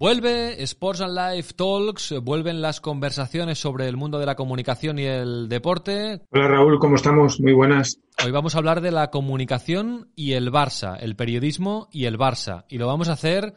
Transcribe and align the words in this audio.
Vuelve 0.00 0.62
Sports 0.62 1.02
and 1.02 1.14
Life 1.14 1.52
Talks, 1.52 2.14
vuelven 2.22 2.62
las 2.62 2.80
conversaciones 2.80 3.58
sobre 3.58 3.86
el 3.86 3.98
mundo 3.98 4.18
de 4.18 4.24
la 4.24 4.34
comunicación 4.34 4.98
y 4.98 5.04
el 5.04 5.46
deporte. 5.50 6.22
Hola 6.30 6.48
Raúl, 6.48 6.78
¿cómo 6.78 6.96
estamos? 6.96 7.38
Muy 7.38 7.52
buenas. 7.52 8.00
Hoy 8.24 8.30
vamos 8.30 8.54
a 8.54 8.58
hablar 8.60 8.80
de 8.80 8.92
la 8.92 9.10
comunicación 9.10 10.10
y 10.16 10.32
el 10.32 10.50
Barça, 10.50 10.96
el 11.00 11.16
periodismo 11.16 11.90
y 11.92 12.06
el 12.06 12.16
Barça. 12.16 12.64
Y 12.70 12.78
lo 12.78 12.86
vamos 12.86 13.10
a 13.10 13.12
hacer 13.12 13.52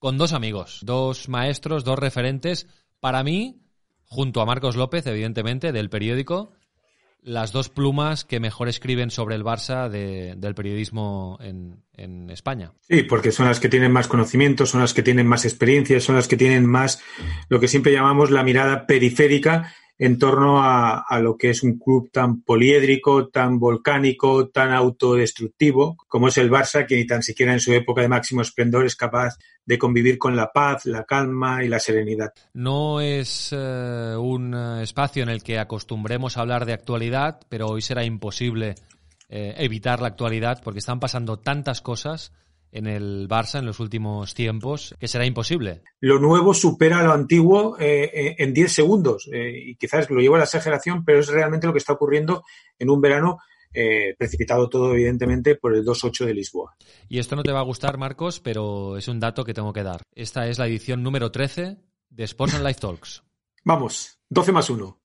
con 0.00 0.18
dos 0.18 0.32
amigos, 0.32 0.80
dos 0.82 1.28
maestros, 1.28 1.84
dos 1.84 1.96
referentes. 1.96 2.66
Para 2.98 3.22
mí, 3.22 3.62
junto 4.02 4.40
a 4.40 4.46
Marcos 4.46 4.74
López, 4.74 5.06
evidentemente, 5.06 5.70
del 5.70 5.90
periódico, 5.90 6.54
las 7.24 7.52
dos 7.52 7.70
plumas 7.70 8.24
que 8.24 8.38
mejor 8.38 8.68
escriben 8.68 9.10
sobre 9.10 9.34
el 9.34 9.42
Barça 9.42 9.88
del 9.88 10.54
periodismo 10.54 11.38
en, 11.40 11.82
en, 11.96 12.28
España. 12.30 12.72
Sí, 12.82 13.02
porque 13.02 13.32
son 13.32 13.46
las 13.46 13.60
que 13.60 13.70
tienen 13.70 13.90
más 13.90 14.08
conocimiento, 14.08 14.66
son 14.66 14.82
las 14.82 14.92
que 14.92 15.02
tienen 15.02 15.26
más 15.26 15.46
experiencia, 15.46 16.00
son 16.00 16.16
las 16.16 16.28
que 16.28 16.36
tienen 16.36 16.66
más 16.66 17.02
lo 17.48 17.60
que 17.60 17.68
siempre 17.68 17.92
llamamos 17.92 18.30
la 18.30 18.42
mirada 18.42 18.86
periférica 18.86 19.74
en 19.98 20.18
torno 20.18 20.60
a, 20.62 21.04
lo 21.20 21.36
que 21.36 21.50
es 21.50 21.62
un 21.62 21.78
club 21.78 22.10
tan 22.10 22.42
poliédrico, 22.42 23.28
tan 23.28 23.58
volcánico, 23.58 24.48
tan 24.48 24.72
autodestructivo 24.72 25.96
como 26.08 26.28
es 26.28 26.38
el 26.38 26.50
Barça, 26.50 26.86
que 26.86 26.96
ni 26.96 27.06
tan 27.06 27.22
siquiera 27.22 27.52
en 27.52 27.60
su 27.60 27.72
época 27.72 28.02
de 28.02 28.08
máximo 28.08 28.42
esplendor 28.42 28.86
es 28.86 28.96
capaz 28.96 29.38
de 29.64 29.78
convivir 29.78 30.18
con 30.18 30.36
la 30.36 30.52
paz, 30.52 30.84
la 30.86 31.04
calma 31.04 31.64
y 31.64 31.68
la 31.68 31.78
serenidad. 31.78 32.32
No 32.52 33.00
es 33.00 33.50
eh, 33.52 34.16
un 34.18 34.54
espacio 34.82 35.22
en 35.22 35.28
el 35.28 35.42
que 35.42 35.58
acostumbremos 35.58 36.36
a 36.36 36.40
hablar 36.40 36.66
de 36.66 36.74
actualidad, 36.74 37.40
pero 37.48 37.68
hoy 37.68 37.80
será 37.80 38.04
imposible 38.04 38.74
eh, 39.28 39.54
evitar 39.58 40.02
la 40.02 40.08
actualidad 40.08 40.60
porque 40.62 40.80
están 40.80 41.00
pasando 41.00 41.38
tantas 41.38 41.80
cosas 41.80 42.32
en 42.74 42.86
el 42.88 43.28
Barça 43.28 43.60
en 43.60 43.66
los 43.66 43.78
últimos 43.80 44.34
tiempos, 44.34 44.94
que 44.98 45.08
será 45.08 45.24
imposible. 45.24 45.82
Lo 46.00 46.18
nuevo 46.18 46.52
supera 46.52 47.02
lo 47.04 47.12
antiguo 47.12 47.76
eh, 47.78 48.34
en 48.36 48.52
10 48.52 48.72
segundos 48.72 49.28
eh, 49.32 49.52
y 49.66 49.76
quizás 49.76 50.10
lo 50.10 50.20
llevo 50.20 50.34
a 50.34 50.38
la 50.38 50.44
exageración, 50.44 51.04
pero 51.04 51.20
es 51.20 51.28
realmente 51.28 51.68
lo 51.68 51.72
que 51.72 51.78
está 51.78 51.92
ocurriendo 51.92 52.42
en 52.78 52.90
un 52.90 53.00
verano 53.00 53.38
eh, 53.72 54.14
precipitado 54.18 54.68
todo 54.68 54.92
evidentemente 54.92 55.54
por 55.54 55.74
el 55.74 55.84
2-8 55.84 56.26
de 56.26 56.34
Lisboa. 56.34 56.76
Y 57.08 57.20
esto 57.20 57.36
no 57.36 57.44
te 57.44 57.52
va 57.52 57.60
a 57.60 57.64
gustar, 57.64 57.96
Marcos, 57.96 58.40
pero 58.40 58.96
es 58.96 59.06
un 59.06 59.20
dato 59.20 59.44
que 59.44 59.54
tengo 59.54 59.72
que 59.72 59.84
dar. 59.84 60.02
Esta 60.12 60.48
es 60.48 60.58
la 60.58 60.66
edición 60.66 61.02
número 61.02 61.30
13 61.30 61.78
de 62.10 62.24
Sports 62.24 62.54
and 62.54 62.66
Life 62.66 62.80
Talks. 62.80 63.22
Vamos, 63.64 64.18
12 64.30 64.52
más 64.52 64.68
1. 64.68 65.00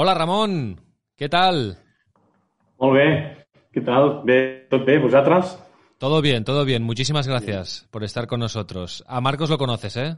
Hola 0.00 0.14
Ramón, 0.14 0.80
què 1.12 1.28
tal? 1.28 1.58
Molt 2.80 2.94
bé, 2.96 3.08
què 3.68 3.82
tal? 3.84 4.06
Bé, 4.24 4.36
tot 4.72 4.86
bé, 4.86 4.94
vosaltres? 4.96 5.50
Todo 6.00 6.22
bien, 6.24 6.42
todo 6.42 6.64
bien. 6.64 6.82
Muchísimas 6.82 7.28
gracias 7.28 7.86
por 7.90 8.02
estar 8.02 8.26
con 8.26 8.40
nosotros. 8.40 9.04
A 9.06 9.20
Marcos 9.20 9.50
lo 9.50 9.58
conoces, 9.58 9.98
¿eh? 9.98 10.16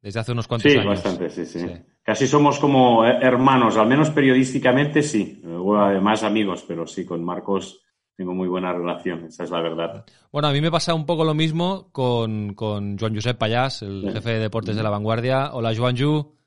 Desde 0.00 0.20
hace 0.20 0.32
unos 0.32 0.48
cuantos 0.48 0.72
sí, 0.72 0.78
años. 0.78 0.94
bastante, 0.94 1.28
sí, 1.28 1.44
sí, 1.44 1.60
sí. 1.60 1.68
Casi 2.02 2.26
somos 2.26 2.58
como 2.58 3.04
hermanos, 3.04 3.76
al 3.76 3.86
menos 3.86 4.08
periodísticamente 4.08 5.02
sí. 5.02 5.42
Luego, 5.44 5.76
además 5.76 6.22
amigos, 6.22 6.64
pero 6.66 6.86
sí, 6.86 7.04
con 7.04 7.22
Marcos 7.22 7.82
tengo 8.16 8.32
muy 8.32 8.48
buena 8.48 8.72
relación, 8.72 9.26
esa 9.26 9.44
es 9.44 9.50
la 9.50 9.60
verdad. 9.60 10.06
Bueno, 10.32 10.48
a 10.48 10.52
mí 10.52 10.62
me 10.62 10.70
pasa 10.70 10.94
un 10.94 11.04
poco 11.04 11.26
lo 11.26 11.34
mismo 11.34 11.90
con, 11.92 12.54
con 12.54 12.98
Joan 12.98 13.14
Josep 13.14 13.36
Payás, 13.36 13.82
el 13.82 14.04
sí. 14.06 14.12
jefe 14.14 14.30
de 14.30 14.38
deportes 14.38 14.74
de 14.74 14.82
La 14.82 14.88
Vanguardia. 14.88 15.50
Hola, 15.52 15.74
Joan 15.76 15.98
Ju. 15.98 16.37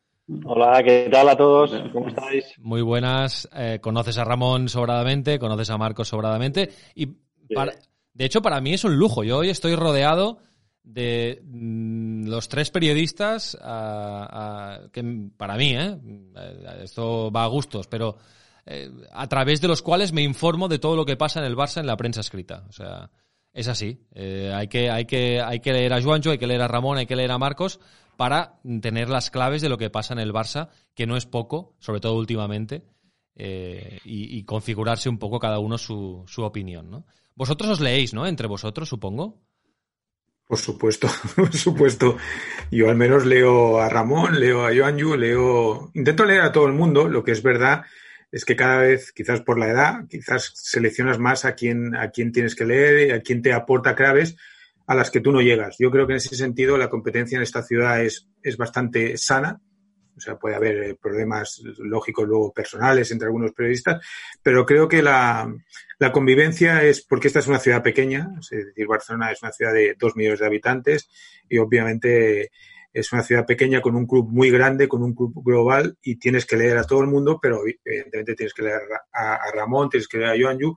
Hola, 0.45 0.81
¿qué 0.83 1.09
tal 1.11 1.27
a 1.27 1.35
todos? 1.35 1.73
¿Cómo 1.91 2.07
estáis? 2.07 2.53
Muy 2.59 2.81
buenas. 2.81 3.49
Eh, 3.53 3.79
conoces 3.81 4.17
a 4.17 4.23
Ramón 4.23 4.69
sobradamente, 4.69 5.39
conoces 5.39 5.69
a 5.69 5.77
Marcos 5.77 6.07
sobradamente. 6.07 6.69
Y 6.95 7.07
para, 7.53 7.73
de 8.13 8.25
hecho, 8.25 8.41
para 8.41 8.61
mí 8.61 8.73
es 8.73 8.83
un 8.85 8.95
lujo. 8.95 9.23
Yo 9.23 9.39
hoy 9.39 9.49
estoy 9.49 9.75
rodeado 9.75 10.37
de 10.83 11.41
mm, 11.43 12.27
los 12.27 12.47
tres 12.47 12.71
periodistas 12.71 13.57
a, 13.61 14.83
a, 14.83 14.89
que 14.91 15.03
para 15.35 15.57
mí, 15.57 15.75
¿eh? 15.75 15.97
esto 16.81 17.29
va 17.29 17.43
a 17.43 17.47
gustos, 17.47 17.87
pero 17.87 18.15
eh, 18.65 18.89
a 19.11 19.27
través 19.27 19.59
de 19.59 19.67
los 19.67 19.81
cuales 19.81 20.13
me 20.13 20.21
informo 20.21 20.69
de 20.69 20.79
todo 20.79 20.95
lo 20.95 21.05
que 21.05 21.17
pasa 21.17 21.39
en 21.39 21.45
el 21.45 21.57
Barça 21.57 21.81
en 21.81 21.87
la 21.87 21.97
prensa 21.97 22.21
escrita. 22.21 22.63
O 22.69 22.71
sea, 22.71 23.09
es 23.51 23.67
así. 23.67 23.99
Eh, 24.15 24.51
hay, 24.55 24.69
que, 24.69 24.89
hay, 24.89 25.05
que, 25.05 25.41
hay 25.41 25.59
que 25.59 25.73
leer 25.73 25.91
a 25.91 26.01
Juancho, 26.01 26.31
hay 26.31 26.37
que 26.37 26.47
leer 26.47 26.61
a 26.61 26.69
Ramón, 26.69 26.97
hay 26.97 27.05
que 27.05 27.17
leer 27.17 27.31
a 27.31 27.37
Marcos 27.37 27.81
para 28.17 28.59
tener 28.81 29.09
las 29.09 29.31
claves 29.31 29.61
de 29.61 29.69
lo 29.69 29.77
que 29.77 29.89
pasa 29.89 30.13
en 30.13 30.19
el 30.19 30.33
Barça, 30.33 30.69
que 30.95 31.07
no 31.07 31.17
es 31.17 31.25
poco, 31.25 31.75
sobre 31.79 31.99
todo 31.99 32.15
últimamente, 32.17 32.83
eh, 33.35 33.99
y, 34.03 34.43
configurarse 34.43 35.09
un 35.09 35.17
poco 35.17 35.39
cada 35.39 35.59
uno 35.59 35.77
su, 35.77 36.23
su, 36.27 36.43
opinión. 36.43 36.91
¿no? 36.91 37.05
Vosotros 37.35 37.71
os 37.71 37.79
leéis, 37.79 38.13
¿no? 38.13 38.27
Entre 38.27 38.47
vosotros, 38.47 38.89
supongo. 38.89 39.41
Por 40.47 40.59
supuesto, 40.59 41.07
por 41.35 41.55
supuesto. 41.55 42.17
Yo 42.69 42.89
al 42.89 42.97
menos 42.97 43.25
leo 43.25 43.79
a 43.79 43.89
Ramón, 43.89 44.39
leo 44.39 44.65
a 44.65 44.75
Joanju, 44.75 45.15
leo. 45.15 45.91
Intento 45.93 46.25
leer 46.25 46.41
a 46.41 46.51
todo 46.51 46.67
el 46.67 46.73
mundo. 46.73 47.07
Lo 47.07 47.23
que 47.23 47.31
es 47.31 47.41
verdad 47.41 47.83
es 48.31 48.45
que 48.45 48.55
cada 48.55 48.81
vez, 48.81 49.11
quizás 49.11 49.41
por 49.41 49.57
la 49.57 49.69
edad, 49.69 50.07
quizás 50.09 50.51
seleccionas 50.55 51.19
más 51.19 51.45
a 51.45 51.55
quién, 51.55 51.95
a 51.95 52.11
quién 52.11 52.31
tienes 52.31 52.55
que 52.55 52.65
leer, 52.65 53.13
a 53.13 53.21
quién 53.21 53.41
te 53.41 53.53
aporta 53.53 53.95
claves 53.95 54.35
a 54.91 54.95
las 54.95 55.09
que 55.09 55.21
tú 55.21 55.31
no 55.31 55.41
llegas. 55.41 55.77
Yo 55.79 55.89
creo 55.89 56.05
que 56.05 56.13
en 56.13 56.17
ese 56.17 56.35
sentido 56.35 56.77
la 56.77 56.89
competencia 56.89 57.37
en 57.37 57.43
esta 57.43 57.63
ciudad 57.63 58.03
es, 58.03 58.27
es 58.43 58.57
bastante 58.57 59.17
sana. 59.17 59.61
O 60.17 60.19
sea, 60.19 60.37
puede 60.37 60.55
haber 60.55 60.97
problemas 60.97 61.63
lógicos 61.77 62.27
luego 62.27 62.51
personales 62.51 63.09
entre 63.09 63.27
algunos 63.27 63.53
periodistas, 63.53 64.05
pero 64.43 64.65
creo 64.65 64.89
que 64.89 65.01
la, 65.01 65.51
la 65.97 66.11
convivencia 66.11 66.83
es 66.83 67.01
porque 67.05 67.29
esta 67.29 67.39
es 67.39 67.47
una 67.47 67.59
ciudad 67.59 67.81
pequeña, 67.81 68.27
es 68.39 68.65
decir, 68.65 68.85
Barcelona 68.85 69.31
es 69.31 69.41
una 69.41 69.53
ciudad 69.53 69.73
de 69.73 69.95
dos 69.97 70.17
millones 70.17 70.41
de 70.41 70.45
habitantes 70.45 71.09
y 71.47 71.57
obviamente 71.57 72.51
es 72.93 73.13
una 73.13 73.23
ciudad 73.23 73.45
pequeña 73.45 73.79
con 73.81 73.95
un 73.95 74.05
club 74.05 74.27
muy 74.29 74.51
grande, 74.51 74.89
con 74.89 75.01
un 75.01 75.15
club 75.15 75.41
global 75.45 75.97
y 76.03 76.17
tienes 76.17 76.45
que 76.45 76.57
leer 76.57 76.77
a 76.77 76.83
todo 76.83 76.99
el 76.99 77.07
mundo, 77.07 77.39
pero 77.41 77.61
evidentemente 77.85 78.35
tienes 78.35 78.53
que 78.53 78.63
leer 78.63 78.81
a, 79.13 79.35
a 79.35 79.51
Ramón, 79.53 79.89
tienes 79.89 80.09
que 80.09 80.17
leer 80.17 80.31
a 80.31 80.43
Joan 80.43 80.59
Yu, 80.59 80.75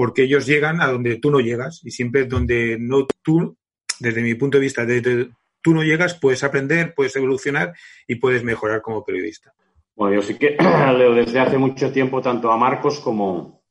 porque 0.00 0.22
ellos 0.22 0.46
llegan 0.46 0.80
a 0.80 0.86
donde 0.86 1.16
tú 1.16 1.30
no 1.30 1.40
llegas 1.40 1.82
y 1.84 1.90
siempre 1.90 2.24
donde 2.24 2.78
no 2.80 3.06
tú, 3.22 3.58
desde 3.98 4.22
mi 4.22 4.34
punto 4.34 4.56
de 4.56 4.62
vista, 4.62 4.86
desde 4.86 5.28
tú 5.60 5.74
no 5.74 5.82
llegas, 5.82 6.14
puedes 6.18 6.42
aprender, 6.42 6.94
puedes 6.94 7.14
evolucionar 7.16 7.74
y 8.08 8.14
puedes 8.14 8.42
mejorar 8.42 8.80
como 8.80 9.04
periodista. 9.04 9.52
Bueno, 9.94 10.14
yo 10.14 10.22
sí 10.22 10.38
que 10.38 10.56
leo 10.96 11.14
desde 11.14 11.38
hace 11.38 11.58
mucho 11.58 11.92
tiempo 11.92 12.22
tanto 12.22 12.50
a 12.50 12.56
Marcos 12.56 12.98
como, 13.00 13.62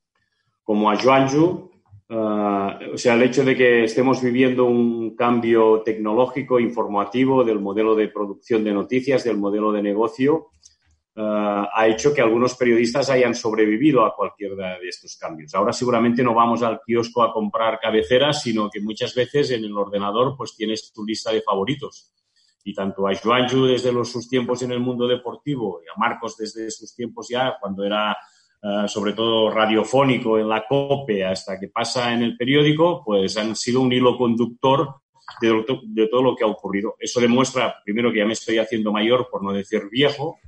como 0.62 0.88
a 0.88 0.94
Joanju. 0.94 1.68
Uh, 2.08 2.94
o 2.94 2.96
sea, 2.96 3.14
el 3.14 3.22
hecho 3.22 3.44
de 3.44 3.56
que 3.56 3.82
estemos 3.82 4.22
viviendo 4.22 4.66
un 4.66 5.16
cambio 5.16 5.82
tecnológico, 5.84 6.60
informativo 6.60 7.42
del 7.42 7.58
modelo 7.58 7.96
de 7.96 8.06
producción 8.06 8.62
de 8.62 8.72
noticias, 8.72 9.24
del 9.24 9.36
modelo 9.36 9.72
de 9.72 9.82
negocio, 9.82 10.50
ha 11.22 11.86
hecho 11.86 12.14
que 12.14 12.20
algunos 12.20 12.54
periodistas 12.54 13.10
hayan 13.10 13.34
sobrevivido 13.34 14.04
a 14.04 14.14
cualquiera 14.14 14.78
de 14.78 14.88
estos 14.88 15.16
cambios. 15.16 15.54
Ahora 15.54 15.72
seguramente 15.72 16.22
no 16.22 16.34
vamos 16.34 16.62
al 16.62 16.80
kiosco 16.86 17.22
a 17.22 17.32
comprar 17.32 17.78
cabeceras, 17.80 18.42
sino 18.42 18.70
que 18.70 18.80
muchas 18.80 19.14
veces 19.14 19.50
en 19.50 19.64
el 19.64 19.76
ordenador 19.76 20.34
pues 20.36 20.54
tienes 20.56 20.92
tu 20.92 21.04
lista 21.04 21.32
de 21.32 21.42
favoritos. 21.42 22.12
Y 22.64 22.74
tanto 22.74 23.08
a 23.08 23.14
Joanju 23.14 23.66
desde 23.66 23.92
los, 23.92 24.12
sus 24.12 24.28
tiempos 24.28 24.62
en 24.62 24.72
el 24.72 24.80
mundo 24.80 25.06
deportivo 25.08 25.80
y 25.84 25.88
a 25.88 25.98
Marcos 25.98 26.36
desde 26.36 26.70
sus 26.70 26.94
tiempos 26.94 27.28
ya, 27.28 27.56
cuando 27.60 27.84
era 27.84 28.16
uh, 28.62 28.86
sobre 28.86 29.14
todo 29.14 29.50
radiofónico 29.50 30.38
en 30.38 30.48
la 30.48 30.64
COPE 30.66 31.24
hasta 31.24 31.58
que 31.58 31.68
pasa 31.68 32.12
en 32.12 32.22
el 32.22 32.36
periódico, 32.36 33.02
pues 33.04 33.36
han 33.36 33.56
sido 33.56 33.80
un 33.80 33.92
hilo 33.92 34.16
conductor 34.16 34.96
de, 35.40 35.64
de 35.84 36.08
todo 36.08 36.22
lo 36.22 36.36
que 36.36 36.44
ha 36.44 36.48
ocurrido. 36.48 36.94
Eso 36.98 37.20
demuestra, 37.20 37.76
primero, 37.84 38.12
que 38.12 38.18
ya 38.18 38.26
me 38.26 38.34
estoy 38.34 38.58
haciendo 38.58 38.92
mayor, 38.92 39.28
por 39.30 39.42
no 39.42 39.52
decir 39.52 39.88
viejo, 39.90 40.38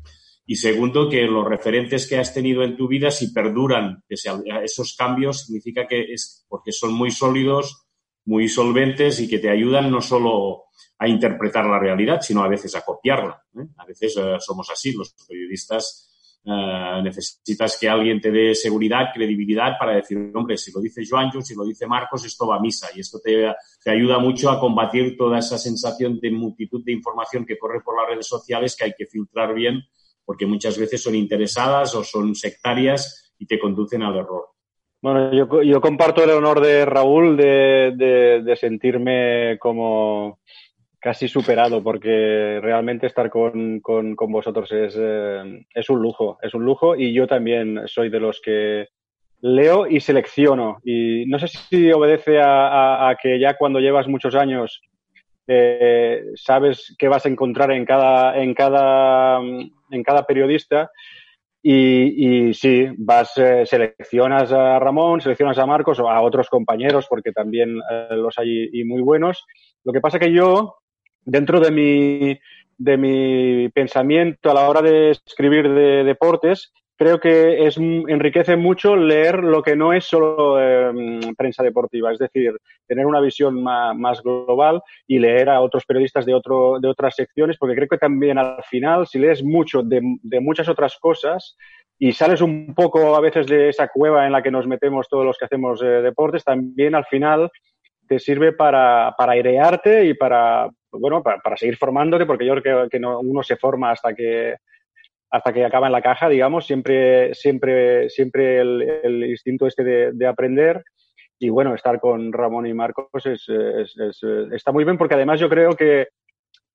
y 0.45 0.57
segundo, 0.57 1.09
que 1.09 1.23
los 1.23 1.47
referentes 1.47 2.09
que 2.09 2.19
has 2.19 2.35
tenido 2.35 2.65
en 2.65 2.77
tu 2.77 2.89
vida, 2.89 3.11
si 3.11 3.33
perduran 3.33 4.03
esos 4.09 4.97
cambios, 4.97 5.47
significa 5.47 5.87
que 5.87 6.13
es 6.13 6.45
porque 6.49 6.73
son 6.73 6.95
muy 6.95 7.11
sólidos, 7.11 7.87
muy 8.25 8.49
solventes 8.49 9.21
y 9.21 9.29
que 9.29 9.39
te 9.39 9.51
ayudan 9.51 9.91
no 9.91 10.01
solo 10.01 10.65
a 10.99 11.09
interpretar 11.09 11.67
la 11.67 11.79
realidad, 11.79 12.21
sino 12.21 12.43
a 12.43 12.49
veces 12.49 12.75
a 12.75 12.83
copiarla. 12.83 13.41
¿eh? 13.57 13.67
A 13.77 13.87
veces 13.87 14.17
uh, 14.17 14.39
somos 14.39 14.69
así, 14.71 14.93
los 14.93 15.15
periodistas 15.29 16.09
eh, 16.45 17.01
necesitas 17.03 17.79
que 17.79 17.89
alguien 17.89 18.21
te 18.21 18.33
dé 18.33 18.55
seguridad, 18.55 19.07
credibilidad 19.15 19.79
para 19.79 19.95
decir, 19.95 20.33
hombre, 20.35 20.57
si 20.57 20.73
lo 20.73 20.81
dice 20.81 21.03
Joanjo, 21.09 21.41
si 21.41 21.55
lo 21.55 21.65
dice 21.65 21.87
Marcos, 21.87 22.25
esto 22.25 22.49
va 22.49 22.57
a 22.57 22.61
misa. 22.61 22.89
Y 22.95 23.01
esto 23.01 23.21
te 23.21 23.91
ayuda 23.91 24.19
mucho 24.19 24.51
a 24.51 24.59
combatir 24.59 25.17
toda 25.17 25.39
esa 25.39 25.57
sensación 25.57 26.19
de 26.21 26.33
multitud 26.33 26.83
de 26.85 26.93
información 26.93 27.47
que 27.47 27.59
corre 27.59 27.81
por 27.81 27.97
las 28.01 28.11
redes 28.11 28.27
sociales 28.27 28.75
que 28.77 28.85
hay 28.85 28.95
que 28.97 29.07
filtrar 29.07 29.55
bien 29.55 29.83
porque 30.25 30.47
muchas 30.47 30.79
veces 30.79 31.03
son 31.03 31.15
interesadas 31.15 31.95
o 31.95 32.05
son 32.05 32.35
sectarias 32.35 33.35
y 33.39 33.47
te 33.47 33.59
conducen 33.59 34.03
al 34.03 34.17
error. 34.17 34.47
Bueno, 35.01 35.33
yo, 35.33 35.63
yo 35.63 35.81
comparto 35.81 36.23
el 36.23 36.31
honor 36.31 36.61
de 36.61 36.85
Raúl 36.85 37.37
de, 37.37 38.57
sentirme 38.59 39.59
como 39.59 40.39
casi 41.01 41.27
superado, 41.27 41.83
porque 41.83 42.61
realmente 42.63 43.09
estar 43.09 43.29
con, 43.29 43.81
vosotros 43.83 44.71
es, 44.71 44.95
eh, 44.97 45.67
es 45.75 45.91
un 45.91 46.01
lujo, 46.01 46.39
es 46.41 46.55
un 46.55 46.65
lujo 46.65 46.95
y 46.95 47.13
yo 47.13 47.27
también 47.27 47.83
soy 47.87 48.11
de 48.11 48.21
los 48.21 48.41
que 48.41 48.87
leo 49.41 49.89
y 49.89 49.99
selecciono. 49.99 50.79
Y 50.85 51.27
no 51.27 51.41
sé 51.41 51.49
si 51.49 51.91
obedece 51.91 52.39
a 52.41 53.17
que 53.21 53.41
ya 53.41 53.57
cuando 53.57 53.81
llevas 53.81 54.07
muchos 54.07 54.37
años 54.37 54.81
eh, 55.55 56.25
sabes 56.35 56.95
qué 56.99 57.09
vas 57.09 57.27
a 57.27 57.29
encontrar 57.29 57.71
en 57.73 57.85
cada, 57.85 58.37
en 58.37 58.55
cada, 58.55 59.41
en 59.41 60.03
cada 60.03 60.25
periodista. 60.25 60.91
Y, 61.63 62.49
y 62.49 62.55
sí, 62.55 62.89
vas, 62.99 63.37
eh, 63.37 63.65
seleccionas 63.67 64.53
a 64.53 64.81
Ramón, 64.81 65.21
seleccionas 65.21 65.59
a 65.59 65.67
Marcos 65.67 66.01
o 66.01 66.09
a 66.09 66.21
otros 66.21 66.49
compañeros, 66.49 67.07
porque 67.09 67.31
también 67.33 67.79
eh, 67.91 68.17
los 68.17 68.37
hay 68.39 68.69
y 68.73 68.85
muy 68.85 69.03
buenos. 69.03 69.45
Lo 69.85 69.93
que 69.93 70.01
pasa 70.01 70.19
que 70.19 70.33
yo, 70.33 70.77
dentro 71.25 71.61
de 71.61 71.71
mi, 71.71 72.41
de 72.79 72.97
mi 72.97 73.69
pensamiento 73.69 74.51
a 74.51 74.55
la 74.55 74.69
hora 74.69 74.83
de 74.83 75.11
escribir 75.11 75.69
de 75.73 76.03
deportes, 76.03 76.73
creo 77.03 77.19
que 77.19 77.67
es, 77.67 77.77
enriquece 77.79 78.57
mucho 78.57 78.95
leer 78.95 79.43
lo 79.43 79.61
que 79.61 79.75
no 79.75 79.93
es 79.93 80.05
solo 80.05 80.61
em, 80.61 81.35
prensa 81.35 81.65
deportiva, 81.65 82.13
es 82.13 82.19
decir, 82.21 82.57
tener 82.87 83.07
una 83.07 83.21
visión 83.21 83.61
más, 83.61 84.23
global 84.23 84.81
y 85.09 85.19
leer 85.19 85.49
a 85.49 85.61
otros 85.61 85.85
periodistas 85.85 86.25
de, 86.25 86.35
otro, 86.35 86.79
de 86.79 86.89
otras 86.89 87.17
secciones, 87.17 87.57
porque 87.59 87.75
creo 87.75 87.89
que 87.89 87.99
también 87.99 88.39
al 88.39 88.63
final, 88.71 89.09
si 89.09 89.19
lees 89.19 89.43
mucho 89.43 89.83
de, 89.83 90.01
muchas 90.41 90.69
otras 90.69 90.97
cosas 90.99 91.57
y 91.99 92.13
sales 92.13 92.41
un 92.41 92.73
poco 92.73 93.17
a 93.17 93.21
veces 93.21 93.47
de 93.47 93.69
esa 93.69 93.89
cueva 93.89 94.25
en 94.25 94.33
la 94.33 94.43
que 94.43 94.53
nos 94.53 94.69
metemos 94.69 95.09
todos 95.09 95.25
los 95.25 95.37
que 95.37 95.47
hacemos 95.47 95.83
eh, 95.83 96.03
deportes, 96.03 96.45
también 96.45 96.95
al 96.95 97.07
final 97.07 97.51
te 98.07 98.21
sirve 98.21 98.53
para, 98.53 99.13
para 99.19 99.33
airearte 99.33 100.05
y 100.05 100.15
para, 100.15 100.71
bueno, 100.93 101.21
para, 101.21 101.57
seguir 101.57 101.77
formándote, 101.77 102.27
porque 102.27 102.47
yo 102.47 102.55
creo 102.55 102.85
que, 102.85 102.91
que 102.91 103.01
no, 103.01 103.19
uno 103.19 103.43
se 103.43 103.57
forma 103.57 103.91
hasta 103.91 104.15
que 104.15 104.55
hasta 105.33 105.53
que 105.53 105.65
acaba 105.65 105.87
en 105.87 105.93
la 105.93 106.03
caja, 106.03 106.29
digamos, 106.29 106.67
siempre, 106.67 107.33
siempre, 107.35 108.11
siempre 108.11 108.61
el, 108.61 109.25
instinto 109.25 109.67
este 109.67 109.83
de, 110.13 110.27
aprender. 110.27 110.85
Y 111.39 111.49
bueno, 111.49 111.75
estar 111.75 111.99
con 112.01 112.33
Ramón 112.35 112.67
y 112.67 112.75
Marcos 112.75 113.09
es, 113.25 113.47
está 114.53 114.73
muy 114.73 114.85
bien 114.85 114.99
porque 114.99 115.15
además 115.15 115.41
yo 115.41 115.49
creo 115.49 115.71
que, 115.73 116.09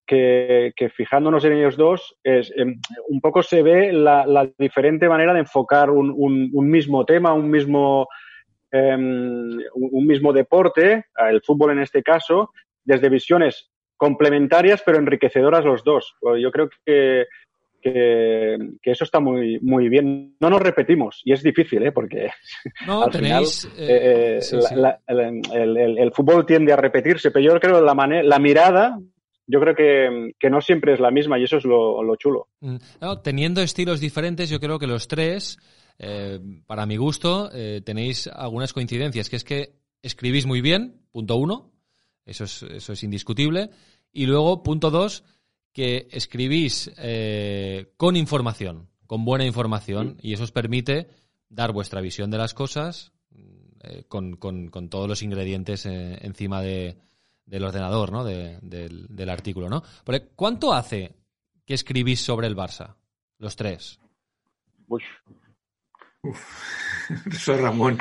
que, 0.07 0.92
fijándonos 0.92 1.45
en 1.45 1.54
ellos 1.54 1.77
dos, 1.77 2.18
es, 2.24 2.51
em, 2.57 2.80
un 3.09 3.21
poco 3.21 3.44
se 3.44 3.62
ve 3.62 3.94
la, 3.94 4.50
diferente 4.57 5.07
manera 5.07 5.33
de 5.33 5.42
enfocar 5.42 5.92
un, 5.92 6.12
un, 6.18 6.69
mismo 6.69 7.06
tema, 7.06 7.33
un 7.33 7.51
mismo, 7.51 8.07
em, 8.71 9.59
un 9.75 10.07
mismo 10.07 10.33
deporte, 10.33 11.06
el 11.30 11.42
fútbol 11.44 11.74
en 11.74 11.80
este 11.80 12.01
caso, 12.01 12.50
desde 12.83 13.09
visiones 13.09 13.69
complementarias 13.98 14.81
pero 14.83 14.98
enriquecedoras 14.98 15.63
los 15.63 15.83
dos. 15.83 16.15
Yo 16.39 16.51
creo 16.51 16.69
que 16.86 17.25
que, 17.93 18.91
eso 18.91 19.03
está 19.03 19.19
muy, 19.19 19.59
muy 19.61 19.89
bien. 19.89 20.35
No 20.39 20.49
nos 20.49 20.61
repetimos 20.61 21.21
y 21.25 21.33
es 21.33 21.43
difícil, 21.43 21.83
¿eh? 21.83 21.91
porque 21.91 22.29
no, 22.85 23.07
tenéis, 23.11 23.69
eh, 23.77 24.39
el, 25.07 26.11
fútbol 26.13 26.45
tiende 26.45 26.73
a 26.73 26.77
repetirse, 26.77 27.31
pero 27.31 27.53
yo 27.53 27.59
creo 27.59 27.81
la, 27.81 27.93
la 28.23 28.39
mirada 28.39 28.97
yo 29.47 29.61
creo 29.61 29.75
que, 29.75 30.49
no 30.49 30.61
siempre 30.61 30.93
es 30.93 30.99
la 30.99 31.09
misma 31.09 31.39
y 31.39 31.45
eso 31.45 31.57
es 31.57 31.63
lo, 31.63 32.15
chulo. 32.17 32.49
Mm, 32.59 32.75
teniendo 33.23 33.61
estilos 33.61 34.01
diferentes, 34.01 34.49
yo 34.49 34.59
creo 34.59 34.77
que 34.77 34.87
los 34.87 35.07
tres, 35.07 35.57
eh, 35.97 36.39
para 36.65 36.85
mi 36.85 36.97
gusto, 36.97 37.49
eh, 37.53 37.81
tenéis 37.83 38.27
algunas 38.27 38.73
coincidencias, 38.73 39.29
que 39.29 39.35
es 39.37 39.43
que 39.45 39.79
escribís 40.01 40.45
muy 40.45 40.59
bien, 40.59 41.01
punto 41.11 41.37
uno, 41.37 41.71
eso 42.25 42.43
es, 42.43 42.61
eso 42.63 42.93
es 42.93 43.03
indiscutible, 43.03 43.69
y 44.11 44.25
luego, 44.25 44.63
punto 44.63 44.91
dos, 44.91 45.23
que 45.77 46.07
escribís 46.09 46.91
eh, 46.97 47.94
con 47.97 48.15
información, 48.15 48.89
con 49.06 49.25
buena 49.25 49.45
información, 49.45 50.18
y 50.24 50.33
eso 50.33 50.45
os 50.45 50.51
permite 50.51 51.07
dar 51.50 51.71
vuestra 51.71 52.01
visión 52.01 52.31
de 52.31 52.39
las 52.39 52.56
cosas 52.56 53.12
eh, 53.83 54.03
con, 54.07 54.39
todos 54.89 55.07
los 55.07 55.21
ingredientes 55.21 55.85
eh, 55.85 56.18
encima 56.24 56.63
de, 56.63 56.97
del 57.45 57.63
ordenador, 57.63 58.12
¿no? 58.12 58.24
del, 58.24 59.29
artículo, 59.29 59.69
¿no? 59.69 59.83
¿Cuánto 60.35 60.74
hace 60.74 61.13
que 61.63 61.75
escribís 61.75 62.21
sobre 62.21 62.47
el 62.47 62.56
Barça? 62.56 62.95
Los 63.38 63.56
tres. 63.56 64.00
Uf. 64.88 65.03
Soy 67.38 67.57
Ramón. 67.57 68.00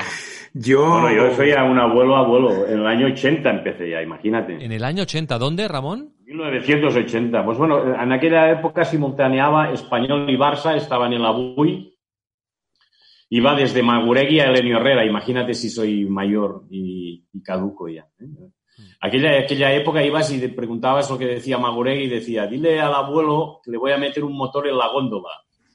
Yo... 0.55 0.83
Bueno, 0.83 1.11
yo 1.11 1.35
soy 1.35 1.51
un 1.51 1.77
abuelo 1.77 2.15
abuelo. 2.15 2.65
En 2.65 2.79
el 2.79 2.87
año 2.87 3.05
80 3.05 3.47
empecé 3.47 3.91
ya, 3.91 4.01
imagínate. 4.01 4.65
¿En 4.65 4.71
el 4.71 4.83
año 4.83 5.03
80? 5.03 5.37
¿Dónde, 5.37 5.67
Ramón? 5.67 6.16
1980. 6.27 7.45
Pues 7.45 7.57
bueno, 7.57 7.95
en 7.95 8.11
aquella 8.11 8.51
época 8.51 8.83
simultaneaba 8.83 9.71
Español 9.71 10.29
y 10.29 10.35
Barça, 10.35 10.75
estaban 10.75 11.13
en 11.13 11.21
la 11.21 11.31
BUI. 11.31 11.97
Iba 13.29 13.55
desde 13.55 13.81
Maguregui 13.81 14.39
a 14.39 14.49
Elenio 14.49 14.77
Herrera. 14.77 15.05
Imagínate 15.05 15.53
si 15.53 15.69
soy 15.69 16.05
mayor 16.05 16.65
y, 16.69 17.23
caduco 17.43 17.87
ya. 17.87 18.07
¿eh? 18.19 18.25
Aquella, 19.01 19.39
aquella 19.39 19.73
época 19.73 20.03
ibas 20.03 20.31
y 20.31 20.39
te 20.39 20.49
preguntabas 20.49 21.09
lo 21.09 21.17
que 21.17 21.25
decía 21.25 21.57
Maguregui 21.57 22.03
y 22.03 22.09
decía, 22.09 22.45
dile 22.45 22.79
al 22.79 22.93
abuelo 22.93 23.61
que 23.63 23.71
le 23.71 23.77
voy 23.77 23.91
a 23.91 23.97
meter 23.97 24.23
un 24.23 24.35
motor 24.35 24.67
en 24.67 24.77
la 24.77 24.87
góndola. 24.89 25.31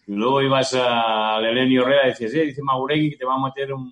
Y 0.07 0.13
luego 0.13 0.43
ibas 0.43 0.75
a 0.75 1.39
Elenio 1.39 1.83
Herrera 1.83 2.05
y 2.05 2.09
decías, 2.09 2.35
eh, 2.35 2.47
dice 2.47 2.63
Maguregui 2.63 3.11
que 3.11 3.17
te 3.17 3.25
va 3.25 3.35
a 3.35 3.43
meter 3.43 3.73
un 3.73 3.91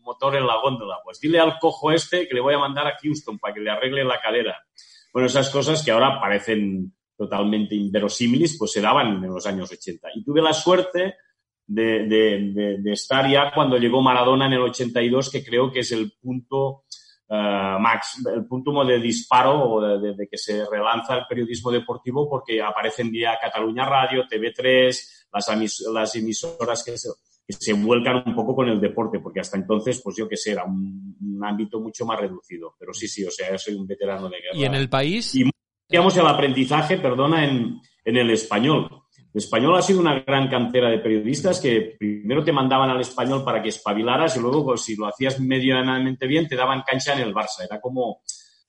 motor 0.00 0.34
en 0.34 0.46
la 0.46 0.56
góndola. 0.56 0.96
Pues 1.04 1.20
dile 1.20 1.38
al 1.38 1.58
cojo 1.60 1.92
este 1.92 2.26
que 2.26 2.34
le 2.34 2.40
voy 2.40 2.54
a 2.54 2.58
mandar 2.58 2.88
a 2.88 2.96
Houston 3.00 3.38
para 3.38 3.54
que 3.54 3.60
le 3.60 3.70
arregle 3.70 4.04
la 4.04 4.20
cadera. 4.20 4.56
Bueno, 5.12 5.26
esas 5.26 5.50
cosas 5.50 5.84
que 5.84 5.90
ahora 5.90 6.20
parecen 6.20 6.92
totalmente 7.16 7.74
inverosímiles, 7.74 8.56
pues 8.58 8.72
se 8.72 8.80
daban 8.80 9.22
en 9.22 9.32
los 9.32 9.46
años 9.46 9.70
80. 9.70 10.08
Y 10.14 10.24
tuve 10.24 10.40
la 10.40 10.52
suerte 10.52 11.16
de, 11.66 12.82
estar 12.86 13.28
ya 13.30 13.52
cuando 13.54 13.78
llegó 13.78 14.02
Maradona 14.02 14.46
en 14.46 14.54
el 14.54 14.62
82, 14.62 15.30
que 15.30 15.44
creo 15.44 15.70
que 15.70 15.80
es 15.80 15.92
el 15.92 16.12
punto 16.20 16.84
uh, 17.28 17.78
max, 17.78 18.22
el 18.34 18.46
punto 18.46 18.84
de 18.84 18.98
disparo 18.98 19.70
o 19.70 19.98
de, 19.98 20.28
que 20.28 20.38
se 20.38 20.64
relanza 20.68 21.14
el 21.16 21.26
periodismo 21.28 21.70
deportivo 21.70 22.28
porque 22.28 22.60
aparecen 22.62 23.12
ya 23.12 23.38
Cataluña 23.40 23.84
Radio, 23.84 24.24
TV3, 24.24 25.26
las, 25.32 25.80
las 25.92 26.16
emisoras 26.16 26.82
que 26.82 26.98
se, 26.98 27.10
que 27.46 27.52
se 27.52 27.72
vuelcan 27.72 28.22
un 28.26 28.34
poco 28.34 28.54
con 28.54 28.68
el 28.68 28.80
deporte, 28.80 29.18
porque 29.18 29.40
hasta 29.40 29.56
entonces, 29.56 30.00
pues 30.02 30.16
yo 30.16 30.28
que 30.28 30.36
sé, 30.36 30.52
era 30.52 30.64
un, 30.64 31.40
ámbito 31.44 31.80
mucho 31.80 32.06
más 32.06 32.20
reducido. 32.20 32.76
Pero 32.78 32.94
sí, 32.94 33.08
sí, 33.08 33.24
o 33.24 33.30
sea, 33.30 33.50
yo 33.50 33.58
soy 33.58 33.74
un 33.74 33.86
veterano 33.86 34.28
de 34.28 34.40
guerra. 34.40 34.56
¿Y 34.56 34.64
en 34.64 34.74
el 34.74 34.88
país? 34.88 35.34
Y 35.34 35.50
digamos 35.88 36.16
el 36.16 36.26
aprendizaje, 36.26 36.98
perdona, 36.98 37.44
en, 37.44 37.80
en 38.04 38.16
el 38.16 38.30
español. 38.30 38.88
El 39.34 39.38
español 39.38 39.76
ha 39.76 39.82
sido 39.82 40.00
una 40.00 40.20
gran 40.20 40.48
cantera 40.48 40.90
de 40.90 40.98
periodistas 40.98 41.58
que 41.58 41.96
primero 41.98 42.44
te 42.44 42.52
mandaban 42.52 42.90
al 42.90 43.00
español 43.00 43.42
para 43.44 43.62
que 43.62 43.70
espabilaras 43.70 44.36
y 44.36 44.40
luego, 44.40 44.64
pues, 44.64 44.82
si 44.82 44.94
lo 44.94 45.06
hacías 45.06 45.40
medianamente 45.40 46.26
bien, 46.26 46.46
te 46.46 46.54
daban 46.54 46.82
cancha 46.86 47.14
en 47.14 47.20
el 47.20 47.34
Barça. 47.34 47.64
Era 47.64 47.80
como. 47.80 48.22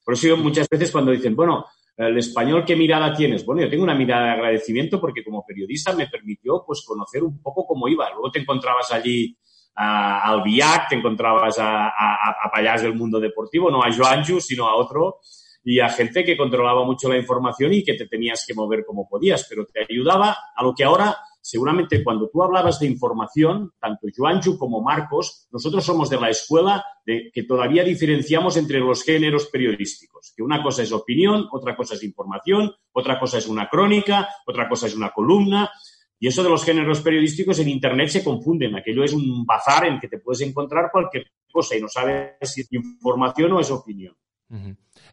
Por 0.03 0.15
eso 0.15 0.35
muchas 0.37 0.67
veces 0.69 0.91
cuando 0.91 1.11
dicen, 1.11 1.35
bueno, 1.35 1.65
el 1.97 2.17
español, 2.17 2.65
¿qué 2.65 2.75
mirada 2.75 3.13
tienes? 3.13 3.45
Bueno, 3.45 3.61
yo 3.61 3.69
tengo 3.69 3.83
una 3.83 3.95
mirada 3.95 4.25
de 4.25 4.31
agradecimiento 4.31 4.99
porque 4.99 5.23
como 5.23 5.45
periodista 5.45 5.93
me 5.93 6.07
permitió 6.07 6.63
pues 6.65 6.83
conocer 6.85 7.23
un 7.23 7.41
poco 7.41 7.65
cómo 7.67 7.87
iba. 7.87 8.09
Luego 8.09 8.31
te 8.31 8.39
encontrabas 8.39 8.91
allí 8.91 9.37
a 9.75 10.29
Albiac, 10.29 10.89
te 10.89 10.95
encontrabas 10.95 11.57
a, 11.59 11.87
a, 11.87 12.51
a 12.51 12.77
del 12.77 12.95
mundo 12.95 13.19
deportivo, 13.19 13.69
no 13.69 13.83
a 13.83 13.91
Joanju, 13.91 14.39
sino 14.39 14.67
a 14.67 14.75
otro, 14.75 15.19
y 15.63 15.79
a 15.79 15.89
gente 15.89 16.23
que 16.23 16.37
controlaba 16.37 16.83
mucho 16.83 17.09
la 17.09 17.17
información 17.17 17.73
y 17.73 17.83
que 17.83 17.93
te 17.93 18.07
tenías 18.07 18.45
que 18.45 18.53
mover 18.53 18.83
como 18.85 19.07
podías, 19.07 19.45
pero 19.49 19.65
te 19.65 19.85
ayudaba 19.89 20.35
a 20.55 20.63
lo 20.63 20.73
que 20.73 20.83
ahora 20.83 21.15
seguramente 21.43 22.03
cuando 22.03 22.29
tú 22.29 22.41
hablabas 22.41 22.79
de 22.79 22.87
información, 22.87 23.73
tanto 23.77 24.07
Joanju 24.15 24.57
como 24.57 24.81
Marcos, 24.81 25.47
nosotros 25.51 25.83
somos 25.83 26.09
de 26.09 26.19
la 26.19 26.29
escuela 26.29 26.83
de 27.05 27.31
que 27.33 27.43
todavía 27.43 27.83
diferenciamos 27.83 28.55
entre 28.55 28.79
los 28.79 29.03
géneros 29.03 29.47
periodísticos, 29.47 30.33
que 30.35 30.41
una 30.41 30.63
cosa 30.63 30.83
es 30.83 30.91
opinión, 30.93 31.47
otra 31.51 31.75
cosa 31.75 31.95
es 31.95 32.03
información, 32.03 32.71
otra 32.93 33.19
cosa 33.19 33.39
es 33.39 33.47
una 33.47 33.67
crónica, 33.67 34.29
otra 34.47 34.69
cosa 34.69 34.87
es 34.87 34.95
una 34.95 35.11
columna. 35.11 35.69
Y 36.17 36.27
eso 36.27 36.41
de 36.41 36.49
los 36.49 36.63
géneros 36.63 37.01
periodísticos 37.01 37.59
en 37.59 37.67
Internet 37.67 38.07
se 38.07 38.23
confunden. 38.23 38.77
Aquello 38.77 39.03
es 39.03 39.11
un 39.11 39.45
bazar 39.45 39.85
en 39.85 39.99
que 39.99 40.07
te 40.07 40.19
puedes 40.19 40.39
encontrar 40.39 40.89
cualquier 40.89 41.25
cosa 41.51 41.75
y 41.75 41.81
no 41.81 41.89
sabes 41.89 42.37
si 42.43 42.61
es 42.61 42.71
información 42.71 43.51
o 43.51 43.59
es 43.59 43.69
opinión. 43.69 44.15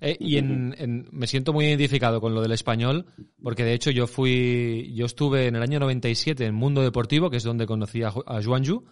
Eh, 0.00 0.16
y 0.19 0.38
en, 0.38 1.09
me 1.12 1.26
siento 1.26 1.52
muy 1.52 1.66
identificado 1.66 2.21
con 2.21 2.35
lo 2.35 2.40
del 2.40 2.52
español, 2.52 3.07
porque 3.42 3.64
de 3.64 3.75
hecho 3.75 3.90
yo 3.90 4.07
fui, 4.07 4.92
yo 4.95 5.04
estuve 5.04 5.47
en 5.47 5.57
el 5.57 5.62
año 5.62 5.78
97 5.78 6.47
en 6.47 6.54
Mundo 6.54 6.83
Deportivo, 6.83 7.28
que 7.28 7.37
es 7.37 7.45
donde 7.45 7.66
conocí 7.66 8.02
a, 8.02 8.09
a 8.09 8.42
Juanju, 8.42 8.85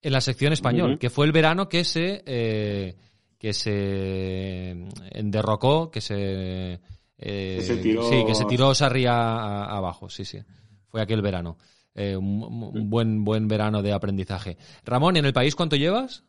en 0.00 0.12
la 0.12 0.20
sección 0.20 0.52
español, 0.52 0.98
que 0.98 1.10
fue 1.10 1.26
el 1.26 1.32
verano 1.32 1.68
que 1.68 1.84
se, 1.84 2.22
eh, 2.24 2.96
que 3.38 3.52
se 3.52 4.86
derrocó, 5.22 5.90
que 5.90 6.00
se, 6.00 6.80
eh, 7.18 7.78
tiró... 7.82 8.08
sí, 8.08 8.24
que 8.26 8.34
se 8.34 8.44
tiró 8.46 8.74
Sarria 8.74 9.64
abajo, 9.64 10.08
sí, 10.08 10.24
sí, 10.24 10.38
fue 10.86 11.02
aquel 11.02 11.20
verano. 11.20 11.58
un, 11.94 12.88
buen, 12.88 13.24
buen 13.24 13.46
verano 13.46 13.82
de 13.82 13.92
aprendizaje. 13.92 14.56
Ramón, 14.84 15.16
¿en 15.16 15.26
el 15.26 15.32
país 15.34 15.54
cuánto 15.54 15.76
llevas? 15.76 16.24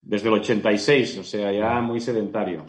Desde 0.00 0.28
el 0.28 0.34
86, 0.34 1.18
o 1.18 1.24
sea, 1.24 1.52
ya 1.52 1.80
muy 1.80 2.00
sedentario. 2.00 2.64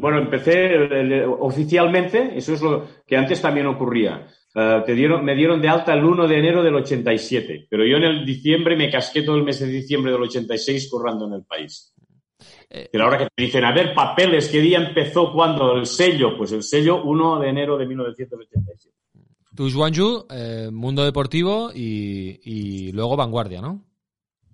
Bueno, 0.00 0.18
empecé 0.18 1.24
oficialmente, 1.26 2.36
eso 2.36 2.54
es 2.54 2.62
lo 2.62 2.86
que 3.06 3.16
antes 3.16 3.40
también 3.40 3.66
ocurría. 3.66 4.26
Eh, 4.54 4.82
te 4.84 4.94
dieron, 4.94 5.24
me 5.24 5.36
dieron 5.36 5.60
de 5.60 5.68
alta 5.68 5.94
el 5.94 6.04
1 6.04 6.26
de 6.26 6.38
enero 6.38 6.62
del 6.62 6.74
87, 6.74 7.68
pero 7.70 7.86
yo 7.86 7.98
en 7.98 8.04
el 8.04 8.24
diciembre 8.24 8.76
me 8.76 8.90
casqué 8.90 9.22
todo 9.22 9.36
el 9.36 9.44
mes 9.44 9.60
de 9.60 9.66
diciembre 9.66 10.10
del 10.10 10.22
86 10.22 10.88
corriendo 10.90 11.26
en 11.26 11.34
el 11.34 11.44
país. 11.44 11.94
Eh, 12.68 12.88
pero 12.90 13.04
ahora 13.04 13.18
que 13.18 13.26
te 13.26 13.42
dicen, 13.44 13.64
a 13.64 13.72
ver, 13.72 13.94
papeles, 13.94 14.48
¿qué 14.48 14.60
día 14.60 14.78
empezó? 14.78 15.32
cuando 15.32 15.76
El 15.76 15.86
sello, 15.86 16.36
pues 16.36 16.52
el 16.52 16.62
sello 16.62 17.04
1 17.04 17.40
de 17.40 17.48
enero 17.48 17.76
de 17.76 17.86
1987. 17.86 18.96
Tú, 19.54 19.70
Juanju, 19.70 20.26
eh, 20.30 20.68
Mundo 20.72 21.04
Deportivo 21.04 21.70
y, 21.74 22.40
y 22.44 22.92
luego 22.92 23.16
Vanguardia, 23.16 23.60
¿no? 23.60 23.84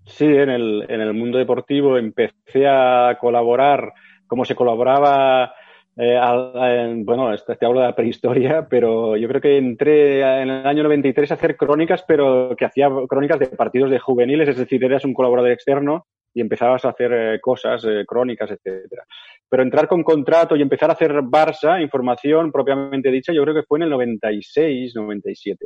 Sí, 0.07 0.25
en 0.25 0.51
el, 0.51 0.87
en 0.89 1.01
el 1.01 1.13
mundo 1.15 1.37
deportivo 1.39 1.99
empecé 1.99 2.67
a 2.67 3.19
colaborar 3.21 3.93
como 4.27 4.45
se 4.45 4.55
colaboraba, 4.55 5.55
eh, 5.97 7.03
bueno, 7.05 7.35
te, 7.37 7.57
te 7.57 7.67
hablo 7.67 7.81
de 7.81 7.87
la 7.87 7.95
prehistoria, 7.97 8.67
pero 8.71 9.17
yo 9.17 9.29
creo 9.29 9.41
que 9.41 9.57
entré 9.57 10.21
en 10.21 10.51
el 10.51 10.67
año 10.67 10.83
93 10.85 11.31
a 11.31 11.35
hacer 11.35 11.57
crónicas, 11.57 12.05
pero 12.07 12.55
que 12.57 12.65
hacía 12.65 12.89
crónicas 13.09 13.39
de 13.39 13.47
partidos 13.49 13.91
de 13.91 13.99
juveniles, 13.99 14.49
es 14.49 14.59
decir, 14.59 14.83
eras 14.85 15.05
un 15.05 15.15
colaborador 15.15 15.53
externo 15.53 16.07
y 16.35 16.43
empezabas 16.43 16.85
a 16.85 16.91
hacer 16.91 17.13
eh, 17.13 17.41
cosas, 17.41 17.83
eh, 17.87 18.05
crónicas, 18.07 18.51
etcétera. 18.51 19.05
Pero 19.49 19.63
entrar 19.63 19.89
con 19.89 20.03
contrato 20.03 20.55
y 20.55 20.63
empezar 20.63 20.91
a 20.91 20.93
hacer 20.93 21.13
Barça, 21.23 21.81
información 21.81 22.53
propiamente 22.53 23.11
dicha, 23.11 23.33
yo 23.33 23.43
creo 23.43 23.55
que 23.55 23.63
fue 23.63 23.79
en 23.79 23.85
el 23.85 23.91
96, 23.91 24.95
97. 24.95 25.65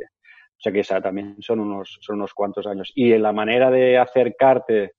O 0.61 0.63
sea 0.63 0.71
que 0.71 0.81
esa 0.81 1.01
también 1.01 1.37
son 1.39 1.59
unos, 1.59 1.97
son 2.01 2.17
unos 2.17 2.35
cuantos 2.35 2.67
años. 2.67 2.91
Y 2.93 3.13
en 3.13 3.23
la 3.23 3.33
manera 3.33 3.71
de 3.71 3.97
acercarte, 3.97 4.91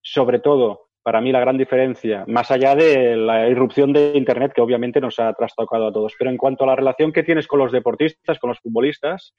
sobre 0.00 0.38
todo, 0.38 0.90
para 1.02 1.20
mí 1.20 1.32
la 1.32 1.40
gran 1.40 1.58
diferencia, 1.58 2.24
más 2.28 2.52
allá 2.52 2.76
de 2.76 3.16
la 3.16 3.48
irrupción 3.48 3.92
de 3.92 4.12
Internet, 4.14 4.52
que 4.54 4.60
obviamente 4.60 5.00
nos 5.00 5.18
ha 5.18 5.32
trastocado 5.32 5.88
a 5.88 5.92
todos, 5.92 6.14
pero 6.16 6.30
en 6.30 6.36
cuanto 6.36 6.62
a 6.62 6.68
la 6.68 6.76
relación 6.76 7.12
que 7.12 7.24
tienes 7.24 7.48
con 7.48 7.58
los 7.58 7.72
deportistas, 7.72 8.38
con 8.38 8.50
los 8.50 8.60
futbolistas, 8.60 9.34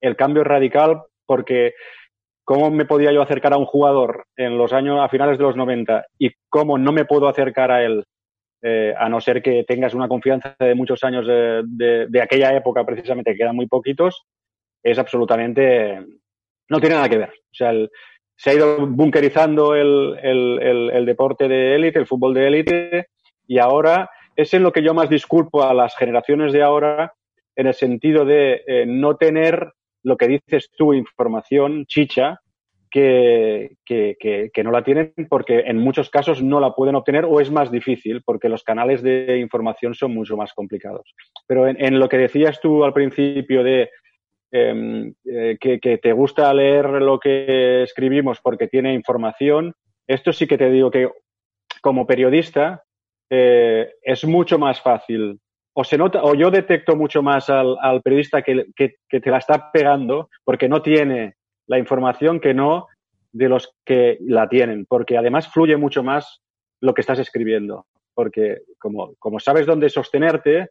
el 0.00 0.14
cambio 0.14 0.42
es 0.42 0.48
radical 0.48 1.02
porque 1.26 1.74
cómo 2.44 2.70
me 2.70 2.84
podía 2.84 3.10
yo 3.10 3.20
acercar 3.20 3.52
a 3.52 3.58
un 3.58 3.66
jugador 3.66 4.26
en 4.36 4.56
los 4.56 4.72
años, 4.72 5.00
a 5.00 5.08
finales 5.08 5.38
de 5.38 5.44
los 5.44 5.56
90 5.56 6.06
y 6.20 6.30
cómo 6.48 6.78
no 6.78 6.92
me 6.92 7.04
puedo 7.04 7.26
acercar 7.26 7.72
a 7.72 7.82
él, 7.82 8.04
eh, 8.62 8.94
a 8.96 9.08
no 9.08 9.20
ser 9.20 9.42
que 9.42 9.64
tengas 9.64 9.92
una 9.92 10.06
confianza 10.06 10.54
de 10.60 10.76
muchos 10.76 11.02
años 11.02 11.26
de, 11.26 12.06
de 12.08 12.22
aquella 12.22 12.54
época 12.54 12.86
precisamente, 12.86 13.32
que 13.32 13.38
quedan 13.38 13.56
muy 13.56 13.66
poquitos, 13.66 14.24
es 14.90 14.98
absolutamente, 14.98 16.00
no 16.68 16.80
tiene 16.80 16.94
nada 16.94 17.08
que 17.08 17.18
ver. 17.18 17.30
O 17.30 17.54
sea, 17.54 17.72
se 18.36 18.50
ha 18.50 18.54
ido 18.54 18.86
bunkerizando 18.86 19.74
el, 19.74 20.16
el, 20.22 21.06
deporte 21.06 21.48
de 21.48 21.74
élite, 21.74 21.98
el 21.98 22.06
fútbol 22.06 22.34
de 22.34 22.46
élite, 22.46 23.06
y 23.48 23.58
ahora 23.58 24.10
es 24.36 24.54
en 24.54 24.62
lo 24.62 24.72
que 24.72 24.82
yo 24.82 24.94
más 24.94 25.08
disculpo 25.08 25.64
a 25.64 25.74
las 25.74 25.96
generaciones 25.96 26.52
de 26.52 26.62
ahora, 26.62 27.14
en 27.56 27.66
el 27.66 27.74
sentido 27.74 28.24
de 28.24 28.62
eh, 28.66 28.84
no 28.86 29.16
tener 29.16 29.72
lo 30.02 30.16
que 30.16 30.28
dices 30.28 30.70
tú, 30.76 30.92
información, 30.94 31.86
chicha, 31.86 32.40
que, 32.88 33.76
que, 33.84 34.16
que, 34.52 34.64
no 34.64 34.70
la 34.70 34.84
tienen 34.84 35.12
porque 35.28 35.64
en 35.66 35.76
muchos 35.76 36.08
casos 36.08 36.42
no 36.42 36.60
la 36.60 36.72
pueden 36.72 36.94
obtener 36.94 37.26
o 37.26 37.40
es 37.40 37.50
más 37.50 37.70
difícil 37.70 38.22
porque 38.24 38.48
los 38.48 38.62
canales 38.62 39.02
de 39.02 39.38
información 39.38 39.94
son 39.94 40.14
mucho 40.14 40.36
más 40.36 40.54
complicados. 40.54 41.12
Pero 41.46 41.66
en 41.66 41.98
lo 41.98 42.08
que 42.08 42.16
decías 42.16 42.58
tú 42.60 42.84
al 42.84 42.94
principio 42.94 43.62
de 43.62 43.90
eh, 44.52 45.12
que, 45.60 45.98
te 45.98 46.12
gusta 46.12 46.52
leer 46.54 46.86
lo 47.02 47.18
que 47.18 47.82
escribimos 47.82 48.40
porque 48.40 48.68
tiene 48.68 48.94
información, 48.94 49.74
esto 50.06 50.32
sí 50.32 50.46
que 50.46 50.58
te 50.58 50.70
digo 50.70 50.90
que 50.90 51.10
como 51.82 52.06
periodista 52.06 52.84
eh, 53.28 53.94
es 54.02 54.24
mucho 54.24 54.58
más 54.58 54.80
fácil. 54.80 55.40
O 55.74 55.84
se 55.84 55.98
nota, 55.98 56.22
o 56.22 56.34
yo 56.34 56.50
detecto 56.50 56.96
mucho 56.96 57.22
más 57.22 57.50
al, 57.50 58.00
periodista 58.02 58.40
que, 58.42 58.66
te 58.76 59.30
la 59.30 59.38
está 59.38 59.70
pegando 59.72 60.30
porque 60.42 60.68
no 60.68 60.80
tiene 60.80 61.34
la 61.66 61.78
información 61.78 62.40
que 62.40 62.54
no 62.54 62.86
de 63.32 63.48
los 63.48 63.74
que 63.84 64.16
la 64.20 64.48
tienen, 64.48 64.86
porque 64.86 65.18
además 65.18 65.48
fluye 65.48 65.76
mucho 65.76 66.02
más 66.02 66.40
lo 66.80 66.94
que 66.94 67.02
estás 67.02 67.18
escribiendo, 67.18 67.86
porque 68.14 68.62
como 68.78 69.40
sabes 69.40 69.66
dónde 69.66 69.90
sostenerte, 69.90 70.70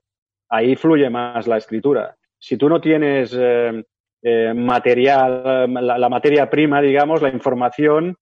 ahí 0.49 0.75
fluye 0.75 1.09
más 1.11 1.45
la 1.45 1.57
escritura 1.57 2.15
si 2.39 2.57
tú 2.57 2.69
no 2.69 2.81
tienes 2.81 3.35
eh, 3.37 3.83
eh, 4.21 4.53
material, 4.53 5.71
la, 5.73 6.09
materia 6.09 6.49
prima, 6.49 6.81
digamos, 6.81 7.21
la 7.21 7.29
información, 7.29 8.17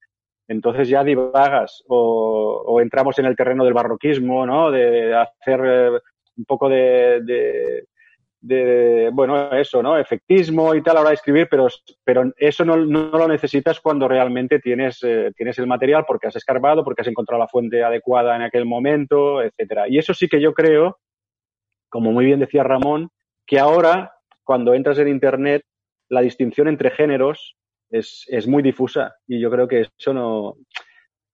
entonces 0.48 0.90
ya 0.90 1.04
divagas 1.04 1.84
o, 1.88 2.80
entramos 2.82 3.18
en 3.20 3.26
el 3.26 3.36
terreno 3.36 3.64
del 3.64 3.74
barroquismo, 3.74 4.46
¿no? 4.46 4.72
De, 4.72 5.16
hacer 5.16 5.62
eh, 5.66 5.90
un 6.38 6.46
poco 6.46 6.68
de, 6.70 7.86
bueno, 9.14 9.52
eso, 9.54 9.82
¿no? 9.82 9.98
Efectismo 9.98 10.76
y 10.76 10.82
tal 10.82 10.92
a 10.92 10.96
la 10.96 11.02
hora 11.02 11.10
de 11.12 11.16
escribir, 11.16 11.48
pero, 11.50 11.68
pero 12.04 12.32
eso 12.36 12.66
no, 12.66 12.76
lo 12.76 13.28
necesitas 13.28 13.80
cuando 13.80 14.08
realmente 14.08 14.60
tienes, 14.60 15.00
tienes 15.36 15.60
el 15.60 15.68
material 15.68 16.04
porque 16.06 16.28
has 16.28 16.36
escarbado, 16.36 16.84
porque 16.84 17.02
has 17.02 17.08
encontrado 17.08 17.42
la 17.42 17.48
fuente 17.48 17.84
adecuada 17.84 18.36
en 18.36 18.42
aquel 18.42 18.66
momento, 18.66 19.42
etcétera. 19.42 19.88
Y 19.88 19.98
eso 19.98 20.14
sí 20.14 20.28
que 20.28 20.42
yo 20.42 20.54
creo, 20.54 20.98
como 21.90 22.12
muy 22.12 22.26
bien 22.26 22.40
decía 22.40 22.64
Ramón, 22.64 23.10
que 23.46 23.60
ahora, 23.60 24.14
cuando 24.44 24.74
entras 24.74 24.98
en 25.00 25.08
Internet, 25.08 25.64
la 26.10 26.22
distinción 26.22 26.68
entre 26.68 26.92
géneros 26.92 27.56
es, 27.90 28.26
es 28.28 28.48
muy 28.48 28.64
difusa 28.64 29.16
y 29.28 29.40
yo 29.40 29.50
creo 29.50 29.68
que 29.68 29.88
eso 29.98 30.14
no, 30.14 30.56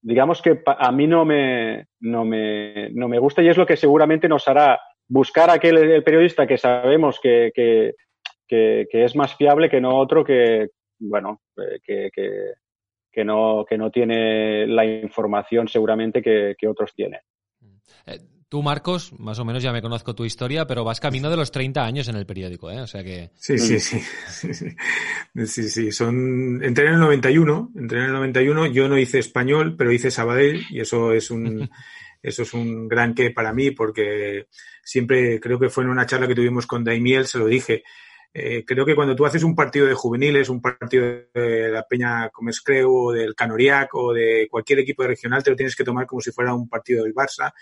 digamos 0.02 0.42
que 0.42 0.62
a 0.66 0.92
mí 0.92 1.08
no 1.08 1.26
me, 1.26 1.88
no 2.00 2.26
me, 2.26 2.90
no 2.92 3.08
me 3.08 3.20
gusta 3.20 3.42
y 3.42 3.50
es 3.50 3.58
lo 3.58 3.66
que 3.66 3.78
seguramente 3.78 4.28
nos 4.28 4.48
hará 4.48 4.80
buscar 5.08 5.50
aquel 5.50 5.78
el 5.78 6.04
periodista 6.04 6.48
que 6.48 6.58
sabemos 6.58 7.20
que, 7.20 7.52
que, 7.54 7.94
que, 8.48 8.88
es 8.92 9.16
más 9.16 9.36
fiable 9.36 9.70
que 9.70 9.82
no 9.82 9.98
otro 9.98 10.24
que, 10.24 10.70
bueno, 11.00 11.42
eh, 11.58 11.80
que, 11.84 12.10
que, 13.12 13.26
no, 13.26 13.66
que 13.68 13.78
no 13.78 13.92
tiene 13.92 14.68
la 14.68 14.86
información 14.86 15.68
seguramente 15.68 16.22
que, 16.22 16.68
otros 16.68 16.94
tienen. 16.94 17.22
Tú, 18.50 18.64
Marcos, 18.64 19.14
más 19.20 19.38
o 19.38 19.46
menos 19.46 19.62
ya 19.62 19.72
me 19.72 19.82
conozco 19.82 20.16
tu 20.16 20.26
historia, 20.26 20.66
pero 20.66 20.84
vas 20.84 21.00
camino 21.00 21.30
de 21.30 21.38
los 21.38 21.52
30 21.52 21.86
años 21.86 22.08
en 22.08 22.16
el 22.16 22.26
periódico, 22.26 22.72
¿eh? 22.72 22.82
O 22.82 22.88
sea 22.88 23.04
que... 23.04 23.30
Sí, 23.36 23.60
sí, 23.60 23.80
sí. 23.80 24.02
Sí, 25.46 25.70
sí, 25.70 25.92
son... 25.92 26.64
Entré 26.64 26.88
en 26.88 26.94
el 26.94 27.00
91, 27.00 27.74
entré 27.76 28.00
en 28.00 28.06
el 28.06 28.14
91, 28.14 28.66
yo 28.68 28.88
no 28.88 28.98
hice 28.98 29.20
español, 29.20 29.76
pero 29.78 29.92
hice 29.92 30.10
Sabadell 30.10 30.64
y 30.72 30.80
eso 30.82 31.14
es 31.14 31.30
un... 31.30 31.70
Eso 32.22 32.44
es 32.44 32.54
un 32.54 32.90
gran 32.90 33.16
que 33.16 33.32
para 33.32 33.54
mí 33.54 33.72
porque 33.72 34.48
siempre 34.84 35.40
creo 35.40 35.58
que 35.58 35.70
fue 35.70 35.86
en 35.86 35.90
una 35.90 36.06
charla 36.06 36.28
que 36.28 36.36
tuvimos 36.36 36.68
con 36.68 36.84
Daimiel, 36.84 37.26
se 37.26 37.40
lo 37.40 37.46
dije. 37.46 37.82
Eh, 38.34 38.66
creo 38.66 38.86
que 38.86 38.94
cuando 38.94 39.16
tú 39.16 39.26
haces 39.26 39.42
un 39.42 39.56
partido 39.56 39.86
de 39.86 39.94
juveniles, 39.94 40.50
un 40.50 40.62
partido 40.62 41.06
de 41.34 41.70
la 41.70 41.88
Peña 41.88 42.30
Comescreu 42.30 42.94
o 42.94 43.14
del 43.14 43.36
Canoriac 43.36 43.96
o 43.96 44.12
de 44.12 44.50
cualquier 44.52 44.80
equipo 44.80 45.04
regional, 45.04 45.42
te 45.42 45.50
lo 45.50 45.56
tienes 45.56 45.78
que 45.78 45.86
tomar 45.86 46.06
como 46.06 46.20
si 46.20 46.32
fuera 46.32 46.54
un 46.54 46.68
partido 46.68 47.06
del 47.06 47.14
Barça 47.14 47.54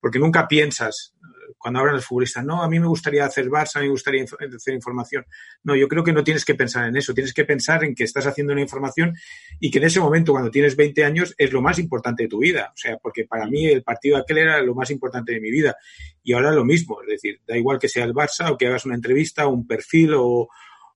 porque 0.00 0.18
nunca 0.18 0.46
piensas, 0.46 1.16
cuando 1.58 1.80
hablan 1.80 1.96
los 1.96 2.04
futbolistas, 2.04 2.44
no, 2.44 2.62
a 2.62 2.68
mí 2.68 2.78
me 2.78 2.86
gustaría 2.86 3.24
hacer 3.24 3.46
Barça, 3.46 3.76
a 3.76 3.80
mí 3.80 3.86
me 3.86 3.92
gustaría 3.92 4.24
hacer 4.24 4.74
información. 4.74 5.24
No, 5.64 5.74
yo 5.74 5.88
creo 5.88 6.04
que 6.04 6.12
no 6.12 6.22
tienes 6.22 6.44
que 6.44 6.54
pensar 6.54 6.88
en 6.88 6.96
eso, 6.96 7.14
tienes 7.14 7.34
que 7.34 7.44
pensar 7.44 7.84
en 7.84 7.94
que 7.94 8.04
estás 8.04 8.26
haciendo 8.26 8.52
una 8.52 8.62
información 8.62 9.14
y 9.58 9.70
que 9.70 9.78
en 9.78 9.84
ese 9.84 10.00
momento, 10.00 10.32
cuando 10.32 10.50
tienes 10.50 10.76
20 10.76 11.04
años, 11.04 11.34
es 11.38 11.52
lo 11.52 11.62
más 11.62 11.78
importante 11.78 12.24
de 12.24 12.28
tu 12.28 12.38
vida. 12.38 12.70
O 12.72 12.76
sea, 12.76 12.98
porque 12.98 13.24
para 13.24 13.46
mí 13.46 13.66
el 13.66 13.82
partido 13.82 14.16
aquel 14.16 14.38
era 14.38 14.60
lo 14.62 14.74
más 14.74 14.90
importante 14.90 15.32
de 15.32 15.40
mi 15.40 15.50
vida. 15.50 15.76
Y 16.22 16.32
ahora 16.32 16.52
lo 16.52 16.64
mismo, 16.64 17.00
es 17.02 17.08
decir, 17.08 17.40
da 17.46 17.56
igual 17.56 17.78
que 17.78 17.88
sea 17.88 18.04
el 18.04 18.14
Barça 18.14 18.50
o 18.52 18.56
que 18.56 18.66
hagas 18.66 18.84
una 18.84 18.94
entrevista, 18.94 19.46
un 19.46 19.66
perfil 19.66 20.14
o, 20.14 20.48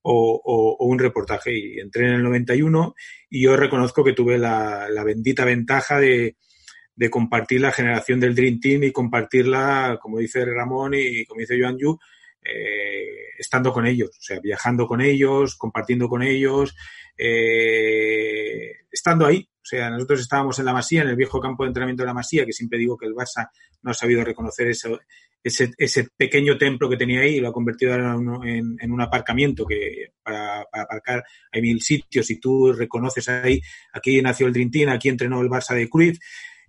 o, 0.03 0.77
un 0.79 0.99
reportaje. 0.99 1.57
Y 1.57 1.79
entré 1.79 2.07
en 2.07 2.13
el 2.13 2.23
91 2.23 2.95
y 3.29 3.43
yo 3.43 3.55
reconozco 3.55 4.03
que 4.03 4.13
tuve 4.13 4.37
la 4.37 5.03
bendita 5.03 5.45
ventaja 5.45 5.99
de 5.99 6.37
de 6.95 7.09
compartir 7.09 7.61
la 7.61 7.71
generación 7.71 8.19
del 8.19 8.35
Dream 8.35 8.59
Team 8.59 8.83
y 8.83 8.91
compartirla, 8.91 9.97
como 10.01 10.19
dice 10.19 10.45
Ramón 10.45 10.93
y 10.95 11.25
como 11.25 11.39
dice 11.39 11.59
Joan 11.59 11.77
Yu, 11.77 11.97
eh, 12.43 13.33
estando 13.37 13.71
con 13.71 13.85
ellos, 13.85 14.09
o 14.09 14.21
sea, 14.21 14.39
viajando 14.39 14.87
con 14.87 15.01
ellos, 15.01 15.55
compartiendo 15.55 16.07
con 16.09 16.23
ellos, 16.23 16.75
eh, 17.17 18.71
estando 18.91 19.25
ahí, 19.25 19.47
O 19.61 19.65
sea, 19.71 19.89
nosotros 19.89 20.21
estábamos 20.21 20.57
en 20.57 20.65
la 20.65 20.73
Masía, 20.73 21.03
en 21.03 21.09
el 21.09 21.15
viejo 21.15 21.39
campo 21.39 21.63
de 21.63 21.67
entrenamiento 21.67 22.03
de 22.03 22.07
la 22.07 22.13
Masía, 22.13 22.45
que 22.45 22.51
siempre 22.51 22.79
digo 22.79 22.97
que 22.97 23.05
el 23.05 23.13
Barça 23.13 23.49
no 23.83 23.91
ha 23.91 23.93
sabido 23.93 24.23
reconocer 24.23 24.67
ese, 24.69 24.97
ese, 25.43 26.07
pequeño 26.17 26.57
templo 26.57 26.89
que 26.89 26.97
tenía 26.97 27.21
ahí 27.21 27.35
y 27.35 27.39
lo 27.39 27.49
ha 27.49 27.53
convertido 27.53 27.93
en, 27.93 28.75
en, 28.79 28.91
un 28.91 29.01
aparcamiento 29.01 29.65
que 29.65 30.13
para, 30.23 30.61
aparcar 30.61 31.23
hay 31.51 31.61
mil 31.61 31.79
sitios 31.81 32.29
y 32.31 32.39
tú 32.39 32.73
reconoces 32.73 33.29
ahí, 33.29 33.61
aquí 33.93 34.21
nació 34.21 34.47
el 34.47 34.53
Dream 34.53 34.89
aquí 34.89 35.09
entrenó 35.09 35.41
el 35.41 35.49
Barça 35.49 35.75
de 35.75 35.89
Cruz 35.89 36.19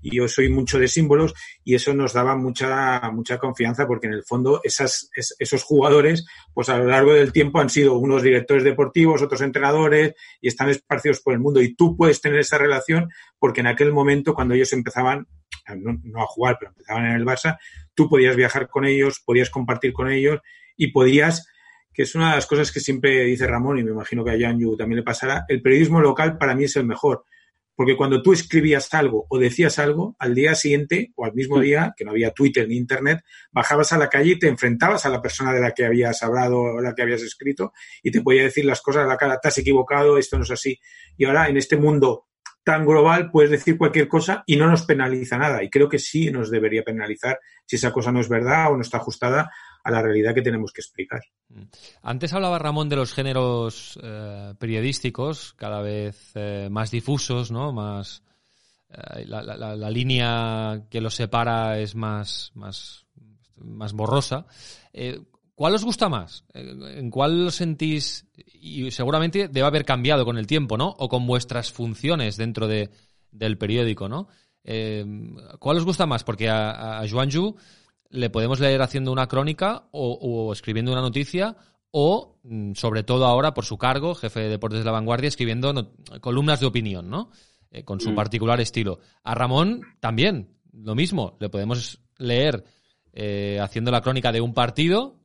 y 0.02 0.16
yo 0.16 0.28
soy 0.28 0.50
mucho 0.50 0.78
de 0.78 0.88
símbolos 0.88 1.32
y 1.64 1.74
eso 1.74 1.94
nos 1.94 2.12
daba 2.12 2.36
mucha, 2.36 3.10
mucha 3.12 3.38
confianza 3.38 3.86
porque 3.86 4.08
en 4.08 4.14
el 4.14 4.24
fondo 4.24 4.60
esas, 4.64 5.10
esos 5.38 5.62
jugadores 5.62 6.26
pues 6.52 6.68
a 6.68 6.78
lo 6.78 6.86
largo 6.86 7.14
del 7.14 7.32
tiempo 7.32 7.60
han 7.60 7.70
sido 7.70 7.96
unos 7.96 8.22
directores 8.22 8.64
deportivos, 8.64 9.22
otros 9.22 9.40
entrenadores 9.40 10.14
y 10.40 10.48
están 10.48 10.68
esparcidos 10.68 11.20
por 11.20 11.34
el 11.34 11.40
mundo 11.40 11.62
y 11.62 11.74
tú 11.74 11.96
puedes 11.96 12.20
tener 12.20 12.40
esa 12.40 12.58
relación 12.58 13.08
porque 13.38 13.60
en 13.60 13.68
aquel 13.68 13.92
momento 13.92 14.34
cuando 14.34 14.54
ellos 14.54 14.72
empezaban 14.72 15.26
no, 15.76 16.22
a 16.22 16.26
jugar, 16.26 16.56
pero 16.58 16.72
empezaban 16.72 17.06
en 17.06 17.12
el 17.12 17.24
Barça, 17.24 17.58
tú 17.94 18.08
podías 18.08 18.34
viajar 18.36 18.68
con 18.68 18.84
ellos, 18.84 19.22
podías 19.24 19.50
compartir 19.50 19.92
con 19.92 20.10
ellos 20.10 20.40
y 20.76 20.88
podías 20.88 21.46
que 21.94 22.02
es 22.02 22.14
una 22.14 22.30
de 22.30 22.36
las 22.36 22.46
cosas 22.46 22.72
que 22.72 22.80
siempre 22.80 23.24
dice 23.24 23.46
Ramón, 23.46 23.78
y 23.78 23.84
me 23.84 23.90
imagino 23.90 24.24
que 24.24 24.30
a 24.30 24.36
Yanju 24.36 24.76
también 24.76 25.00
le 25.00 25.02
pasará, 25.02 25.44
el 25.48 25.60
periodismo 25.60 26.00
local 26.00 26.38
para 26.38 26.54
mí 26.54 26.64
es 26.64 26.76
el 26.76 26.86
mejor. 26.86 27.24
Porque 27.74 27.96
cuando 27.96 28.22
tú 28.22 28.32
escribías 28.32 28.92
algo 28.94 29.26
o 29.28 29.38
decías 29.38 29.78
algo, 29.78 30.14
al 30.18 30.34
día 30.34 30.54
siguiente 30.54 31.12
o 31.16 31.24
al 31.24 31.34
mismo 31.34 31.58
día, 31.58 31.94
que 31.96 32.04
no 32.04 32.10
había 32.10 32.32
Twitter 32.32 32.68
ni 32.68 32.76
Internet, 32.76 33.20
bajabas 33.50 33.92
a 33.92 33.98
la 33.98 34.08
calle 34.08 34.32
y 34.32 34.38
te 34.38 34.48
enfrentabas 34.48 35.06
a 35.06 35.08
la 35.08 35.22
persona 35.22 35.52
de 35.52 35.60
la 35.60 35.72
que 35.72 35.84
habías 35.84 36.22
hablado 36.22 36.60
o 36.60 36.80
la 36.80 36.94
que 36.94 37.02
habías 37.02 37.22
escrito 37.22 37.72
y 38.02 38.10
te 38.10 38.20
podía 38.20 38.42
decir 38.42 38.64
las 38.64 38.82
cosas 38.82 39.04
a 39.04 39.08
la 39.08 39.16
cara, 39.16 39.38
te 39.40 39.48
has 39.48 39.58
equivocado, 39.58 40.18
esto 40.18 40.36
no 40.36 40.44
es 40.44 40.50
así. 40.50 40.78
Y 41.16 41.24
ahora 41.24 41.48
en 41.48 41.56
este 41.56 41.76
mundo 41.76 42.26
tan 42.64 42.86
global 42.86 43.30
puedes 43.30 43.50
decir 43.50 43.76
cualquier 43.76 44.08
cosa 44.08 44.44
y 44.46 44.56
no 44.56 44.68
nos 44.68 44.84
penaliza 44.84 45.38
nada. 45.38 45.62
Y 45.62 45.70
creo 45.70 45.88
que 45.88 45.98
sí 45.98 46.30
nos 46.30 46.50
debería 46.50 46.82
penalizar 46.82 47.40
si 47.66 47.76
esa 47.76 47.92
cosa 47.92 48.12
no 48.12 48.20
es 48.20 48.28
verdad 48.28 48.72
o 48.72 48.76
no 48.76 48.82
está 48.82 48.98
ajustada 48.98 49.50
a 49.84 49.90
la 49.90 50.02
realidad 50.02 50.34
que 50.34 50.42
tenemos 50.42 50.72
que 50.72 50.80
explicar. 50.80 51.22
Mm. 51.48 51.62
Antes 52.02 52.32
hablaba 52.32 52.58
Ramón 52.58 52.88
de 52.88 52.96
los 52.96 53.12
géneros 53.12 53.98
eh, 54.02 54.54
periodísticos 54.58 55.54
cada 55.54 55.80
vez 55.80 56.32
eh, 56.34 56.68
más 56.70 56.90
difusos, 56.90 57.50
¿no? 57.50 57.72
Más 57.72 58.22
eh, 58.90 59.24
la, 59.26 59.90
línea 59.90 60.84
que 60.90 61.00
los 61.00 61.14
separa 61.14 61.78
es 61.78 61.94
más 61.94 62.52
más 62.54 63.06
más 63.56 63.92
borrosa. 63.92 64.46
¿Cuál 65.54 65.74
os 65.74 65.84
gusta 65.84 66.08
más? 66.08 66.44
¿En 66.54 67.10
cuál 67.10 67.46
os 67.46 67.56
sentís? 67.56 68.26
Y 68.54 68.90
seguramente 68.90 69.48
debe 69.48 69.66
haber 69.66 69.84
cambiado 69.84 70.24
con 70.24 70.38
el 70.38 70.46
tiempo, 70.46 70.76
¿no? 70.76 70.88
O 70.98 71.08
con 71.08 71.26
vuestras 71.26 71.70
funciones 71.70 72.36
dentro 72.36 72.66
de, 72.66 72.90
del 73.30 73.58
periódico, 73.58 74.08
¿no? 74.08 74.28
¿Cuál 75.60 75.76
os 75.76 75.84
gusta 75.84 76.06
más? 76.06 76.24
Porque 76.24 76.48
a, 76.48 76.98
a 76.98 77.06
le 78.12 78.30
podemos 78.30 78.60
leer 78.60 78.82
haciendo 78.82 79.10
una 79.10 79.26
crónica 79.26 79.88
o, 79.90 80.52
escribiendo 80.52 80.92
una 80.92 81.00
noticia 81.00 81.56
o, 81.90 82.38
mm, 82.44 82.74
sobre 82.74 83.02
todo 83.02 83.26
ahora, 83.26 83.54
por 83.54 83.64
su 83.64 83.78
cargo, 83.78 84.14
jefe 84.14 84.40
de 84.40 84.48
deportes 84.48 84.80
de 84.80 84.84
la 84.84 84.92
vanguardia, 84.92 85.28
escribiendo 85.28 85.92
columnas 86.20 86.60
de 86.60 86.66
opinión, 86.66 87.10
¿no? 87.10 87.30
Eh, 87.70 87.84
con 87.84 88.00
su 88.00 88.10
mm. 88.10 88.14
particular 88.14 88.60
estilo. 88.60 88.98
A 89.24 89.34
Ramón 89.34 89.82
también, 89.98 90.54
lo 90.72 90.94
mismo, 90.94 91.36
le 91.40 91.48
podemos 91.48 92.00
leer 92.18 92.64
eh, 93.12 93.58
haciendo 93.60 93.90
la 93.90 94.02
crónica 94.02 94.30
de 94.30 94.40
un 94.40 94.54
partido, 94.54 95.18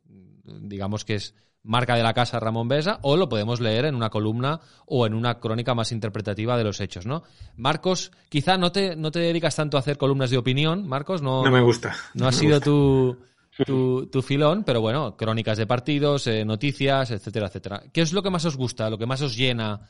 digamos 0.44 1.03
que 1.03 1.15
es 1.15 1.36
marca 1.67 1.95
de 1.95 2.03
la 2.03 2.13
casa 2.13 2.39
Ramón 2.39 2.67
Besa, 2.67 3.00
o 3.03 3.17
lo 3.17 3.29
podemos 3.29 3.59
leer 3.59 3.86
en 3.86 3.95
una 3.95 4.09
columna 4.09 4.59
o 4.88 5.05
en 5.05 5.13
una 5.13 5.39
crónica 5.39 5.75
más 5.75 5.91
interpretativa 5.91 6.57
de 6.57 6.63
los 6.63 6.79
hechos, 6.79 7.05
¿no? 7.05 7.24
Marcos, 7.55 8.12
quizá 8.29 8.57
no 8.57 8.71
te, 8.71 8.95
no 8.95 9.12
te 9.12 9.19
dedicas 9.19 9.55
tanto 9.55 9.77
a 9.77 9.81
hacer 9.81 9.97
columnas 9.97 10.31
de 10.31 10.38
opinión, 10.38 10.88
Marcos, 10.88 11.21
no, 11.21 11.43
no 11.43 11.51
me 11.51 11.62
gusta. 11.62 11.93
No, 12.13 12.27
ha 12.27 12.31
sido 12.31 12.59
tu, 12.62 13.17
tu, 13.65 14.21
filón, 14.21 14.63
pero 14.63 14.81
bueno, 14.81 15.15
crónicas 15.17 15.57
de 15.57 15.67
partidos, 15.67 16.27
eh, 16.27 16.45
noticias, 16.45 17.12
etcétera, 17.12 17.47
etcétera. 17.47 17.81
¿Qué 17.93 18.01
es 18.01 18.13
lo 18.13 18.24
que 18.24 18.29
más 18.29 18.45
os 18.45 18.57
gusta, 18.57 18.89
lo 18.89 18.97
que 18.97 19.05
más 19.05 19.21
os 19.21 19.38
llena? 19.38 19.81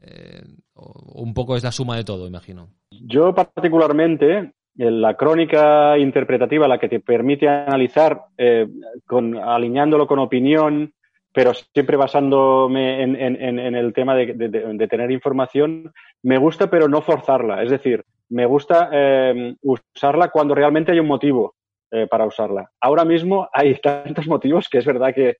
Eh, 0.00 0.42
un 0.74 1.32
poco 1.32 1.56
es 1.56 1.62
la 1.62 1.72
suma 1.72 1.96
de 1.96 2.04
todo, 2.04 2.26
imagino. 2.26 2.68
Yo 2.90 3.34
particularmente, 3.34 4.52
la 4.74 5.14
crónica 5.16 5.96
interpretativa, 5.98 6.66
la 6.66 6.78
que 6.78 6.88
te 6.88 7.00
permite 7.00 7.48
analizar, 7.48 8.22
eh, 8.36 8.66
con, 9.06 9.36
alineándolo 9.36 10.06
con 10.06 10.18
opinión, 10.18 10.92
pero 11.32 11.54
siempre 11.54 11.96
basándome 11.96 13.02
en, 13.02 13.74
el 13.74 13.92
tema 13.92 14.14
de, 14.14 14.88
tener 14.88 15.10
información, 15.10 15.92
me 16.22 16.38
gusta, 16.38 16.68
pero 16.68 16.88
no 16.88 17.00
forzarla. 17.00 17.62
Es 17.62 17.70
decir, 17.70 18.04
me 18.28 18.44
gusta 18.44 18.90
eh, 18.92 19.54
usarla 19.62 20.28
cuando 20.28 20.54
realmente 20.54 20.92
hay 20.92 21.00
un 21.00 21.06
motivo 21.06 21.54
eh, 21.90 22.06
para 22.06 22.26
usarla. 22.26 22.70
Ahora 22.80 23.04
mismo 23.04 23.48
hay 23.52 23.74
tantos 23.76 24.26
motivos 24.26 24.68
que 24.68 24.78
es 24.78 24.84
verdad 24.84 25.14
que, 25.14 25.36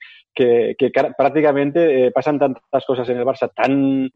prácticamente 1.16 2.06
eh, 2.06 2.10
pasan 2.10 2.38
tantas 2.38 2.86
cosas 2.86 3.08
en 3.10 3.18
el 3.18 3.26
Barça 3.26 3.50
tan, 3.54 4.10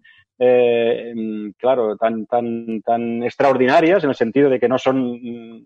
claro, 1.59 1.97
tan, 1.97 2.27
tan, 2.27 2.81
tan 2.81 3.23
extraordinarias 3.23 4.03
en 4.03 4.11
el 4.11 4.17
sentido 4.17 4.49
de 4.49 4.59
que 4.59 4.69
no 4.69 4.79
son 4.79 5.19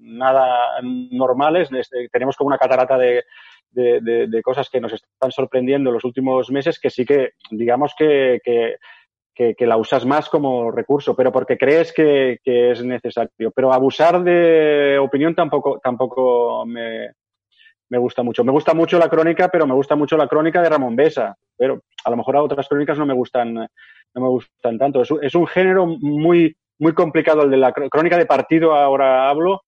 nada 0.03 0.81
normales. 0.83 1.69
Tenemos 2.11 2.37
como 2.37 2.49
una 2.49 2.59
catarata 2.59 2.99
de, 2.99 3.23
de, 3.71 4.41
cosas 4.43 4.69
que 4.69 4.81
nos 4.81 4.93
están 4.93 5.31
sorprendiendo 5.31 5.91
en 5.91 5.95
los 5.95 6.05
últimos 6.05 6.51
meses 6.51 6.79
que 6.79 6.91
sí 6.91 7.05
que, 7.05 7.31
digamos 7.51 7.95
que, 7.97 8.41
que, 8.45 9.67
la 9.67 9.77
usas 9.77 10.05
más 10.05 10.29
como 10.29 10.71
recurso, 10.71 11.17
pero 11.17 11.33
porque 11.33 11.57
crees 11.57 11.93
que, 11.93 12.39
es 12.45 12.85
necesario. 12.85 13.51
Pero 13.55 13.73
abusar 13.73 14.23
de 14.23 14.99
opinión 14.99 15.35
tampoco, 15.35 15.79
tampoco 15.83 16.65
me, 16.67 17.13
me 17.89 17.99
gusta 17.99 18.23
mucho. 18.23 18.45
Me 18.45 18.53
gusta 18.53 18.75
mucho 18.75 18.99
la 18.99 19.09
crónica, 19.09 19.49
pero 19.49 19.67
me 19.67 19.75
gusta 19.75 19.97
mucho 19.97 20.17
la 20.17 20.29
crónica 20.29 20.61
de 20.61 20.69
Ramón 20.69 20.97
Besa. 20.97 21.37
Pero 21.57 21.83
a 22.05 22.11
lo 22.11 22.17
mejor 22.17 22.37
a 22.37 22.43
otras 22.43 22.69
crónicas 22.69 22.99
no 22.99 23.07
me 23.07 23.15
gustan, 23.15 23.55
no 23.55 23.69
me 24.15 24.29
gustan 24.29 24.79
tanto. 24.79 25.03
Es, 25.03 25.11
es 25.23 25.35
un 25.35 25.47
género 25.47 25.87
muy, 25.87 26.55
muy 26.79 26.95
complicado 26.95 27.43
el 27.43 27.51
de 27.51 27.57
la 27.57 27.73
crónica 27.73 28.19
de 28.19 28.27
partido, 28.27 28.75
ahora 28.75 29.29
hablo, 29.29 29.63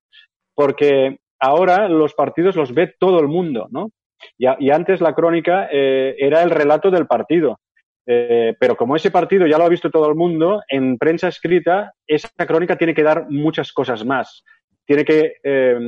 porque 0.54 1.18
ahora 1.42 1.88
los 1.88 2.14
partidos 2.14 2.54
los 2.56 2.72
ve 2.72 2.94
todo 2.98 3.20
el 3.20 3.28
mundo, 3.28 3.66
¿no? 3.70 3.90
Y, 4.38 4.70
antes 4.70 5.00
la 5.00 5.14
crónica 5.14 5.68
eh, 5.70 6.14
era 6.16 6.42
el 6.42 6.50
relato 6.50 6.90
del 6.90 7.08
partido. 7.08 7.58
Eh, 8.06 8.54
pero 8.58 8.76
como 8.76 8.94
ese 8.94 9.10
partido 9.10 9.46
ya 9.46 9.58
lo 9.58 9.64
ha 9.64 9.68
visto 9.68 9.90
todo 9.90 10.08
el 10.08 10.14
mundo, 10.14 10.62
en 10.68 10.96
prensa 10.98 11.26
escrita, 11.26 11.92
esa 12.06 12.46
crónica 12.46 12.76
tiene 12.76 12.94
que 12.94 13.02
dar 13.02 13.26
muchas 13.28 13.72
cosas 13.72 14.04
más. 14.04 14.44
Tiene 14.86 15.04
que, 15.04 15.34
eh, 15.42 15.78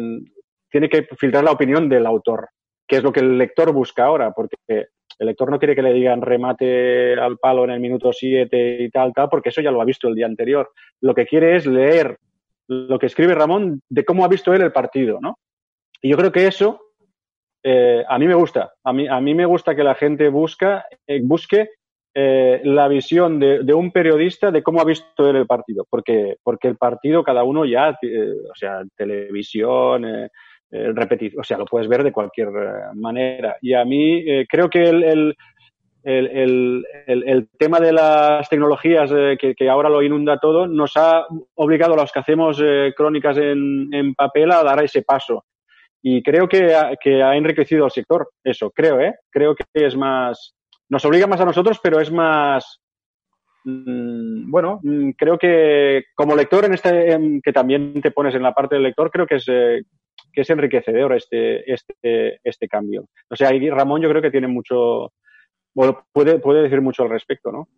tiene 0.68 0.88
que 0.88 1.06
filtrar 1.16 1.44
la 1.44 1.52
opinión 1.52 1.88
del 1.88 2.06
autor, 2.06 2.48
que 2.88 2.96
es 2.96 3.04
lo 3.04 3.12
que 3.12 3.20
el 3.20 3.38
lector 3.38 3.72
busca 3.72 4.04
ahora, 4.04 4.32
porque 4.32 4.56
el 4.66 5.26
lector 5.26 5.50
no 5.50 5.60
quiere 5.60 5.76
que 5.76 5.82
le 5.82 5.92
digan 5.92 6.20
remate 6.20 7.14
al 7.14 7.38
palo 7.38 7.62
en 7.62 7.70
el 7.70 7.80
minuto 7.80 8.12
7 8.12 8.78
y 8.80 8.90
tal, 8.90 9.12
tal, 9.12 9.28
porque 9.28 9.50
eso 9.50 9.60
ya 9.60 9.70
lo 9.70 9.80
ha 9.80 9.84
visto 9.84 10.08
el 10.08 10.16
día 10.16 10.26
anterior. 10.26 10.72
Lo 11.00 11.14
que 11.14 11.26
quiere 11.26 11.54
es 11.54 11.66
leer 11.66 12.18
lo 12.68 12.98
que 12.98 13.06
escribe 13.06 13.34
Ramón 13.34 13.80
de 13.88 14.04
cómo 14.04 14.24
ha 14.24 14.28
visto 14.28 14.52
él 14.52 14.62
el 14.62 14.72
partido, 14.72 15.18
¿no? 15.20 15.38
Y 16.00 16.10
yo 16.10 16.16
creo 16.16 16.32
que 16.32 16.46
eso 16.46 16.84
eh, 17.66 18.04
a 18.06 18.18
mí 18.18 18.26
me 18.28 18.34
gusta. 18.34 18.74
A 18.84 18.92
mí, 18.92 19.08
a 19.08 19.20
mí 19.20 19.34
me 19.34 19.46
gusta 19.46 19.74
que 19.74 19.82
la 19.82 19.94
gente 19.94 20.28
busca, 20.28 20.84
eh, 21.06 21.20
busque 21.24 21.70
eh, 22.14 22.60
la 22.62 22.88
visión 22.88 23.40
de, 23.40 23.72
un 23.72 23.90
periodista 23.90 24.50
de 24.50 24.62
cómo 24.62 24.80
ha 24.80 24.84
visto 24.84 25.28
él 25.28 25.36
el 25.36 25.46
partido. 25.46 25.86
Porque, 25.88 26.36
porque 26.42 26.68
el 26.68 26.76
partido 26.76 27.24
cada 27.24 27.42
uno 27.42 27.64
ya, 27.64 27.90
o 27.90 28.54
sea, 28.54 28.82
televisión, 28.94 30.28
repetición, 30.70 31.40
o 31.40 31.44
sea, 31.44 31.56
lo 31.56 31.64
puedes 31.64 31.88
ver 31.88 32.04
de 32.04 32.12
cualquier 32.12 32.50
manera. 32.94 33.56
Y 33.62 33.72
a 33.72 33.84
mí 33.84 34.24
creo 34.46 34.68
que 34.68 34.82
el, 34.82 35.02
el, 35.02 35.36
el, 36.04 37.48
tema 37.58 37.80
de 37.80 37.92
las 37.92 38.48
tecnologías 38.48 39.10
que, 39.38 39.54
que, 39.54 39.68
ahora 39.68 39.88
lo 39.88 40.02
inunda 40.02 40.38
todo 40.38 40.66
nos 40.66 40.96
ha 40.96 41.26
obligado 41.54 41.94
a 41.94 41.96
los 41.96 42.12
que 42.12 42.20
hacemos 42.20 42.62
crónicas 42.96 43.38
en, 43.38 43.88
en, 43.92 44.14
papel 44.14 44.50
a 44.52 44.62
dar 44.62 44.82
ese 44.84 45.02
paso. 45.02 45.44
Y 46.06 46.22
creo 46.22 46.46
que 46.46 46.74
ha, 46.74 46.94
que 46.96 47.22
ha 47.22 47.34
enriquecido 47.34 47.86
al 47.86 47.90
sector, 47.90 48.28
eso, 48.44 48.70
creo, 48.70 49.00
¿eh? 49.00 49.14
Creo 49.30 49.54
que 49.54 49.64
es 49.72 49.96
más, 49.96 50.54
nos 50.90 51.04
obliga 51.06 51.26
más 51.26 51.40
a 51.40 51.46
nosotros, 51.46 51.80
pero 51.82 51.98
es 51.98 52.12
más, 52.12 52.82
mm, 53.64 54.50
bueno, 54.50 54.80
mm, 54.82 55.12
creo 55.12 55.38
que 55.38 56.04
como 56.14 56.36
lector 56.36 56.66
en 56.66 56.74
este, 56.74 57.40
que 57.42 57.52
también 57.52 58.02
te 58.02 58.10
pones 58.10 58.34
en 58.34 58.42
la 58.42 58.52
parte 58.52 58.74
del 58.74 58.84
lector, 58.84 59.10
creo 59.10 59.26
que 59.26 59.36
es, 59.36 59.44
eh, 59.48 59.82
que 60.30 60.42
es 60.42 60.50
enriquecedor 60.50 61.14
este, 61.14 61.72
este, 61.72 62.38
este 62.44 62.68
cambio. 62.68 63.06
O 63.30 63.36
sea, 63.36 63.50
Ramón 63.70 64.02
yo 64.02 64.10
creo 64.10 64.20
que 64.20 64.30
tiene 64.30 64.46
mucho, 64.46 65.12
bueno, 65.74 66.04
puede, 66.12 66.38
puede 66.38 66.62
decir 66.62 66.80
mucho 66.80 67.02
al 67.02 67.10
respecto, 67.10 67.52
¿no? 67.52 67.68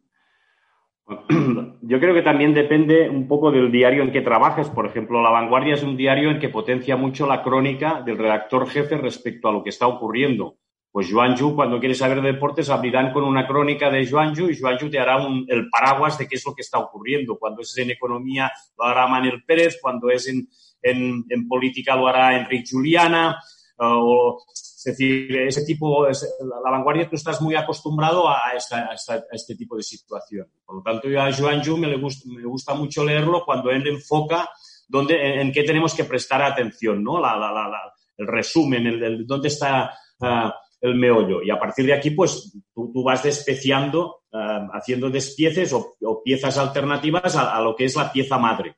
Yo 1.82 2.00
creo 2.00 2.14
que 2.14 2.22
también 2.22 2.52
depende 2.52 3.08
un 3.08 3.28
poco 3.28 3.50
del 3.50 3.70
diario 3.70 4.02
en 4.02 4.12
que 4.12 4.22
trabajes. 4.22 4.68
Por 4.68 4.86
ejemplo, 4.86 5.22
La 5.22 5.30
Vanguardia 5.30 5.74
es 5.74 5.82
un 5.82 5.96
diario 5.96 6.30
en 6.30 6.40
que 6.40 6.48
potencia 6.48 6.96
mucho 6.96 7.26
la 7.26 7.42
crónica 7.42 8.02
del 8.04 8.18
redactor 8.18 8.68
jefe 8.68 8.96
respecto 8.98 9.48
a 9.48 9.52
lo 9.52 9.62
que 9.62 9.70
está 9.70 9.86
ocurriendo. 9.86 10.56
pues 10.90 11.12
Joanju, 11.12 11.54
cuando 11.54 11.78
quieres 11.78 11.98
saber 11.98 12.22
de 12.22 12.32
deportes, 12.32 12.70
abrirán 12.70 13.12
con 13.12 13.22
una 13.22 13.46
crónica 13.46 13.90
de 13.90 14.06
Joanju 14.06 14.48
y 14.48 14.58
Joanju 14.58 14.88
te 14.88 14.98
hará 14.98 15.18
un, 15.18 15.44
el 15.48 15.68
paraguas 15.68 16.16
de 16.18 16.26
qué 16.26 16.36
es 16.36 16.46
lo 16.46 16.54
que 16.54 16.62
está 16.62 16.78
ocurriendo. 16.78 17.38
Cuando 17.38 17.60
es 17.60 17.76
en 17.78 17.90
economía, 17.90 18.50
lo 18.78 18.84
hará 18.84 19.06
Manuel 19.06 19.44
Pérez, 19.44 19.78
cuando 19.80 20.10
es 20.10 20.26
en, 20.26 20.48
en, 20.82 21.48
política, 21.48 21.94
lo 21.96 22.08
hará 22.08 22.36
Enrique 22.36 22.64
Juliana, 22.70 23.38
o, 23.78 24.42
es 24.86 24.96
decir, 24.96 25.36
ese 25.36 25.64
tipo, 25.64 26.06
la 26.06 26.70
vanguardia, 26.70 27.10
tú 27.10 27.16
estás 27.16 27.42
muy 27.42 27.56
acostumbrado 27.56 28.28
a, 28.28 28.52
esta, 28.56 28.88
a, 28.88 28.94
esta, 28.94 29.14
a 29.14 29.24
este 29.32 29.56
tipo 29.56 29.76
de 29.76 29.82
situación. 29.82 30.46
Por 30.64 30.76
lo 30.76 30.82
tanto, 30.82 31.08
yo 31.08 31.20
a 31.20 31.32
Joan 31.32 31.60
Yu 31.60 31.76
me, 31.76 31.88
le 31.88 31.96
gusta, 31.96 32.28
me 32.28 32.44
gusta 32.44 32.72
mucho 32.74 33.04
leerlo 33.04 33.44
cuando 33.44 33.72
él 33.72 33.84
enfoca 33.88 34.48
dónde, 34.86 35.14
en, 35.16 35.40
en 35.40 35.52
qué 35.52 35.64
tenemos 35.64 35.92
que 35.92 36.04
prestar 36.04 36.40
atención, 36.40 37.02
¿no? 37.02 37.20
La, 37.20 37.36
la, 37.36 37.50
la, 37.50 37.68
el 38.16 38.28
resumen, 38.28 38.86
el, 38.86 39.02
el, 39.02 39.26
dónde 39.26 39.48
está 39.48 39.92
uh, 40.20 40.50
el 40.80 40.94
meollo. 40.94 41.42
Y 41.42 41.50
a 41.50 41.58
partir 41.58 41.84
de 41.86 41.94
aquí, 41.94 42.10
pues 42.12 42.56
tú, 42.72 42.92
tú 42.92 43.02
vas 43.02 43.24
despeciando, 43.24 44.22
uh, 44.32 44.70
haciendo 44.72 45.10
despieces 45.10 45.72
o, 45.72 45.96
o 46.00 46.22
piezas 46.22 46.58
alternativas 46.58 47.34
a, 47.34 47.56
a, 47.56 47.60
lo 47.60 47.74
que 47.74 47.86
es 47.86 47.96
la 47.96 48.12
pieza 48.12 48.38
madre. 48.38 48.76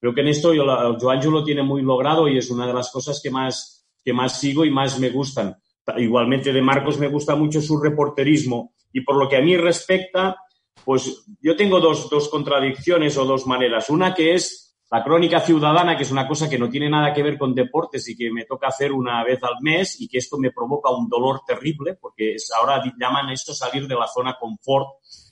Creo 0.00 0.12
que 0.12 0.22
en 0.22 0.28
esto 0.28 0.52
yo, 0.52 0.64
Joan 1.00 1.22
Yu 1.22 1.30
lo 1.30 1.44
tiene 1.44 1.62
muy 1.62 1.82
logrado 1.82 2.26
y 2.26 2.38
es 2.38 2.50
una 2.50 2.66
de 2.66 2.74
las 2.74 2.90
cosas 2.90 3.20
que 3.22 3.30
más 3.30 3.73
que 4.04 4.12
más 4.12 4.38
sigo 4.38 4.64
y 4.64 4.70
más 4.70 4.98
me 4.98 5.10
gustan. 5.10 5.56
Igualmente 5.96 6.52
de 6.52 6.62
Marcos 6.62 6.98
me 6.98 7.08
gusta 7.08 7.34
mucho 7.34 7.60
su 7.60 7.80
reporterismo 7.80 8.74
y 8.92 9.00
por 9.00 9.16
lo 9.16 9.28
que 9.28 9.36
a 9.36 9.42
mí 9.42 9.56
respecta, 9.56 10.36
pues 10.84 11.24
yo 11.40 11.56
tengo 11.56 11.80
dos, 11.80 12.08
dos 12.10 12.28
contradicciones 12.28 13.16
o 13.16 13.24
dos 13.24 13.46
maneras. 13.46 13.90
Una 13.90 14.14
que 14.14 14.34
es 14.34 14.64
la 14.90 15.02
crónica 15.02 15.40
ciudadana, 15.40 15.96
que 15.96 16.04
es 16.04 16.10
una 16.10 16.28
cosa 16.28 16.48
que 16.48 16.58
no 16.58 16.68
tiene 16.68 16.88
nada 16.88 17.12
que 17.12 17.22
ver 17.22 17.36
con 17.36 17.54
deportes 17.54 18.08
y 18.08 18.16
que 18.16 18.30
me 18.30 18.44
toca 18.44 18.68
hacer 18.68 18.92
una 18.92 19.24
vez 19.24 19.42
al 19.42 19.56
mes 19.60 20.00
y 20.00 20.08
que 20.08 20.18
esto 20.18 20.38
me 20.38 20.52
provoca 20.52 20.90
un 20.90 21.08
dolor 21.08 21.40
terrible 21.46 21.96
porque 22.00 22.34
es, 22.34 22.52
ahora 22.52 22.82
llaman 22.98 23.30
esto 23.30 23.52
salir 23.54 23.88
de 23.88 23.96
la 23.96 24.06
zona 24.06 24.36
confort 24.38 24.88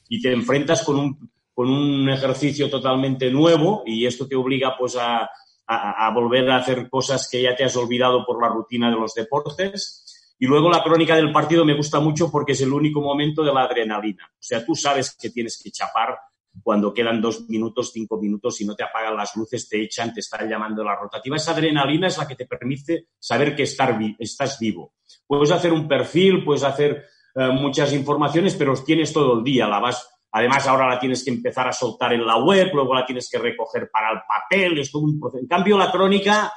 y 0.08 0.20
te 0.20 0.32
enfrentas 0.32 0.82
con 0.82 0.98
un, 0.98 1.30
con 1.54 1.68
un 1.70 2.08
ejercicio 2.08 2.68
totalmente 2.68 3.30
nuevo 3.30 3.82
y 3.86 4.06
esto 4.06 4.26
te 4.26 4.34
obliga 4.34 4.76
pues 4.76 4.96
a, 4.96 5.30
a, 5.66 6.10
volver 6.12 6.50
a 6.50 6.56
hacer 6.56 6.88
cosas 6.88 7.28
que 7.30 7.42
ya 7.42 7.54
te 7.54 7.64
has 7.64 7.76
olvidado 7.76 8.24
por 8.26 8.42
la 8.42 8.48
rutina 8.48 8.90
de 8.90 8.96
los 8.96 9.14
deportes. 9.14 10.34
Y 10.38 10.46
luego 10.46 10.68
la 10.68 10.82
crónica 10.82 11.14
del 11.14 11.32
partido 11.32 11.64
me 11.64 11.76
gusta 11.76 12.00
mucho 12.00 12.30
porque 12.30 12.52
es 12.52 12.60
el 12.60 12.72
único 12.72 13.00
momento 13.00 13.42
de 13.44 13.54
la 13.54 13.62
adrenalina. 13.62 14.28
O 14.32 14.42
sea, 14.42 14.64
tú 14.64 14.74
sabes 14.74 15.16
que 15.16 15.30
tienes 15.30 15.60
que 15.62 15.70
chapar 15.70 16.18
cuando 16.62 16.92
quedan 16.92 17.20
dos 17.20 17.48
minutos, 17.48 17.92
cinco 17.92 18.20
minutos 18.20 18.60
y 18.60 18.66
no 18.66 18.74
te 18.74 18.84
apagan 18.84 19.16
las 19.16 19.34
luces, 19.36 19.68
te 19.68 19.82
echan, 19.82 20.12
te 20.12 20.20
están 20.20 20.48
llamando 20.48 20.84
la 20.84 20.96
rotativa. 20.96 21.36
Esa 21.36 21.52
adrenalina 21.52 22.08
es 22.08 22.18
la 22.18 22.26
que 22.26 22.36
te 22.36 22.46
permite 22.46 23.08
saber 23.18 23.56
que 23.56 23.62
estar 23.62 23.98
estás 24.18 24.58
vivo. 24.58 24.94
Puedes 25.26 25.50
hacer 25.50 25.72
un 25.72 25.88
perfil, 25.88 26.44
puedes 26.44 26.64
hacer 26.64 27.06
eh, 27.34 27.48
muchas 27.48 27.92
informaciones, 27.92 28.54
pero 28.54 28.74
tienes 28.74 29.12
todo 29.12 29.38
el 29.38 29.44
día. 29.44 29.66
La 29.66 29.78
vas 29.78 30.06
Además, 30.32 30.66
ahora 30.66 30.88
la 30.88 30.98
tienes 30.98 31.22
que 31.22 31.30
empezar 31.30 31.68
a 31.68 31.72
soltar 31.72 32.14
en 32.14 32.26
la 32.26 32.38
web, 32.38 32.70
luego 32.72 32.94
la 32.94 33.04
tienes 33.04 33.28
que 33.30 33.38
recoger 33.38 33.90
para 33.90 34.12
el 34.12 34.18
papel, 34.26 34.78
es 34.78 34.90
todo 34.90 35.02
un 35.02 35.20
proceso. 35.20 35.42
En 35.42 35.46
cambio, 35.46 35.76
la 35.76 35.92
crónica 35.92 36.52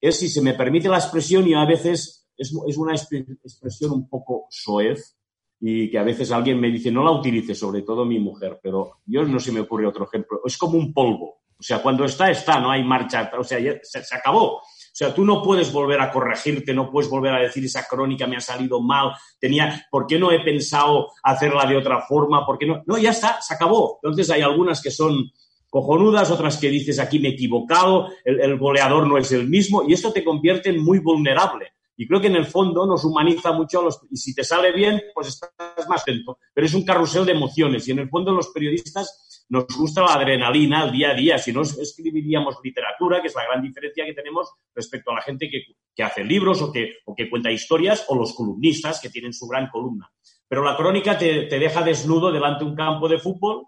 es, 0.00 0.18
si 0.18 0.28
se 0.28 0.40
me 0.40 0.54
permite 0.54 0.88
la 0.88 0.96
expresión, 0.96 1.46
y 1.46 1.52
a 1.52 1.66
veces 1.66 2.28
es, 2.34 2.52
una 2.52 2.94
expresión 2.94 3.92
un 3.92 4.08
poco 4.08 4.46
soez, 4.48 5.18
y 5.60 5.90
que 5.90 5.98
a 5.98 6.02
veces 6.02 6.32
alguien 6.32 6.58
me 6.58 6.70
dice, 6.70 6.90
no 6.90 7.04
la 7.04 7.10
utilice, 7.10 7.54
sobre 7.54 7.82
todo 7.82 8.06
mi 8.06 8.18
mujer, 8.18 8.58
pero 8.62 9.00
yo 9.04 9.22
no 9.24 9.38
se 9.38 9.52
me 9.52 9.60
ocurre 9.60 9.86
otro 9.86 10.06
ejemplo. 10.06 10.40
Es 10.46 10.56
como 10.56 10.78
un 10.78 10.94
polvo. 10.94 11.42
O 11.58 11.62
sea, 11.62 11.82
cuando 11.82 12.06
está, 12.06 12.30
está, 12.30 12.58
no 12.58 12.70
hay 12.70 12.82
marcha, 12.82 13.30
o 13.38 13.44
sea, 13.44 13.58
se 13.82 14.14
acabó. 14.14 14.62
O 14.92 14.96
sea, 15.00 15.14
tú 15.14 15.24
no 15.24 15.42
puedes 15.42 15.72
volver 15.72 16.00
a 16.00 16.10
corregirte, 16.10 16.74
no 16.74 16.90
puedes 16.90 17.08
volver 17.08 17.32
a 17.32 17.40
decir 17.40 17.64
esa 17.64 17.86
crónica 17.86 18.26
me 18.26 18.36
ha 18.36 18.40
salido 18.40 18.80
mal, 18.80 19.12
tenía, 19.38 19.86
¿por 19.90 20.06
qué 20.06 20.18
no 20.18 20.32
he 20.32 20.40
pensado 20.40 21.12
hacerla 21.22 21.64
de 21.64 21.76
otra 21.76 22.02
forma? 22.02 22.44
¿Por 22.44 22.58
qué 22.58 22.66
no? 22.66 22.82
No, 22.86 22.98
ya 22.98 23.10
está, 23.10 23.40
se 23.40 23.54
acabó. 23.54 24.00
Entonces 24.02 24.28
hay 24.30 24.42
algunas 24.42 24.82
que 24.82 24.90
son 24.90 25.30
cojonudas, 25.70 26.30
otras 26.32 26.58
que 26.58 26.68
dices 26.68 26.98
aquí 26.98 27.20
me 27.20 27.28
he 27.28 27.32
equivocado, 27.32 28.08
el, 28.24 28.58
goleador 28.58 29.06
no 29.06 29.16
es 29.16 29.30
el 29.30 29.48
mismo, 29.48 29.84
y 29.88 29.92
esto 29.92 30.12
te 30.12 30.24
convierte 30.24 30.70
en 30.70 30.82
muy 30.82 30.98
vulnerable. 30.98 31.72
Y 31.96 32.08
creo 32.08 32.20
que 32.20 32.26
en 32.26 32.36
el 32.36 32.46
fondo 32.46 32.86
nos 32.86 33.04
humaniza 33.04 33.52
mucho 33.52 33.80
a 33.80 33.84
los, 33.84 34.00
y 34.10 34.16
si 34.16 34.34
te 34.34 34.42
sale 34.42 34.72
bien, 34.72 35.00
pues 35.14 35.28
estás 35.28 35.88
más 35.88 36.02
lento. 36.06 36.38
Pero 36.52 36.66
es 36.66 36.74
un 36.74 36.84
carrusel 36.84 37.24
de 37.24 37.32
emociones 37.32 37.86
y 37.86 37.92
en 37.92 38.00
el 38.00 38.08
fondo 38.08 38.32
los 38.32 38.48
periodistas 38.48 39.29
nos 39.50 39.66
gusta 39.76 40.02
la 40.02 40.14
adrenalina 40.14 40.82
al 40.82 40.92
día 40.92 41.10
a 41.10 41.14
día, 41.14 41.36
si 41.36 41.52
no 41.52 41.62
escribiríamos 41.62 42.58
literatura, 42.62 43.20
que 43.20 43.26
es 43.26 43.34
la 43.34 43.44
gran 43.44 43.60
diferencia 43.60 44.06
que 44.06 44.14
tenemos 44.14 44.48
respecto 44.72 45.10
a 45.10 45.14
la 45.14 45.22
gente 45.22 45.50
que, 45.50 45.64
que 45.94 46.02
hace 46.04 46.24
libros 46.24 46.62
o 46.62 46.72
que, 46.72 46.98
o 47.04 47.16
que, 47.16 47.28
cuenta 47.28 47.50
historias, 47.50 48.06
o 48.08 48.14
los 48.14 48.32
columnistas 48.32 49.00
que 49.00 49.10
tienen 49.10 49.32
su 49.32 49.48
gran 49.48 49.68
columna. 49.68 50.08
Pero 50.46 50.62
la 50.62 50.76
crónica 50.76 51.18
te, 51.18 51.46
te 51.46 51.58
deja 51.58 51.82
desnudo 51.82 52.30
delante 52.30 52.64
de 52.64 52.70
un 52.70 52.76
campo 52.76 53.08
de 53.08 53.18
fútbol 53.18 53.66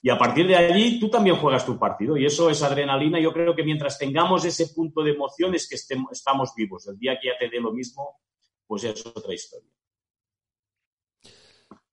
y 0.00 0.08
a 0.08 0.16
partir 0.16 0.46
de 0.46 0.56
allí 0.56 0.98
tú 0.98 1.10
también 1.10 1.36
juegas 1.36 1.66
tu 1.66 1.78
partido 1.78 2.16
y 2.16 2.24
eso 2.24 2.48
es 2.48 2.62
adrenalina. 2.62 3.20
Yo 3.20 3.32
creo 3.32 3.54
que 3.54 3.64
mientras 3.64 3.98
tengamos 3.98 4.46
ese 4.46 4.68
punto 4.68 5.02
de 5.02 5.10
emoción 5.10 5.54
es 5.54 5.68
que 5.68 5.74
estemos, 5.74 6.10
estamos 6.12 6.54
vivos. 6.56 6.88
El 6.88 6.98
día 6.98 7.18
que 7.20 7.28
ya 7.28 7.38
te 7.38 7.50
dé 7.50 7.60
lo 7.60 7.72
mismo, 7.72 8.20
pues 8.66 8.84
es 8.84 9.04
otra 9.04 9.34
historia. 9.34 9.70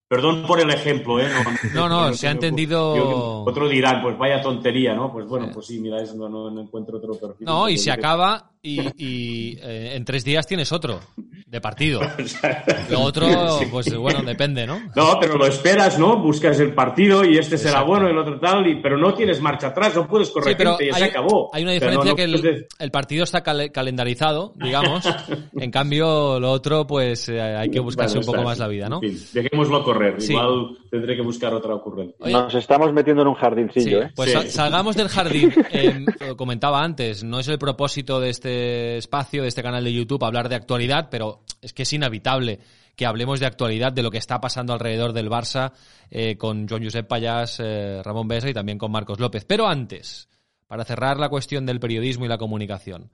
Perdón 0.08 0.46
por 0.46 0.60
el 0.60 0.70
ejemplo, 0.70 1.20
¿eh? 1.20 1.28
No, 1.74 1.89
no, 1.89 2.08
no 2.08 2.13
se 2.13 2.28
ha 2.28 2.32
entendido. 2.32 3.44
Otro 3.44 3.68
dirán, 3.68 4.04
pues 4.04 4.18
vaya 4.18 4.41
tontería, 4.41 4.94
¿no? 4.94 5.12
Pues 5.12 5.26
bueno, 5.26 5.50
pues 5.52 5.65
sí, 5.65 5.80
mira, 5.80 6.02
eso 6.02 6.13
no, 6.15 6.30
no, 6.30 6.52
no 6.52 6.62
encuentro 6.62 6.98
otro 6.98 7.13
perfil. 7.13 7.46
No, 7.46 7.68
y 7.68 7.78
se 7.78 7.91
acaba 7.91 8.52
y, 8.62 8.82
y 8.98 9.58
eh, 9.62 9.94
en 9.96 10.06
tres 10.06 10.24
días 10.24 10.46
tienes 10.48 10.72
otro 10.72 11.00
de 11.46 11.62
partido. 11.62 12.02
Lo 12.89 13.02
otro, 13.02 13.28
pues 13.72 13.96
bueno, 13.96 14.22
depende, 14.24 14.65
¿no? 14.65 14.82
No, 14.96 15.18
pero 15.20 15.38
lo 15.38 15.46
esperas, 15.46 16.00
¿no? 16.00 16.18
Buscas 16.18 16.60
el 16.60 16.74
partido 16.74 17.24
y 17.24 17.38
este 17.38 17.58
será 17.58 17.80
Exacto. 17.82 17.88
bueno, 17.88 18.08
el 18.08 18.18
otro 18.18 18.39
tal, 18.39 18.68
y, 18.68 18.82
pero 18.82 18.98
no 18.98 19.13
tienes 19.13 19.39
marcha 19.41 19.68
atrás, 19.68 19.96
no 19.96 20.08
puedes 20.08 20.32
corregirte 20.32 20.78
sí, 20.80 20.86
y 20.86 20.88
hay, 20.88 20.94
se 20.96 21.04
acabó. 21.06 21.50
Hay 21.54 21.63
una 21.63 21.72
diferencia 21.74 22.12
no, 22.12 22.15
que 22.15 22.24
el, 22.24 22.68
el, 22.80 22.91
partido 22.91 23.24
está 23.24 23.41
cal 23.44 23.72
calendarizado, 23.72 24.54
digamos. 24.56 25.06
en 25.54 25.72
cambio, 25.72 26.39
lo 26.39 26.52
otro, 26.52 26.88
pues 26.88 27.30
eh, 27.30 27.39
hay 27.39 27.70
que 27.70 27.80
buscarse 27.80 28.18
bueno, 28.18 28.32
un 28.32 28.36
poco 28.36 28.50
más 28.50 28.60
la 28.60 28.68
vida, 28.68 28.89
¿no? 28.89 29.00
En 29.02 29.12
fin, 29.12 29.28
dejémoslo 29.34 29.84
correr. 29.84 29.95
Sí. 30.20 30.34
Igual 30.34 30.78
tendré 30.90 31.16
que 31.16 31.22
buscar 31.22 31.54
otra 31.54 31.76
ocurrencia. 31.76 32.16
Oye, 32.20 32.34
Nos 32.34 32.54
estamos 32.56 32.94
metiendo 32.94 33.22
en 33.22 33.30
un 33.30 33.36
jardincillo, 33.36 34.02
sí, 34.02 34.08
¿eh? 34.08 34.12
Pues 34.16 34.32
sí. 34.32 34.50
salgamos 34.50 34.96
del 34.96 35.10
jardín. 35.10 35.54
Eh, 35.72 36.06
lo 36.28 36.38
comentaba 36.38 36.84
antes, 36.84 37.24
no 37.24 37.40
es 37.40 37.48
el 37.48 37.58
propósito 37.58 38.20
de 38.20 38.30
este 38.30 38.98
espacio, 38.98 39.42
de 39.42 39.50
este 39.50 39.62
canal 39.62 39.84
de 39.84 39.92
YouTube, 39.92 40.24
hablar 40.24 40.48
de 40.48 40.56
actualidad, 40.56 41.10
pero 41.10 41.42
es 41.62 41.74
que 41.74 41.84
es 41.84 41.92
inevitable 41.92 42.60
que 42.96 43.06
hablemos 43.06 43.40
de 43.40 43.46
actualidad, 43.46 43.92
de 43.92 44.04
lo 44.04 44.12
que 44.12 44.18
está 44.18 44.40
pasando 44.40 44.74
alrededor 44.74 45.14
del 45.14 45.30
Barça 45.30 45.74
eh, 46.10 46.38
con 46.38 46.68
Joan 46.68 46.84
Josep 46.84 47.08
Payás, 47.08 47.60
eh, 47.60 48.02
Ramón 48.04 48.28
Besa 48.28 48.50
y 48.50 48.54
también 48.54 48.78
con 48.78 48.92
Marcos 48.92 49.20
López. 49.20 49.44
Pero 49.46 49.68
antes, 49.68 50.30
para 50.68 50.86
cerrar 50.86 51.20
la 51.20 51.30
cuestión 51.30 51.66
del 51.66 51.80
periodismo 51.80 52.26
y 52.26 52.30
la 52.30 52.38
comunicación. 52.38 53.12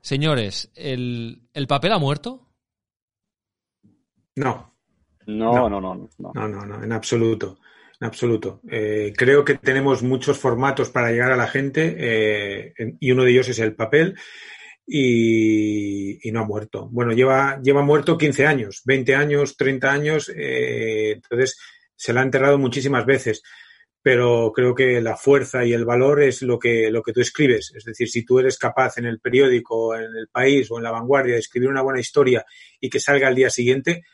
Señores, 0.00 0.70
¿el, 0.74 1.42
el 1.52 1.66
papel 1.66 1.92
ha 1.92 1.98
muerto? 1.98 2.46
No. 4.36 4.75
No, 5.26 5.68
no, 5.68 5.80
no, 5.80 5.94
no. 5.94 6.08
No, 6.18 6.32
no, 6.34 6.48
no, 6.48 6.66
no 6.66 6.84
en 6.84 6.92
absoluto. 6.92 7.58
En 8.00 8.06
absoluto. 8.06 8.60
Eh, 8.70 9.12
creo 9.16 9.44
que 9.44 9.54
tenemos 9.54 10.02
muchos 10.02 10.38
formatos 10.38 10.90
para 10.90 11.10
llegar 11.10 11.32
a 11.32 11.36
la 11.36 11.46
gente 11.46 11.96
eh, 11.98 12.74
y 13.00 13.10
uno 13.10 13.24
de 13.24 13.30
ellos 13.30 13.48
es 13.48 13.58
el 13.58 13.74
papel 13.74 14.16
y, 14.86 16.28
y, 16.28 16.30
no 16.30 16.40
ha 16.40 16.44
muerto. 16.44 16.88
Bueno, 16.90 17.12
lleva, 17.12 17.60
lleva 17.62 17.82
muerto 17.82 18.18
15 18.18 18.46
años, 18.46 18.82
20 18.84 19.14
años, 19.14 19.56
30 19.56 19.90
años, 19.90 20.32
eh, 20.34 21.12
entonces 21.12 21.58
se 21.96 22.12
la 22.12 22.20
ha 22.20 22.24
enterrado 22.24 22.58
muchísimas 22.58 23.06
veces, 23.06 23.42
pero 24.02 24.52
creo 24.54 24.74
que 24.74 25.00
la 25.00 25.16
fuerza 25.16 25.64
y 25.64 25.72
el 25.72 25.84
valor 25.84 26.22
es 26.22 26.42
lo 26.42 26.58
que, 26.58 26.90
lo 26.92 27.02
que 27.02 27.12
tú 27.12 27.20
escribes. 27.20 27.72
Es 27.74 27.84
decir, 27.84 28.08
si 28.08 28.24
tú 28.24 28.38
eres 28.38 28.58
capaz 28.58 28.98
en 28.98 29.06
el 29.06 29.18
periódico, 29.18 29.96
en 29.96 30.14
el 30.16 30.28
país 30.28 30.70
o 30.70 30.76
en 30.76 30.84
la 30.84 30.92
vanguardia 30.92 31.34
de 31.34 31.40
escribir 31.40 31.70
una 31.70 31.82
buena 31.82 31.98
historia 31.98 32.44
y 32.78 32.88
que 32.88 33.00
salga 33.00 33.26
al 33.26 33.34
día 33.34 33.50
siguiente, 33.50 34.04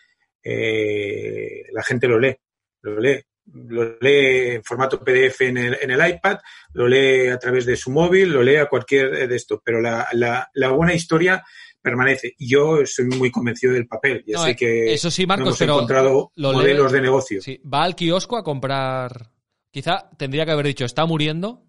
eh, 0.42 1.64
la 1.72 1.82
gente 1.82 2.08
lo 2.08 2.18
lee, 2.18 2.36
lo 2.82 2.98
lee 2.98 3.20
lo 3.54 3.96
lee 4.00 4.54
en 4.54 4.64
formato 4.64 5.00
PDF 5.00 5.40
en 5.42 5.58
el, 5.58 5.78
en 5.80 5.90
el, 5.90 6.10
iPad, 6.10 6.38
lo 6.74 6.86
lee 6.86 7.28
a 7.28 7.38
través 7.38 7.66
de 7.66 7.76
su 7.76 7.90
móvil, 7.90 8.32
lo 8.32 8.42
lee 8.42 8.56
a 8.56 8.66
cualquier 8.66 9.28
de 9.28 9.36
esto, 9.36 9.60
pero 9.64 9.80
la, 9.80 10.06
la, 10.12 10.48
la 10.54 10.70
buena 10.70 10.94
historia 10.94 11.44
permanece. 11.80 12.34
Y 12.38 12.50
yo 12.50 12.86
soy 12.86 13.06
muy 13.06 13.30
convencido 13.30 13.72
del 13.72 13.86
papel. 13.86 14.22
Ya 14.26 14.38
no, 14.38 14.44
sé 14.44 14.56
que 14.56 14.92
eso 14.92 15.10
sí, 15.10 15.26
Marcos, 15.26 15.48
hemos 15.48 15.58
pero 15.58 15.74
encontrado 15.74 16.32
modelos 16.36 16.92
lee, 16.92 16.98
de 16.98 17.02
negocio. 17.02 17.42
Sí, 17.42 17.60
va 17.62 17.82
al 17.82 17.96
kiosco 17.96 18.36
a 18.36 18.44
comprar. 18.44 19.30
Quizá 19.70 20.08
tendría 20.16 20.44
que 20.44 20.52
haber 20.52 20.66
dicho, 20.66 20.84
¿está 20.84 21.04
muriendo? 21.04 21.64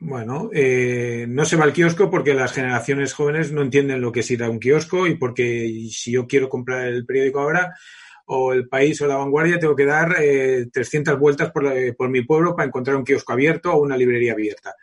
Bueno, 0.00 0.48
eh, 0.52 1.26
no 1.28 1.44
se 1.44 1.56
va 1.56 1.64
al 1.64 1.72
kiosco 1.72 2.08
porque 2.08 2.32
las 2.32 2.52
generaciones 2.52 3.12
jóvenes 3.12 3.50
no 3.50 3.62
entienden 3.62 4.00
lo 4.00 4.12
que 4.12 4.20
es 4.20 4.30
ir 4.30 4.44
a 4.44 4.50
un 4.50 4.60
kiosco 4.60 5.06
y 5.08 5.16
porque 5.16 5.88
si 5.90 6.12
yo 6.12 6.26
quiero 6.26 6.48
comprar 6.48 6.86
el 6.86 7.04
periódico 7.04 7.40
ahora, 7.40 7.74
o 8.30 8.52
el 8.52 8.68
país 8.68 9.00
o 9.00 9.06
la 9.06 9.16
vanguardia, 9.16 9.58
tengo 9.58 9.74
que 9.74 9.86
dar 9.86 10.16
eh, 10.20 10.66
300 10.70 11.18
vueltas 11.18 11.50
por, 11.50 11.64
por, 11.96 12.10
mi 12.10 12.22
pueblo 12.22 12.54
para 12.54 12.66
encontrar 12.66 12.96
un 12.96 13.04
kiosco 13.04 13.32
abierto 13.32 13.72
o 13.72 13.82
una 13.82 13.96
librería 13.96 14.32
abierta. 14.32 14.74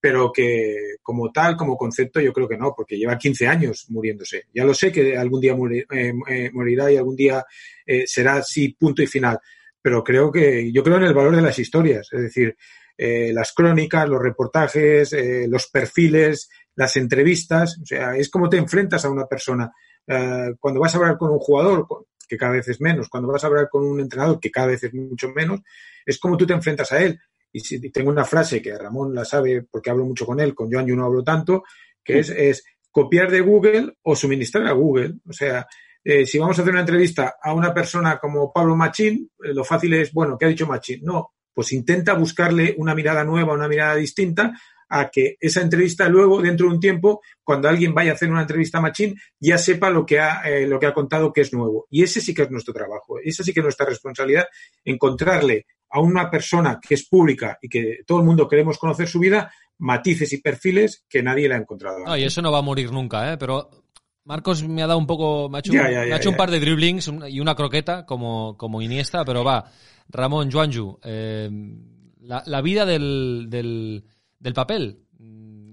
Pero 0.00 0.30
que 0.32 0.96
como 1.02 1.32
tal, 1.32 1.56
como 1.56 1.76
concepto, 1.76 2.20
yo 2.20 2.32
creo 2.32 2.48
que 2.48 2.56
no, 2.56 2.72
porque 2.76 2.96
lleva 2.96 3.18
15 3.18 3.48
años 3.48 3.86
muriéndose. 3.88 4.44
Ya 4.54 4.64
lo 4.64 4.72
sé 4.72 4.92
que 4.92 5.16
algún 5.16 5.40
día 5.40 5.56
eh, 5.90 6.12
eh, 6.28 6.50
morirá 6.52 6.92
y 6.92 6.96
algún 6.96 7.16
día 7.16 7.44
eh, 7.84 8.04
será 8.06 8.34
así 8.34 8.68
punto 8.78 9.02
y 9.02 9.08
final. 9.08 9.38
Pero 9.80 10.04
creo 10.04 10.30
que, 10.30 10.70
yo 10.72 10.84
creo 10.84 10.96
en 10.98 11.04
el 11.04 11.14
valor 11.14 11.34
de 11.34 11.42
las 11.42 11.58
historias, 11.58 12.08
es 12.12 12.22
decir, 12.22 12.56
eh, 12.96 13.32
las 13.32 13.52
crónicas, 13.52 14.08
los 14.08 14.22
reportajes, 14.22 15.12
eh, 15.12 15.46
los 15.48 15.68
perfiles, 15.68 16.48
las 16.74 16.96
entrevistas, 16.96 17.78
o 17.82 17.86
sea, 17.86 18.16
es 18.16 18.30
como 18.30 18.48
te 18.48 18.56
enfrentas 18.56 19.04
a 19.04 19.10
una 19.10 19.26
persona. 19.26 19.70
Uh, 20.06 20.56
cuando 20.58 20.80
vas 20.80 20.94
a 20.94 20.98
hablar 20.98 21.16
con 21.16 21.30
un 21.30 21.38
jugador, 21.38 21.86
que 22.28 22.36
cada 22.36 22.52
vez 22.52 22.66
es 22.68 22.80
menos, 22.80 23.08
cuando 23.08 23.30
vas 23.30 23.44
a 23.44 23.46
hablar 23.46 23.68
con 23.70 23.84
un 23.84 24.00
entrenador, 24.00 24.40
que 24.40 24.50
cada 24.50 24.68
vez 24.68 24.82
es 24.84 24.94
mucho 24.94 25.28
menos, 25.30 25.60
es 26.04 26.18
como 26.18 26.36
tú 26.36 26.46
te 26.46 26.54
enfrentas 26.54 26.90
a 26.92 27.02
él. 27.02 27.20
Y 27.52 27.60
si 27.60 27.78
tengo 27.90 28.10
una 28.10 28.24
frase 28.24 28.62
que 28.62 28.76
Ramón 28.76 29.14
la 29.14 29.24
sabe 29.24 29.62
porque 29.70 29.90
hablo 29.90 30.04
mucho 30.04 30.24
con 30.24 30.40
él, 30.40 30.54
con 30.54 30.72
Joan 30.72 30.86
yo 30.86 30.96
no 30.96 31.04
hablo 31.04 31.22
tanto, 31.22 31.64
que 32.02 32.20
es, 32.20 32.30
es 32.30 32.64
copiar 32.90 33.30
de 33.30 33.42
Google 33.42 33.94
o 34.02 34.16
suministrar 34.16 34.66
a 34.66 34.72
Google. 34.72 35.14
O 35.28 35.32
sea, 35.32 35.66
eh, 36.04 36.26
si 36.26 36.38
vamos 36.38 36.58
a 36.58 36.62
hacer 36.62 36.72
una 36.72 36.80
entrevista 36.80 37.36
a 37.40 37.54
una 37.54 37.72
persona 37.72 38.18
como 38.18 38.52
Pablo 38.52 38.74
Machín, 38.74 39.30
eh, 39.44 39.54
lo 39.54 39.64
fácil 39.64 39.92
es, 39.94 40.12
bueno, 40.12 40.36
¿qué 40.36 40.46
ha 40.46 40.48
dicho 40.48 40.66
Machín? 40.66 41.00
No, 41.02 41.34
pues 41.54 41.72
intenta 41.72 42.14
buscarle 42.14 42.74
una 42.78 42.94
mirada 42.94 43.24
nueva, 43.24 43.54
una 43.54 43.68
mirada 43.68 43.94
distinta 43.96 44.52
a 44.92 45.08
que 45.08 45.36
esa 45.40 45.62
entrevista 45.62 46.06
luego, 46.08 46.42
dentro 46.42 46.68
de 46.68 46.74
un 46.74 46.80
tiempo, 46.80 47.22
cuando 47.42 47.66
alguien 47.66 47.94
vaya 47.94 48.10
a 48.10 48.14
hacer 48.14 48.30
una 48.30 48.42
entrevista 48.42 48.76
a 48.76 48.82
Machín, 48.82 49.18
ya 49.40 49.56
sepa 49.56 49.88
lo 49.88 50.04
que 50.04 50.20
ha, 50.20 50.42
eh, 50.42 50.66
lo 50.66 50.78
que 50.78 50.86
ha 50.86 50.92
contado 50.92 51.32
que 51.32 51.40
es 51.40 51.52
nuevo. 51.54 51.86
Y 51.88 52.02
ese 52.02 52.20
sí 52.20 52.34
que 52.34 52.42
es 52.42 52.50
nuestro 52.50 52.74
trabajo, 52.74 53.18
esa 53.24 53.42
sí 53.42 53.54
que 53.54 53.60
es 53.60 53.64
nuestra 53.64 53.86
responsabilidad, 53.86 54.46
encontrarle 54.84 55.64
a 55.88 56.00
una 56.00 56.30
persona 56.30 56.78
que 56.86 56.94
es 56.94 57.08
pública 57.08 57.58
y 57.62 57.70
que 57.70 58.00
todo 58.06 58.18
el 58.18 58.24
mundo 58.24 58.46
queremos 58.46 58.76
conocer 58.76 59.08
su 59.08 59.18
vida, 59.18 59.50
matices 59.78 60.30
y 60.34 60.42
perfiles 60.42 61.04
que 61.08 61.22
nadie 61.22 61.48
le 61.48 61.54
ha 61.54 61.58
encontrado. 61.58 62.00
No, 62.04 62.16
y 62.16 62.24
eso 62.24 62.42
no 62.42 62.52
va 62.52 62.58
a 62.58 62.62
morir 62.62 62.92
nunca, 62.92 63.32
¿eh? 63.32 63.38
pero 63.38 63.70
Marcos 64.24 64.62
me 64.62 64.82
ha 64.82 64.86
dado 64.86 64.98
un 64.98 65.06
poco, 65.06 65.48
me 65.48 65.58
ha 65.58 65.60
hecho, 65.60 65.72
ya, 65.72 65.84
ya, 65.84 66.02
ya, 66.02 66.06
me 66.06 66.12
ha 66.12 66.16
hecho 66.16 66.30
un 66.30 66.36
par 66.36 66.50
de 66.50 66.60
dribblings 66.60 67.10
y 67.28 67.40
una 67.40 67.54
croqueta 67.54 68.04
como, 68.04 68.56
como 68.58 68.80
Iniesta, 68.82 69.24
pero 69.24 69.42
va, 69.42 69.70
Ramón, 70.12 70.50
Joanju, 70.50 70.98
eh, 71.02 71.50
la, 72.20 72.42
la, 72.46 72.60
vida 72.60 72.84
del, 72.84 73.46
del, 73.48 74.04
del 74.38 74.52
papel, 74.52 75.02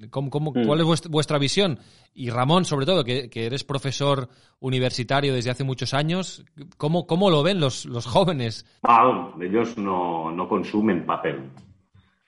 ¿Cómo, 0.09 0.29
cómo, 0.29 0.51
mm. 0.51 0.65
¿cuál 0.65 0.79
es 0.79 0.85
vuestra, 0.85 1.11
vuestra, 1.11 1.37
visión? 1.37 1.79
Y 2.13 2.29
Ramón, 2.29 2.65
sobre 2.65 2.85
todo, 2.85 3.03
que, 3.03 3.29
que, 3.29 3.45
eres 3.45 3.63
profesor 3.63 4.29
universitario 4.59 5.33
desde 5.33 5.51
hace 5.51 5.63
muchos 5.63 5.93
años, 5.93 6.43
¿cómo, 6.77 7.05
cómo 7.05 7.29
lo 7.29 7.43
ven 7.43 7.59
los, 7.59 7.85
los 7.85 8.05
jóvenes? 8.05 8.65
Ah, 8.83 9.31
ellos 9.41 9.77
no, 9.77 10.31
no 10.31 10.47
consumen 10.47 11.05
papel. 11.05 11.51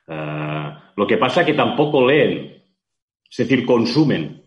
Uh, 0.07 0.77
lo 0.95 1.07
que 1.07 1.17
pasa 1.17 1.41
es 1.41 1.47
que 1.47 1.53
tampoco 1.53 2.05
leen, 2.05 2.63
es 3.29 3.37
decir, 3.37 3.65
consumen. 3.65 4.43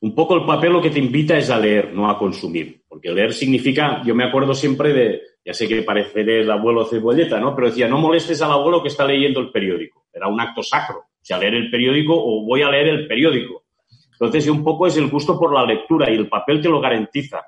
Un 0.00 0.14
poco 0.14 0.34
el 0.34 0.46
papel 0.46 0.72
lo 0.72 0.82
que 0.82 0.90
te 0.90 0.98
invita 0.98 1.36
es 1.38 1.50
a 1.50 1.58
leer, 1.58 1.92
no 1.94 2.10
a 2.10 2.18
consumir. 2.18 2.82
Porque 2.88 3.10
leer 3.10 3.32
significa, 3.32 4.02
yo 4.04 4.14
me 4.14 4.24
acuerdo 4.24 4.54
siempre 4.54 4.92
de, 4.92 5.22
ya 5.44 5.52
sé 5.52 5.66
que 5.66 5.82
pareceré 5.82 6.40
el 6.40 6.50
abuelo 6.50 6.84
cebolleta, 6.84 7.40
¿no? 7.40 7.54
Pero 7.54 7.68
decía, 7.68 7.88
no 7.88 7.98
molestes 7.98 8.40
al 8.42 8.52
abuelo 8.52 8.82
que 8.82 8.88
está 8.88 9.04
leyendo 9.04 9.40
el 9.40 9.50
periódico. 9.50 10.06
Era 10.12 10.28
un 10.28 10.40
acto 10.40 10.62
sacro. 10.62 10.98
O 10.98 11.24
sea, 11.24 11.38
leer 11.38 11.54
el 11.54 11.70
periódico 11.70 12.14
o 12.14 12.44
voy 12.44 12.62
a 12.62 12.70
leer 12.70 12.88
el 12.88 13.06
periódico. 13.06 13.64
Entonces, 14.12 14.48
un 14.48 14.62
poco 14.62 14.86
es 14.86 14.96
el 14.96 15.08
gusto 15.10 15.38
por 15.38 15.52
la 15.52 15.64
lectura 15.64 16.10
y 16.10 16.14
el 16.14 16.28
papel 16.28 16.60
te 16.60 16.68
lo 16.68 16.80
garantiza. 16.80 17.44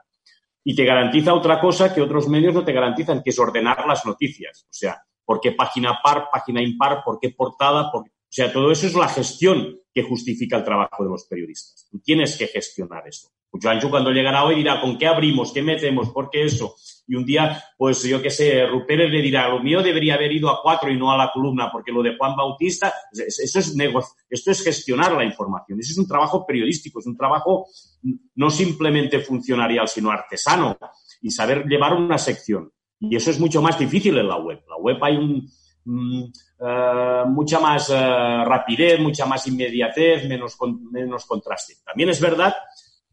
Y 0.65 0.75
te 0.75 0.85
garantiza 0.85 1.35
otra 1.35 1.61
cosa 1.61 1.95
que 1.95 2.01
otros 2.01 2.27
medios 2.29 2.55
no 2.55 2.65
te 2.65 2.73
garantizan, 2.73 3.23
que 3.23 3.31
es 3.31 3.39
ordenar 3.39 3.87
las 3.87 4.05
noticias. 4.07 4.65
O 4.65 4.73
sea, 4.73 5.01
¿por 5.25 5.41
qué 5.41 5.53
página 5.53 6.01
par, 6.03 6.29
página 6.33 6.63
impar, 6.63 7.03
por 7.05 7.19
qué 7.21 7.31
portada? 7.31 7.93
Por... 7.93 8.03
O 8.03 8.07
sea, 8.29 8.53
todo 8.53 8.73
eso 8.73 8.87
es 8.87 8.95
la 8.95 9.09
gestión 9.09 9.79
que 9.93 10.03
justifica 10.03 10.57
el 10.57 10.65
trabajo 10.65 11.05
de 11.05 11.11
los 11.11 11.27
periodistas. 11.27 11.87
Tú 11.91 12.01
tienes 12.01 12.37
que 12.37 12.49
gestionar 12.49 13.07
eso. 13.07 13.29
Joancho 13.53 13.89
cuando 13.89 14.11
llegará 14.11 14.45
hoy 14.45 14.57
dirá, 14.57 14.81
¿con 14.81 14.99
qué 14.99 15.07
abrimos? 15.07 15.53
¿Qué 15.53 15.63
metemos? 15.63 16.11
¿Por 16.11 16.29
qué 16.31 16.45
eso? 16.45 16.75
Y 17.07 17.17
un 17.17 17.25
día, 17.25 17.63
pues 17.77 18.03
yo 18.03 18.23
qué 18.23 18.31
sé, 18.31 18.67
Rupérez 18.67 19.11
le 19.11 19.21
dirá, 19.21 19.49
lo 19.49 19.63
mío 19.63 19.83
debería 19.83 20.15
haber 20.15 20.33
ido 20.33 20.49
a 20.49 20.63
cuatro 20.63 20.91
y 20.91 20.97
no 20.97 21.13
a 21.13 21.19
la 21.19 21.31
columna, 21.33 21.71
porque 21.71 21.93
lo 21.93 22.03
de 22.03 22.17
Juan 22.17 22.35
Bautista, 22.35 22.93
eso 23.13 23.59
es 23.59 23.77
negocio, 23.77 24.15
esto 24.29 24.51
es 24.51 24.63
gestionar 24.63 25.13
la 25.13 25.25
información. 25.25 25.79
Eso 25.81 25.93
es 25.93 25.99
un 25.99 26.09
trabajo 26.09 26.47
periodístico, 26.47 27.01
es 27.01 27.07
un 27.07 27.17
trabajo 27.17 27.67
no 28.37 28.51
simplemente 28.51 29.21
funcionarial, 29.21 29.89
sino 29.89 30.11
artesano 30.11 30.79
y 31.21 31.31
saber 31.31 31.67
llevar 31.67 31.93
una 31.93 32.19
sección. 32.19 32.71
Y 33.01 33.17
eso 33.17 33.31
es 33.31 33.39
mucho 33.39 33.61
más 33.61 33.79
difícil 33.79 34.17
en 34.17 34.29
la 34.29 34.39
web. 34.39 34.63
La 34.67 34.77
web 34.77 34.97
hay 35.03 35.17
un, 35.17 35.47
Uh, 35.87 37.29
mucha 37.29 37.61
más 37.61 37.91
uh, 37.91 38.45
rapidez, 38.45 38.99
mucha 38.99 39.27
más 39.27 39.47
inmediatez, 39.47 40.27
menos, 40.27 40.57
con, 40.57 40.91
menos 40.91 41.27
contraste. 41.27 41.75
También 41.85 42.09
es 42.09 42.21
verdad 42.21 42.55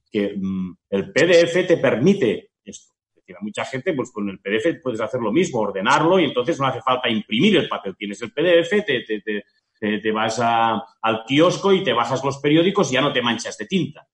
que 0.10 0.36
um, 0.36 0.76
el 0.90 1.12
PDF 1.12 1.68
te 1.68 1.78
permite 1.78 2.52
esto. 2.64 2.94
Mucha 3.42 3.66
gente, 3.66 3.94
pues 3.94 4.12
con 4.12 4.30
el 4.30 4.40
PDF 4.40 4.82
puedes 4.82 5.02
hacer 5.02 5.22
lo 5.22 5.32
mismo, 5.32 5.60
ordenarlo 5.60 6.20
y 6.20 6.26
entonces 6.26 6.60
no 6.60 6.68
hace 6.68 6.82
falta 6.82 7.10
imprimir 7.10 7.58
el 7.58 7.70
papel. 7.70 7.96
Tienes 7.96 8.22
el 8.22 8.32
PDF, 8.32 8.70
te, 8.86 9.02
te, 9.02 9.22
te, 9.22 10.00
te 10.00 10.12
vas 10.12 10.40
al 10.40 11.24
kiosco 11.26 11.72
y 11.74 11.84
te 11.84 11.94
bajas 11.94 12.24
los 12.24 12.38
periódicos 12.40 12.92
y 12.92 12.96
ya 12.96 13.02
no 13.02 13.14
te 13.14 13.22
manchas 13.22 13.58
de 13.58 13.66
tinta. 13.66 14.08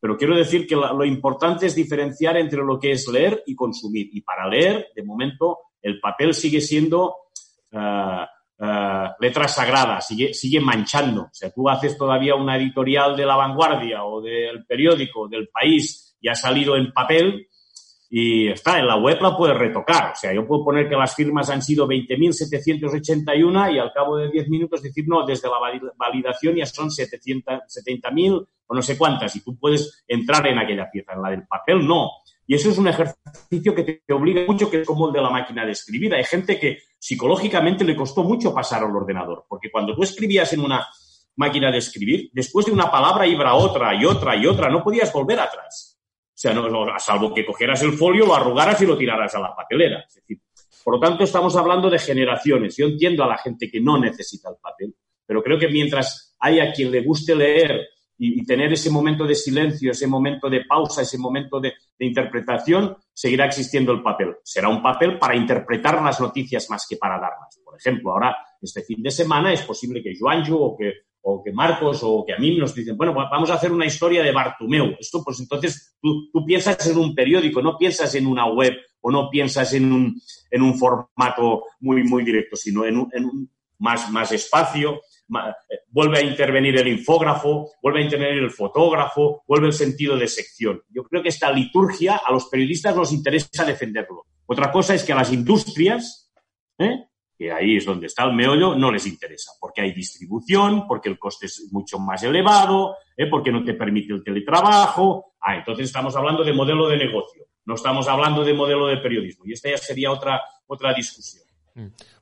Pero 0.00 0.16
quiero 0.16 0.36
decir 0.36 0.66
que 0.66 0.76
lo 0.76 1.04
importante 1.04 1.66
es 1.66 1.74
diferenciar 1.74 2.36
entre 2.36 2.62
lo 2.62 2.78
que 2.78 2.92
es 2.92 3.08
leer 3.08 3.42
y 3.46 3.56
consumir. 3.56 4.08
Y 4.12 4.20
para 4.20 4.46
leer, 4.46 4.88
de 4.94 5.02
momento, 5.02 5.58
el 5.82 5.98
papel 5.98 6.34
sigue 6.34 6.60
siendo 6.60 7.14
Uh, 7.70 8.24
uh, 8.64 9.08
letras 9.20 9.54
sagradas, 9.54 10.06
sigue, 10.06 10.32
sigue 10.32 10.60
manchando. 10.60 11.22
O 11.22 11.30
sea, 11.32 11.50
tú 11.50 11.68
haces 11.68 11.96
todavía 11.98 12.34
una 12.34 12.56
editorial 12.56 13.16
de 13.16 13.26
La 13.26 13.36
Vanguardia 13.36 14.04
o 14.04 14.20
del 14.20 14.64
periódico, 14.64 15.28
del 15.28 15.48
país, 15.48 16.16
y 16.20 16.28
ha 16.28 16.34
salido 16.34 16.76
en 16.76 16.92
papel 16.92 17.46
y 18.10 18.48
está, 18.48 18.78
en 18.78 18.86
la 18.86 18.96
web 18.96 19.18
la 19.20 19.36
puedes 19.36 19.56
retocar. 19.56 20.12
O 20.12 20.16
sea, 20.16 20.32
yo 20.32 20.46
puedo 20.46 20.64
poner 20.64 20.88
que 20.88 20.96
las 20.96 21.14
firmas 21.14 21.50
han 21.50 21.60
sido 21.60 21.86
20.781 21.86 23.74
y 23.74 23.78
al 23.78 23.92
cabo 23.92 24.16
de 24.16 24.30
10 24.30 24.48
minutos 24.48 24.82
decir, 24.82 25.04
no, 25.06 25.26
desde 25.26 25.48
la 25.48 25.58
validación 25.96 26.56
ya 26.56 26.66
son 26.66 26.88
70.000 26.88 28.48
o 28.66 28.74
no 28.74 28.82
sé 28.82 28.96
cuántas 28.96 29.36
y 29.36 29.42
tú 29.42 29.58
puedes 29.58 30.04
entrar 30.06 30.46
en 30.46 30.58
aquella 30.58 30.90
pieza. 30.90 31.12
En 31.12 31.22
la 31.22 31.30
del 31.30 31.46
papel 31.46 31.86
no. 31.86 32.10
Y 32.46 32.54
eso 32.54 32.70
es 32.70 32.78
un 32.78 32.88
ejercicio 32.88 33.74
que 33.74 34.00
te 34.06 34.12
obliga 34.14 34.46
mucho, 34.46 34.70
que 34.70 34.80
es 34.80 34.86
como 34.86 35.08
el 35.08 35.12
de 35.12 35.20
la 35.20 35.28
máquina 35.28 35.66
de 35.66 35.72
escribir. 35.72 36.14
Hay 36.14 36.24
gente 36.24 36.58
que 36.58 36.78
psicológicamente 36.98 37.84
le 37.84 37.94
costó 37.94 38.24
mucho 38.24 38.54
pasar 38.54 38.82
al 38.82 38.96
ordenador, 38.96 39.44
porque 39.46 39.70
cuando 39.70 39.94
tú 39.94 40.02
escribías 40.02 40.50
en 40.54 40.60
una 40.60 40.86
máquina 41.36 41.70
de 41.70 41.76
escribir, 41.76 42.30
después 42.32 42.64
de 42.64 42.72
una 42.72 42.90
palabra 42.90 43.26
iba 43.26 43.54
otra 43.54 43.94
y 43.94 44.06
otra 44.06 44.34
y 44.34 44.46
otra, 44.46 44.70
no 44.70 44.82
podías 44.82 45.12
volver 45.12 45.38
atrás. 45.38 45.87
O 46.38 46.40
sea, 46.40 46.54
no, 46.54 46.68
salvo 47.00 47.34
que 47.34 47.44
cogieras 47.44 47.82
el 47.82 47.94
folio, 47.94 48.24
lo 48.24 48.32
arrugaras 48.32 48.80
y 48.80 48.86
lo 48.86 48.96
tiraras 48.96 49.34
a 49.34 49.40
la 49.40 49.56
papelera. 49.56 50.04
Es 50.06 50.14
decir, 50.14 50.38
por 50.84 50.94
lo 50.94 51.00
tanto, 51.00 51.24
estamos 51.24 51.56
hablando 51.56 51.90
de 51.90 51.98
generaciones. 51.98 52.76
Yo 52.76 52.86
entiendo 52.86 53.24
a 53.24 53.26
la 53.26 53.38
gente 53.38 53.68
que 53.68 53.80
no 53.80 53.98
necesita 53.98 54.48
el 54.48 54.54
papel, 54.62 54.94
pero 55.26 55.42
creo 55.42 55.58
que 55.58 55.66
mientras 55.66 56.36
haya 56.38 56.72
quien 56.72 56.92
le 56.92 57.02
guste 57.02 57.34
leer 57.34 57.88
y, 58.16 58.46
tener 58.46 58.72
ese 58.72 58.88
momento 58.88 59.26
de 59.26 59.34
silencio, 59.34 59.90
ese 59.90 60.06
momento 60.06 60.48
de 60.48 60.64
pausa, 60.64 61.02
ese 61.02 61.18
momento 61.18 61.58
de, 61.58 61.72
interpretación, 61.98 62.96
seguirá 63.12 63.46
existiendo 63.46 63.90
el 63.90 64.00
papel. 64.00 64.36
Será 64.44 64.68
un 64.68 64.80
papel 64.80 65.18
para 65.18 65.34
interpretar 65.34 66.00
las 66.00 66.20
noticias 66.20 66.70
más 66.70 66.86
que 66.88 66.98
para 66.98 67.18
darlas. 67.18 67.60
Por 67.64 67.76
ejemplo, 67.76 68.12
ahora, 68.12 68.36
este 68.62 68.82
fin 68.82 69.02
de 69.02 69.10
semana, 69.10 69.52
es 69.52 69.62
posible 69.62 70.00
que 70.00 70.14
Joanju 70.16 70.56
o 70.56 70.76
que, 70.76 70.92
o 71.30 71.42
que 71.42 71.52
Marcos 71.52 72.00
o 72.02 72.24
que 72.26 72.32
a 72.32 72.38
mí 72.38 72.56
nos 72.56 72.74
dicen, 72.74 72.96
bueno, 72.96 73.12
vamos 73.12 73.50
a 73.50 73.54
hacer 73.54 73.70
una 73.70 73.84
historia 73.84 74.22
de 74.22 74.32
Bartumeu. 74.32 74.96
Esto, 74.98 75.22
pues 75.22 75.38
entonces 75.40 75.96
tú, 76.00 76.30
tú 76.32 76.44
piensas 76.46 76.86
en 76.86 76.96
un 76.96 77.14
periódico, 77.14 77.60
no 77.60 77.76
piensas 77.76 78.14
en 78.14 78.26
una 78.26 78.46
web 78.46 78.74
o 79.00 79.10
no 79.10 79.28
piensas 79.28 79.74
en 79.74 79.92
un, 79.92 80.20
en 80.50 80.62
un 80.62 80.78
formato 80.78 81.64
muy, 81.80 82.02
muy 82.02 82.24
directo, 82.24 82.56
sino 82.56 82.86
en 82.86 82.96
un, 82.96 83.10
en 83.12 83.24
un 83.26 83.50
más, 83.78 84.10
más 84.10 84.32
espacio, 84.32 85.02
vuelve 85.88 86.18
a 86.18 86.22
intervenir 86.22 86.78
el 86.78 86.88
infógrafo, 86.88 87.70
vuelve 87.82 88.00
a 88.00 88.04
intervenir 88.04 88.42
el 88.42 88.50
fotógrafo, 88.50 89.44
vuelve 89.46 89.66
el 89.66 89.74
sentido 89.74 90.16
de 90.16 90.28
sección. 90.28 90.82
Yo 90.88 91.04
creo 91.04 91.22
que 91.22 91.28
esta 91.28 91.52
liturgia 91.52 92.20
a 92.24 92.32
los 92.32 92.46
periodistas 92.46 92.96
nos 92.96 93.12
interesa 93.12 93.64
defenderlo. 93.66 94.24
Otra 94.46 94.72
cosa 94.72 94.94
es 94.94 95.04
que 95.04 95.12
a 95.12 95.16
las 95.16 95.30
industrias, 95.30 96.32
¿eh? 96.78 97.07
Que 97.38 97.52
ahí 97.52 97.76
es 97.76 97.84
donde 97.84 98.08
está 98.08 98.24
el 98.24 98.34
meollo, 98.34 98.74
no 98.74 98.90
les 98.90 99.06
interesa, 99.06 99.52
porque 99.60 99.80
hay 99.80 99.92
distribución, 99.92 100.88
porque 100.88 101.08
el 101.08 101.18
coste 101.20 101.46
es 101.46 101.68
mucho 101.70 101.96
más 102.00 102.20
elevado, 102.24 102.96
¿eh? 103.16 103.26
porque 103.30 103.52
no 103.52 103.62
te 103.62 103.74
permite 103.74 104.12
el 104.12 104.24
teletrabajo. 104.24 105.34
Ah, 105.40 105.54
entonces 105.54 105.86
estamos 105.86 106.16
hablando 106.16 106.42
de 106.42 106.52
modelo 106.52 106.88
de 106.88 106.96
negocio, 106.96 107.44
no 107.64 107.74
estamos 107.74 108.08
hablando 108.08 108.44
de 108.44 108.54
modelo 108.54 108.88
de 108.88 108.96
periodismo. 108.96 109.44
Y 109.46 109.52
esta 109.52 109.70
ya 109.70 109.78
sería 109.78 110.10
otra, 110.10 110.40
otra 110.66 110.92
discusión. 110.92 111.44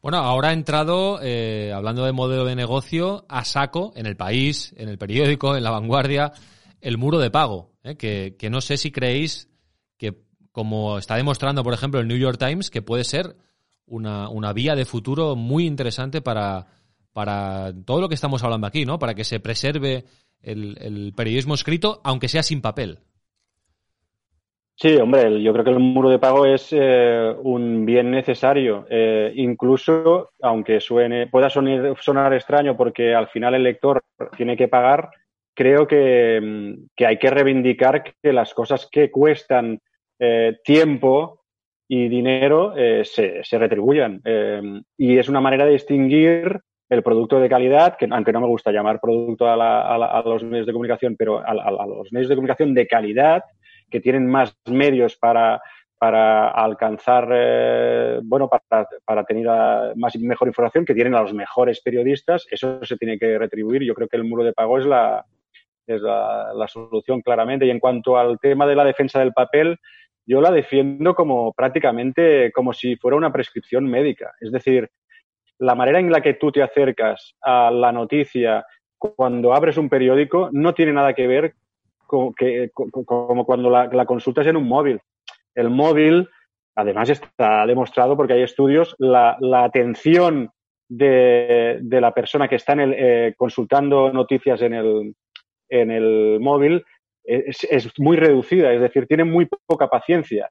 Bueno, 0.03 0.19
ahora 0.19 0.51
ha 0.51 0.53
entrado, 0.53 1.19
eh, 1.23 1.73
hablando 1.75 2.05
de 2.05 2.13
modelo 2.13 2.45
de 2.45 2.55
negocio, 2.55 3.25
a 3.31 3.43
saco 3.47 3.95
en 3.97 4.05
el 4.05 4.15
país, 4.15 4.75
en 4.77 4.91
el 4.91 4.99
periódico, 4.99 5.57
en 5.57 5.65
la 5.65 5.71
vanguardia, 5.71 6.33
el 6.83 6.99
muro 6.99 7.19
de 7.19 7.31
pago, 7.31 7.73
eh, 7.83 7.97
que, 7.97 8.37
que, 8.39 8.51
no 8.51 8.61
sé 8.61 8.77
si 8.77 8.93
creéis 8.93 9.49
que 9.97 10.15
como 10.53 10.99
está 10.99 11.17
demostrando, 11.17 11.65
por 11.65 11.73
ejemplo, 11.73 12.01
el 12.01 12.07
New 12.07 12.19
York 12.19 12.39
Times, 12.39 12.69
que 12.69 12.83
puede 12.83 13.05
ser 13.05 13.35
una, 13.87 14.29
una 14.29 14.53
vía 14.53 14.75
de 14.75 14.85
futuro 14.85 15.37
muy 15.37 15.67
interesante 15.67 16.21
para, 16.21 16.67
para 17.13 17.73
todo 17.85 18.01
lo 18.01 18.09
que 18.09 18.15
estamos 18.15 18.43
hablando 18.45 18.67
aquí, 18.67 18.85
¿no? 18.85 18.99
Para 18.99 19.15
que 19.15 19.25
se 19.25 19.41
preserve 19.41 20.05
el, 20.43 20.77
el 20.81 21.13
periodismo 21.17 21.55
escrito, 21.55 22.01
aunque 22.05 22.29
sea 22.29 22.43
sin 22.43 22.61
papel. 22.61 22.99
Sí, 24.79 24.95
hombre, 24.97 25.43
yo 25.43 25.55
creo 25.55 25.65
que 25.65 25.71
el 25.71 25.79
muro 25.79 26.11
de 26.11 26.19
pago 26.19 26.45
es 26.45 26.69
eh, 26.71 27.35
un 27.43 27.87
bien 27.87 28.11
necesario, 28.11 28.87
eh, 28.91 29.33
incluso 29.35 30.33
aunque 30.43 30.81
suene, 30.81 31.29
pueda 31.29 31.49
sonar, 31.49 31.97
sonar, 31.99 32.35
extraño 32.35 32.77
porque 32.77 33.15
al 33.15 33.29
final 33.29 33.55
el 33.55 33.63
lector 33.63 34.05
tiene 34.37 34.55
que 34.55 34.69
pagar, 34.69 35.09
creo 35.55 35.87
que, 35.87 36.41
mm, 36.43 36.89
que 36.95 37.07
hay 37.07 37.17
que 37.17 37.31
reivindicar 37.31 38.05
que 38.05 38.33
las 38.35 38.53
cosas 38.53 38.87
que 38.93 39.11
cuestan 39.11 39.81
eh, 40.19 40.59
tiempo 40.63 41.46
y 41.89 42.09
dinero 42.09 42.75
se, 42.75 43.43
se, 43.45 43.59
retribuyan. 43.59 44.21
y 44.97 45.19
es 45.19 45.29
una 45.29 45.41
manera 45.41 45.65
de 45.65 45.73
distinguir 45.73 46.61
el 46.89 47.03
producto 47.03 47.41
de 47.41 47.49
calidad, 47.49 47.97
que 47.97 48.09
aunque 48.11 48.33
no 48.33 48.41
me 48.41 48.47
gusta 48.47 48.71
llamar 48.71 49.01
producto 49.01 49.49
a, 49.49 49.57
la, 49.57 49.83
a, 49.83 49.99
la, 49.99 50.07
a 50.07 50.23
los 50.23 50.43
medios 50.45 50.67
de 50.67 50.73
comunicación, 50.73 51.17
pero 51.17 51.39
a, 51.39 51.51
a 51.51 51.87
los 51.87 52.13
medios 52.13 52.29
de 52.29 52.35
comunicación 52.37 52.75
de 52.75 52.87
calidad, 52.87 53.43
que 53.91 54.01
tienen 54.01 54.27
más 54.27 54.57
medios 54.67 55.17
para, 55.17 55.61
para 55.99 56.49
alcanzar, 56.49 57.29
eh, 57.33 58.21
bueno, 58.23 58.49
para, 58.49 58.87
para 59.05 59.25
tener 59.25 59.47
más 59.97 60.17
mejor 60.17 60.49
información, 60.49 60.85
que 60.85 60.95
tienen 60.95 61.15
a 61.15 61.23
los 61.23 61.33
mejores 61.33 61.81
periodistas, 61.81 62.47
eso 62.51 62.85
se 62.85 62.97
tiene 62.97 63.19
que 63.19 63.39
retribuir. 63.39 63.83
Yo 63.83 63.95
creo 63.95 64.09
que 64.09 64.17
el 64.17 64.25
muro 64.25 64.45
de 64.45 64.53
pago 64.53 64.79
es 64.79 64.87
la, 64.87 65.25
es 65.87 66.01
la, 66.01 66.53
la, 66.55 66.69
solución 66.69 67.23
claramente. 67.23 67.67
Y 67.67 67.71
en 67.71 67.81
cuanto 67.81 68.17
al 68.17 68.39
tema 68.39 68.67
de 68.67 68.77
la 68.77 68.85
defensa 68.85 69.21
del 69.21 69.33
papel, 69.33 69.79
yo 70.27 70.41
la 70.41 70.51
defiendo 70.51 71.15
como 71.15 71.53
prácticamente 71.53 72.51
como 72.53 72.73
si 72.73 72.97
fuera 72.97 73.17
una 73.17 73.33
prescripción 73.33 73.85
médica. 73.85 74.33
Es 74.41 74.51
decir, 74.51 74.91
la 75.59 75.75
manera 75.75 76.01
en 76.01 76.11
la 76.11 76.21
que 76.21 76.35
tú 76.35 76.53
te 76.53 76.63
acercas 76.63 77.35
a 77.41 77.71
la 77.71 77.93
noticia 77.93 78.67
cuando 78.99 79.55
abres 79.55 79.77
un 79.77 79.89
periódico 79.89 80.51
no 80.53 80.75
tiene 80.75 80.93
nada 80.93 81.15
que 81.15 81.27
ver 81.27 81.55
como, 82.07 82.35
que, 82.35 82.71
como 82.73 83.45
cuando 83.45 83.71
la, 83.71 83.87
la 83.87 84.07
consultas 84.07 84.47
en 84.47 84.57
un 84.57 84.69
móvil. 84.69 85.01
El 85.55 85.71
móvil, 85.71 86.29
además 86.75 87.11
está 87.11 87.67
demostrado 87.67 88.17
porque 88.17 88.35
hay 88.35 88.43
estudios, 88.43 88.95
la, 88.99 89.37
la 89.41 89.65
atención 89.65 90.51
de, 90.89 91.79
de, 91.83 92.01
la 92.01 92.13
persona 92.13 92.49
que 92.49 92.57
está 92.57 92.75
en 92.75 92.81
el, 92.81 92.95
eh, 92.97 93.35
consultando 93.37 94.13
noticias 94.13 94.63
en 94.63 94.75
el, 94.75 95.15
en 95.69 95.91
el 95.91 96.39
móvil 96.41 96.85
es, 97.27 97.91
muy 97.99 98.17
reducida, 98.17 98.73
es 98.73 98.81
decir, 98.81 99.07
tiene 99.07 99.25
muy 99.25 99.49
poca 99.67 99.89
paciencia. 99.89 100.49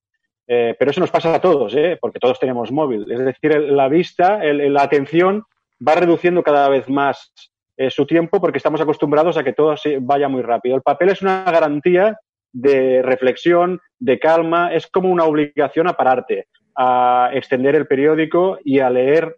Eh, 0.47 0.75
pero 0.77 0.91
eso 0.91 1.01
nos 1.01 1.09
pasa 1.09 1.33
a 1.33 1.41
todos, 1.41 1.75
¿eh? 1.75 1.97
porque 1.99 2.19
todos 2.19 2.39
tenemos 2.39 2.71
móvil. 2.71 3.11
Es 3.11 3.19
decir, 3.19 3.59
la 3.59 3.87
vista, 3.87 4.43
el, 4.43 4.73
la 4.73 4.83
atención 4.83 5.43
va 5.85 5.95
reduciendo 5.95 6.43
cada 6.43 6.69
vez 6.69 6.87
más 6.87 7.33
eh, 7.77 7.89
su 7.89 8.05
tiempo 8.05 8.39
porque 8.39 8.57
estamos 8.57 8.79
acostumbrados 8.79 9.37
a 9.37 9.43
que 9.43 9.53
todo 9.53 9.75
vaya 10.01 10.29
muy 10.29 10.43
rápido. 10.43 10.75
El 10.75 10.83
papel 10.83 11.09
es 11.09 11.21
una 11.21 11.43
garantía 11.45 12.19
de 12.53 13.01
reflexión, 13.01 13.81
de 13.99 14.19
calma, 14.19 14.73
es 14.73 14.87
como 14.87 15.09
una 15.09 15.25
obligación 15.25 15.87
a 15.87 15.93
pararte, 15.93 16.47
a 16.75 17.31
extender 17.33 17.75
el 17.75 17.87
periódico 17.87 18.59
y 18.63 18.79
a 18.79 18.89
leer, 18.89 19.35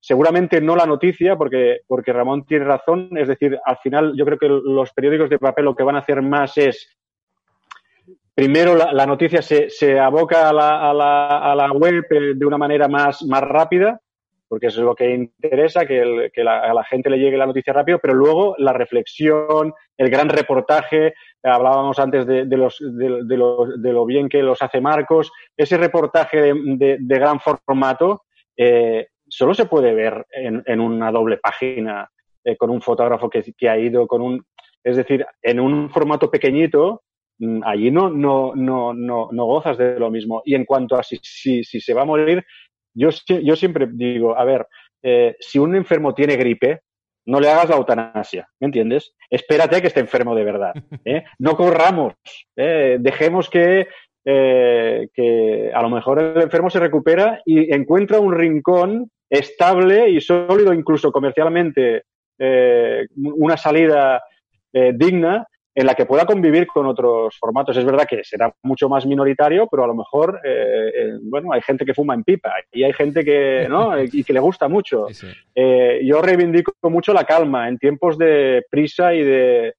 seguramente 0.00 0.60
no 0.60 0.74
la 0.74 0.86
noticia, 0.86 1.36
porque, 1.36 1.80
porque 1.86 2.12
Ramón 2.12 2.44
tiene 2.44 2.64
razón, 2.64 3.10
es 3.16 3.28
decir, 3.28 3.58
al 3.64 3.76
final 3.78 4.14
yo 4.16 4.24
creo 4.24 4.38
que 4.38 4.48
los 4.48 4.92
periódicos 4.92 5.30
de 5.30 5.38
papel 5.38 5.66
lo 5.66 5.76
que 5.76 5.82
van 5.82 5.96
a 5.96 6.00
hacer 6.00 6.22
más 6.22 6.56
es 6.56 6.96
primero 8.34 8.74
la, 8.74 9.06
noticia 9.06 9.42
se, 9.42 9.68
se 9.68 9.98
aboca 9.98 10.48
a 10.48 10.52
la, 10.52 10.90
a, 10.90 10.94
la, 10.94 11.52
a 11.52 11.54
la, 11.54 11.72
web 11.72 12.04
eh, 12.10 12.32
de 12.34 12.46
una 12.46 12.56
manera 12.56 12.88
más, 12.88 13.22
más 13.22 13.42
rápida 13.42 14.00
porque 14.50 14.66
eso 14.66 14.80
es 14.80 14.84
lo 14.84 14.96
que 14.96 15.14
interesa, 15.14 15.86
que, 15.86 16.00
el, 16.00 16.32
que 16.32 16.40
a 16.40 16.74
la 16.74 16.82
gente 16.82 17.08
le 17.08 17.20
llegue 17.20 17.36
la 17.36 17.46
noticia 17.46 17.72
rápido, 17.72 18.00
pero 18.02 18.14
luego 18.14 18.56
la 18.58 18.72
reflexión, 18.72 19.72
el 19.96 20.10
gran 20.10 20.28
reportaje, 20.28 21.14
hablábamos 21.40 22.00
antes 22.00 22.26
de, 22.26 22.46
de, 22.46 22.56
los, 22.56 22.78
de, 22.80 23.20
de, 23.26 23.36
lo, 23.36 23.66
de 23.66 23.92
lo 23.92 24.04
bien 24.04 24.28
que 24.28 24.42
los 24.42 24.60
hace 24.60 24.80
Marcos, 24.80 25.30
ese 25.56 25.76
reportaje 25.76 26.52
de, 26.52 26.96
de 26.98 27.18
gran 27.20 27.38
formato 27.38 28.24
eh, 28.56 29.06
solo 29.30 29.54
se 29.54 29.66
puede 29.66 29.94
ver 29.94 30.26
en, 30.30 30.62
en 30.66 30.80
una 30.80 31.10
doble 31.10 31.38
página 31.38 32.10
eh, 32.44 32.56
con 32.56 32.70
un 32.70 32.80
fotógrafo 32.82 33.30
que, 33.30 33.42
que, 33.56 33.68
ha 33.68 33.78
ido 33.78 34.06
con 34.06 34.22
un... 34.22 34.44
Es 34.82 34.96
decir, 34.96 35.26
en 35.42 35.60
un 35.60 35.90
formato 35.90 36.30
pequeñito, 36.30 37.02
mm, 37.38 37.60
allí 37.64 37.90
no, 37.90 38.10
no, 38.10 38.52
no, 38.54 38.92
no, 38.94 39.28
no 39.30 39.44
gozas 39.44 39.78
de 39.78 39.98
lo 39.98 40.10
mismo. 40.10 40.42
Y 40.44 40.54
en 40.54 40.64
cuanto 40.64 40.96
a 40.96 41.02
si, 41.02 41.18
si, 41.22 41.64
si 41.64 41.80
se 41.80 41.94
va 41.94 42.02
a 42.02 42.06
morir, 42.06 42.44
yo, 42.94 43.10
yo 43.42 43.56
siempre 43.56 43.88
digo, 43.90 44.36
a 44.36 44.44
ver, 44.44 44.66
eh, 45.02 45.36
si 45.38 45.58
un 45.58 45.74
enfermo 45.74 46.14
tiene 46.14 46.36
gripe, 46.36 46.80
no 47.26 47.40
le 47.40 47.48
hagas 47.48 47.68
la 47.68 47.76
eutanasia, 47.76 48.48
¿me 48.58 48.66
entiendes? 48.66 49.14
Espérate 49.28 49.80
que 49.80 49.88
esté 49.88 50.00
enfermo 50.00 50.34
de 50.34 50.44
verdad. 50.44 50.74
¿eh? 51.04 51.24
No 51.38 51.56
corramos, 51.56 52.14
¿eh? 52.56 52.96
dejemos 53.00 53.48
que, 53.48 53.88
eh, 54.24 55.08
que 55.14 55.70
a 55.72 55.82
lo 55.82 55.90
mejor 55.90 56.20
el 56.20 56.42
enfermo 56.42 56.70
se 56.70 56.80
recupera 56.80 57.40
y 57.44 57.72
encuentra 57.74 58.18
un 58.20 58.34
rincón 58.34 59.10
estable 59.30 60.10
y 60.10 60.20
sólido, 60.20 60.74
incluso 60.74 61.12
comercialmente, 61.12 62.02
eh, 62.38 63.06
una 63.16 63.56
salida 63.56 64.22
eh, 64.72 64.92
digna 64.94 65.46
en 65.74 65.86
la 65.86 65.94
que 65.94 66.04
pueda 66.04 66.26
convivir 66.26 66.66
con 66.66 66.86
otros 66.86 67.36
formatos. 67.38 67.76
Es 67.76 67.84
verdad 67.84 68.06
que 68.08 68.24
será 68.24 68.52
mucho 68.62 68.88
más 68.88 69.06
minoritario, 69.06 69.68
pero 69.70 69.84
a 69.84 69.86
lo 69.86 69.94
mejor, 69.94 70.40
eh, 70.44 70.92
eh, 70.94 71.12
bueno, 71.22 71.52
hay 71.52 71.62
gente 71.62 71.84
que 71.84 71.94
fuma 71.94 72.14
en 72.14 72.24
pipa 72.24 72.52
y 72.72 72.82
hay 72.82 72.92
gente 72.92 73.24
que, 73.24 73.66
¿no? 73.68 73.92
y 74.02 74.24
que 74.24 74.32
le 74.32 74.40
gusta 74.40 74.68
mucho. 74.68 75.06
Sí, 75.08 75.14
sí. 75.14 75.26
Eh, 75.54 76.00
yo 76.04 76.20
reivindico 76.20 76.72
mucho 76.82 77.12
la 77.12 77.24
calma 77.24 77.68
en 77.68 77.78
tiempos 77.78 78.18
de 78.18 78.64
prisa 78.68 79.14
y 79.14 79.22
de, 79.22 79.74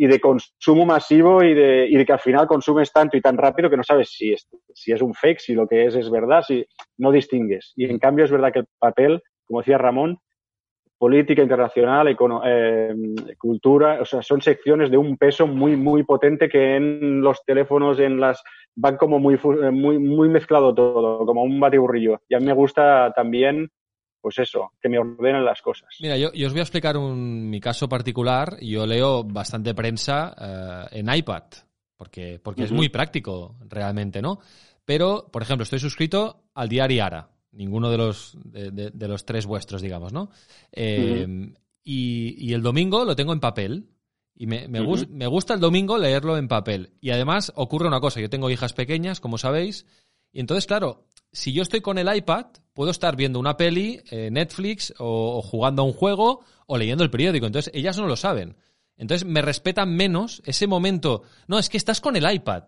y 0.00 0.06
de 0.06 0.20
consumo 0.20 0.86
masivo 0.86 1.42
y 1.42 1.52
de, 1.54 1.88
y 1.88 1.96
de 1.96 2.06
que 2.06 2.12
al 2.12 2.20
final 2.20 2.46
consumes 2.46 2.92
tanto 2.92 3.16
y 3.16 3.20
tan 3.20 3.36
rápido 3.36 3.68
que 3.68 3.76
no 3.76 3.82
sabes 3.82 4.10
si 4.10 4.32
es, 4.32 4.48
si 4.72 4.92
es 4.92 5.02
un 5.02 5.12
fake, 5.12 5.40
si 5.40 5.54
lo 5.54 5.66
que 5.66 5.86
es 5.86 5.96
es 5.96 6.08
verdad, 6.08 6.42
si 6.42 6.64
no 6.98 7.10
distingues. 7.10 7.72
Y 7.76 7.84
en 7.86 7.98
cambio 7.98 8.24
es 8.24 8.30
verdad 8.30 8.52
que 8.52 8.60
el 8.60 8.66
papel, 8.78 9.20
como 9.44 9.60
decía 9.60 9.76
Ramón, 9.76 10.18
política 10.98 11.42
internacional, 11.42 12.16
eh, 12.44 12.94
cultura, 13.38 14.00
o 14.00 14.04
sea, 14.04 14.22
son 14.22 14.40
secciones 14.40 14.90
de 14.90 14.96
un 14.96 15.16
peso 15.16 15.48
muy, 15.48 15.76
muy 15.76 16.04
potente 16.04 16.48
que 16.48 16.76
en 16.76 17.20
los 17.20 17.44
teléfonos, 17.44 17.98
en 17.98 18.20
las, 18.20 18.42
van 18.76 18.96
como 18.96 19.18
muy, 19.18 19.38
muy, 19.72 19.98
muy 19.98 20.28
mezclado 20.28 20.74
todo, 20.74 21.26
como 21.26 21.42
un 21.42 21.58
batiburrillo. 21.58 22.20
Y 22.28 22.36
a 22.36 22.38
mí 22.38 22.46
me 22.46 22.52
gusta 22.52 23.12
también, 23.16 23.68
pues 24.20 24.38
eso, 24.38 24.72
que 24.80 24.88
me 24.88 24.98
ordenen 24.98 25.44
las 25.44 25.62
cosas. 25.62 25.88
Mira, 26.00 26.16
yo, 26.16 26.32
yo 26.32 26.46
os 26.46 26.52
voy 26.52 26.60
a 26.60 26.62
explicar 26.62 26.96
un, 26.96 27.48
mi 27.48 27.60
caso 27.60 27.88
particular. 27.88 28.56
Yo 28.60 28.86
leo 28.86 29.24
bastante 29.24 29.74
prensa 29.74 30.34
eh, 30.90 30.98
en 31.00 31.14
iPad, 31.14 31.44
porque, 31.96 32.40
porque 32.42 32.62
uh 32.62 32.64
-huh. 32.64 32.68
es 32.68 32.72
muy 32.72 32.88
práctico 32.88 33.56
realmente, 33.68 34.20
¿no? 34.20 34.40
Pero, 34.84 35.28
por 35.30 35.42
ejemplo, 35.42 35.64
estoy 35.64 35.78
suscrito 35.78 36.44
al 36.54 36.68
diario 36.68 37.04
Ara, 37.04 37.30
ninguno 37.52 37.90
de 37.90 37.98
los, 37.98 38.36
de, 38.42 38.70
de, 38.70 38.90
de 38.90 39.08
los 39.08 39.24
tres 39.24 39.46
vuestros, 39.46 39.82
digamos, 39.82 40.12
¿no? 40.12 40.30
Eh, 40.72 41.26
uh 41.26 41.30
-huh. 41.30 41.54
y, 41.84 42.48
y, 42.48 42.54
el 42.54 42.62
domingo 42.62 43.04
lo 43.04 43.14
tengo 43.14 43.32
en 43.32 43.40
papel. 43.40 43.90
Y 44.34 44.46
me, 44.46 44.68
me, 44.68 44.80
uh 44.80 44.84
-huh. 44.84 45.08
me, 45.08 45.26
gusta 45.26 45.54
el 45.54 45.60
domingo 45.60 45.98
leerlo 45.98 46.36
en 46.36 46.46
papel. 46.48 46.92
Y 47.00 47.10
además 47.10 47.52
ocurre 47.56 47.88
una 47.88 48.00
cosa, 48.00 48.20
yo 48.20 48.30
tengo 48.30 48.50
hijas 48.50 48.72
pequeñas, 48.72 49.20
como 49.20 49.36
sabéis, 49.36 49.84
y 50.32 50.40
entonces, 50.40 50.66
claro, 50.66 51.07
si 51.32 51.52
yo 51.52 51.62
estoy 51.62 51.80
con 51.80 51.98
el 51.98 52.14
iPad, 52.14 52.46
puedo 52.72 52.90
estar 52.90 53.16
viendo 53.16 53.38
una 53.38 53.56
peli, 53.56 54.02
eh, 54.10 54.30
Netflix, 54.30 54.94
o, 54.98 55.38
o, 55.38 55.42
jugando 55.42 55.82
a 55.82 55.84
un 55.84 55.92
juego, 55.92 56.44
o 56.66 56.78
leyendo 56.78 57.04
el 57.04 57.10
periódico. 57.10 57.46
Entonces, 57.46 57.72
ellas 57.74 57.96
no 57.98 58.06
lo 58.06 58.16
saben. 58.16 58.56
Entonces, 58.96 59.26
me 59.26 59.42
respetan 59.42 59.94
menos 59.94 60.42
ese 60.44 60.66
momento. 60.66 61.22
No, 61.46 61.58
es 61.58 61.68
que 61.68 61.76
estás 61.76 62.00
con 62.00 62.16
el 62.16 62.30
iPad 62.30 62.64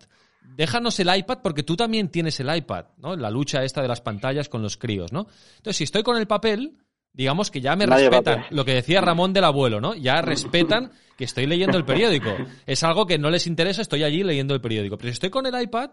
déjanos 0.57 0.99
el 1.01 1.14
iPad 1.14 1.38
porque 1.42 1.62
tú 1.62 1.77
también 1.77 2.09
tienes 2.09 2.40
el 2.40 2.55
iPad, 2.55 2.87
¿no? 2.99 3.16
La 3.16 3.31
lucha 3.31 3.64
esta 3.64 3.83
de 3.83 3.88
las 3.88 4.01
pantallas 4.01 4.49
con 4.49 4.62
los 4.62 4.77
críos, 4.77 5.12
¿no? 5.12 5.27
Entonces, 5.57 5.77
si 5.77 5.85
estoy 5.85 6.03
con 6.03 6.16
el 6.16 6.27
papel, 6.27 6.77
digamos 7.12 7.51
que 7.51 7.61
ya 7.61 7.77
me 7.77 7.87
Nadie 7.87 8.11
respetan. 8.11 8.44
Lo 8.51 8.64
que 8.64 8.75
decía 8.75 9.01
Ramón 9.01 9.33
del 9.33 9.44
abuelo, 9.44 9.81
¿no? 9.81 9.94
Ya 9.94 10.20
respetan 10.23 10.92
que 11.16 11.25
estoy 11.25 11.46
leyendo 11.46 11.77
el 11.77 11.85
periódico. 11.85 12.31
Es 12.66 12.83
algo 12.83 13.07
que 13.07 13.18
no 13.18 13.31
les 13.31 13.46
interesa, 13.46 13.83
estoy 13.83 14.05
allí 14.05 14.23
leyendo 14.23 14.55
el 14.55 14.61
periódico. 14.61 14.96
Pero 14.96 15.09
si 15.09 15.14
estoy 15.14 15.31
con 15.31 15.46
el 15.46 15.61
iPad, 15.61 15.90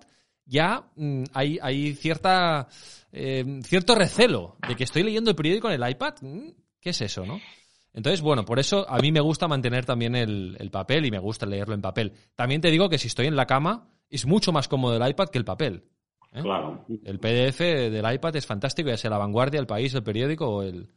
ya 0.48 0.90
mmm, 0.96 1.24
hay, 1.34 1.60
hay 1.62 1.94
cierta, 1.94 2.68
eh, 3.12 3.60
cierto 3.64 3.94
recelo 3.94 4.58
de 4.68 4.76
que 4.76 4.86
estoy 4.86 5.04
leyendo 5.04 5.30
el 5.30 5.36
periódico 5.36 5.70
en 5.70 5.82
el 5.82 5.90
iPad. 5.90 6.16
¿Qué 6.80 6.90
es 6.90 7.02
eso, 7.02 7.26
no? 7.26 7.40
Entonces, 7.94 8.22
bueno, 8.22 8.46
por 8.46 8.60
eso 8.60 8.88
a 8.90 9.00
mí 9.00 9.12
me 9.12 9.20
gusta 9.20 9.48
mantener 9.48 9.86
también 9.86 10.16
el, 10.16 10.56
el 10.60 10.70
papel 10.70 11.06
y 11.06 11.12
me 11.12 11.20
gusta 11.20 11.46
leerlo 11.46 11.74
en 11.74 11.82
papel. 11.82 12.14
También 12.36 12.62
te 12.62 12.70
digo 12.70 12.90
que 12.90 12.98
si 12.98 13.08
estoy 13.08 13.28
en 13.28 13.36
la 13.36 13.48
cama, 13.48 13.90
es 14.10 14.26
mucho 14.26 14.52
más 14.52 14.68
cómodo 14.68 14.96
el 14.96 15.10
iPad 15.10 15.30
que 15.30 15.38
el 15.38 15.46
papel. 15.46 15.84
¿eh? 16.34 16.42
Claro. 16.42 16.86
El 17.04 17.20
PDF 17.20 17.60
del 17.60 18.14
iPad 18.14 18.36
es 18.36 18.46
fantástico, 18.46 18.90
ya 18.90 18.98
sea 18.98 19.10
la 19.10 19.18
vanguardia, 19.18 19.60
el 19.60 19.68
país, 19.68 19.94
el 19.94 20.04
periódico 20.04 20.48
o 20.48 20.64
el, 20.64 20.90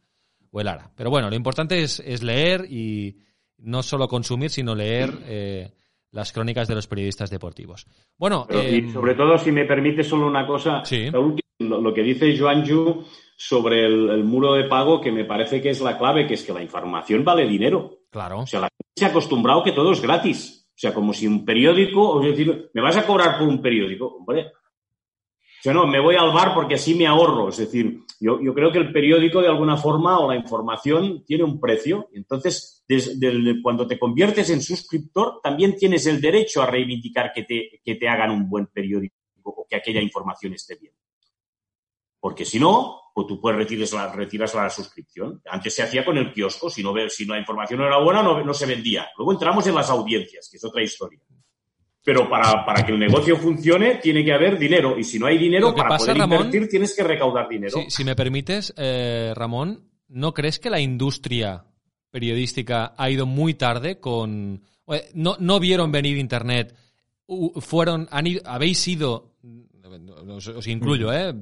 o 0.51 0.61
el 0.61 0.67
ARA. 0.67 0.91
Pero 0.95 1.09
bueno, 1.09 1.29
lo 1.29 1.35
importante 1.35 1.81
es, 1.81 1.99
es 2.05 2.23
leer 2.23 2.65
y 2.69 3.17
no 3.57 3.83
solo 3.83 4.07
consumir, 4.07 4.49
sino 4.49 4.75
leer 4.75 5.17
eh, 5.25 5.71
las 6.11 6.31
crónicas 6.31 6.67
de 6.67 6.75
los 6.75 6.87
periodistas 6.87 7.29
deportivos. 7.29 7.87
Bueno, 8.17 8.47
y 8.49 8.89
sobre 8.91 9.15
todo, 9.15 9.37
si 9.37 9.51
me 9.51 9.65
permite 9.65 10.03
solo 10.03 10.27
una 10.27 10.45
cosa, 10.45 10.83
lo, 11.59 11.93
que 11.93 12.03
dice 12.03 12.37
Joan 12.37 12.63
Yu 12.63 13.03
sobre 13.37 13.85
el, 13.85 14.23
muro 14.23 14.53
de 14.53 14.65
pago, 14.65 14.99
que 14.99 15.11
me 15.11 15.25
parece 15.25 15.61
que 15.61 15.69
es 15.69 15.81
la 15.81 15.97
clave, 15.97 16.27
que 16.27 16.35
es 16.35 16.43
que 16.43 16.53
la 16.53 16.61
información 16.61 17.23
vale 17.23 17.47
dinero. 17.47 17.99
Claro. 18.09 18.39
O 18.39 18.47
sea, 18.47 18.59
la 18.59 18.69
gente 18.69 18.91
se 18.95 19.05
ha 19.05 19.09
acostumbrado 19.09 19.63
que 19.63 19.71
todo 19.71 19.91
es 19.91 20.01
gratis. 20.01 20.67
O 20.69 20.79
sea, 20.81 20.93
como 20.93 21.13
si 21.13 21.27
un 21.27 21.45
periódico, 21.45 22.09
o 22.09 22.21
decir, 22.21 22.71
¿me 22.73 22.81
vas 22.81 22.97
a 22.97 23.05
cobrar 23.05 23.37
por 23.37 23.47
un 23.47 23.61
periódico? 23.61 24.07
Hombre, 24.07 24.51
o 25.61 25.63
sea, 25.63 25.73
no, 25.75 25.85
me 25.85 25.99
voy 25.99 26.15
al 26.15 26.33
bar 26.33 26.55
porque 26.55 26.73
así 26.73 26.95
me 26.95 27.05
ahorro. 27.05 27.49
Es 27.49 27.57
decir, 27.57 27.99
yo, 28.19 28.39
creo 28.55 28.71
que 28.71 28.79
el 28.79 28.91
periódico 28.91 29.41
de 29.41 29.47
alguna 29.47 29.77
forma 29.77 30.17
o 30.17 30.27
la 30.27 30.35
información 30.35 31.23
tiene 31.23 31.43
un 31.43 31.59
precio. 31.59 32.09
Entonces, 32.13 32.83
cuando 33.61 33.85
te 33.85 33.99
conviertes 33.99 34.49
en 34.49 34.63
suscriptor, 34.63 35.39
también 35.39 35.75
tienes 35.75 36.07
el 36.07 36.19
derecho 36.19 36.63
a 36.63 36.65
reivindicar 36.65 37.31
que 37.31 37.43
te, 37.43 37.79
que 37.85 37.93
te 37.93 38.09
hagan 38.09 38.31
un 38.31 38.49
buen 38.49 38.65
periódico 38.73 39.13
o 39.43 39.67
que 39.69 39.75
aquella 39.75 40.01
información 40.01 40.53
esté 40.53 40.77
bien. 40.81 40.95
Porque 42.19 42.43
si 42.43 42.59
no, 42.59 42.99
pues 43.13 43.27
tú 43.27 43.39
puedes 43.39 43.59
retiras 43.59 43.93
la, 43.93 44.11
retiras 44.11 44.55
la 44.55 44.67
suscripción. 44.67 45.43
Antes 45.45 45.75
se 45.75 45.83
hacía 45.83 46.03
con 46.03 46.17
el 46.17 46.33
kiosco, 46.33 46.71
si 46.71 46.81
no, 46.81 46.91
si 47.07 47.25
la 47.25 47.37
información 47.37 47.81
no 47.81 47.85
era 47.85 47.99
buena, 47.99 48.23
no 48.23 48.53
se 48.55 48.65
vendía. 48.65 49.11
Luego 49.15 49.33
entramos 49.33 49.67
en 49.67 49.75
las 49.75 49.91
audiencias, 49.91 50.49
que 50.49 50.57
es 50.57 50.63
otra 50.65 50.81
historia. 50.81 51.19
Pero 52.03 52.27
para, 52.27 52.65
para, 52.65 52.83
que 52.83 52.91
el 52.91 52.99
negocio 52.99 53.37
funcione 53.37 53.95
tiene 53.95 54.25
que 54.25 54.33
haber 54.33 54.57
dinero. 54.57 54.97
Y 54.97 55.03
si 55.03 55.19
no 55.19 55.27
hay 55.27 55.37
dinero, 55.37 55.73
para 55.75 55.97
poder 55.97 56.17
invertir 56.17 56.67
tienes 56.67 56.95
que 56.95 57.03
recaudar 57.03 57.47
dinero. 57.47 57.77
si 57.87 58.03
me 58.03 58.15
permites, 58.15 58.73
eh, 58.75 59.33
Ramón, 59.35 59.83
¿no 60.07 60.33
crees 60.33 60.59
que 60.59 60.69
la 60.69 60.79
industria 60.79 61.65
periodística 62.09 62.93
ha 62.97 63.09
ido 63.09 63.25
muy 63.25 63.53
tarde 63.53 63.99
con... 63.99 64.63
No, 65.13 65.37
no 65.39 65.59
vieron 65.59 65.91
venir 65.91 66.17
Internet, 66.17 66.75
fueron, 67.61 68.09
han 68.11 68.27
ido, 68.27 68.41
habéis 68.45 68.85
ido, 68.87 69.35
os, 70.27 70.67
incluyo, 70.67 71.13
¿eh? 71.13 71.33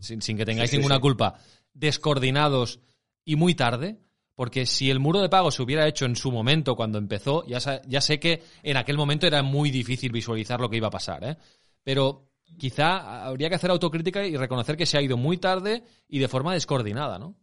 sin, 0.00 0.22
sin 0.22 0.36
que 0.36 0.44
tengáis 0.44 0.72
ninguna 0.72 0.98
culpa, 0.98 1.38
descoordinados 1.72 2.80
y 3.24 3.36
muy 3.36 3.54
tarde? 3.54 3.98
Porque 4.36 4.66
si 4.66 4.90
el 4.90 5.00
muro 5.00 5.22
de 5.22 5.30
pago 5.30 5.50
se 5.50 5.62
hubiera 5.62 5.88
hecho 5.88 6.04
en 6.04 6.14
su 6.14 6.30
momento, 6.30 6.76
cuando 6.76 6.98
empezó, 6.98 7.44
ya, 7.46 7.58
sé 7.58 8.20
que 8.20 8.42
en 8.62 8.76
aquel 8.76 8.98
momento 8.98 9.26
era 9.26 9.42
muy 9.42 9.70
difícil 9.70 10.12
visualizar 10.12 10.60
lo 10.60 10.68
que 10.68 10.76
iba 10.76 10.88
a 10.88 10.90
pasar, 10.90 11.24
¿eh? 11.24 11.36
Pero 11.82 12.28
quizá 12.58 13.24
habría 13.24 13.48
que 13.48 13.54
hacer 13.54 13.70
autocrítica 13.70 14.24
y 14.26 14.36
reconocer 14.36 14.76
que 14.76 14.84
se 14.84 14.98
ha 14.98 15.02
ido 15.02 15.16
muy 15.16 15.38
tarde 15.38 15.82
y 16.06 16.18
de 16.18 16.28
forma 16.28 16.52
descoordinada, 16.52 17.18
¿no? 17.18 17.34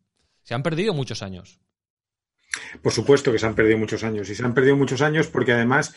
Se 0.44 0.54
han 0.54 0.62
perdido 0.62 0.94
muchos 0.94 1.24
años. 1.24 1.60
Por 2.84 2.94
supuesto 2.94 3.32
que 3.32 3.40
se 3.40 3.48
han 3.48 3.56
perdido 3.56 3.80
muchos 3.80 4.04
años. 4.04 4.30
Y 4.30 4.36
se 4.36 4.46
han 4.46 4.54
perdido 4.54 4.78
muchos 4.78 5.02
años 5.02 5.28
porque 5.28 5.54
además 5.54 5.96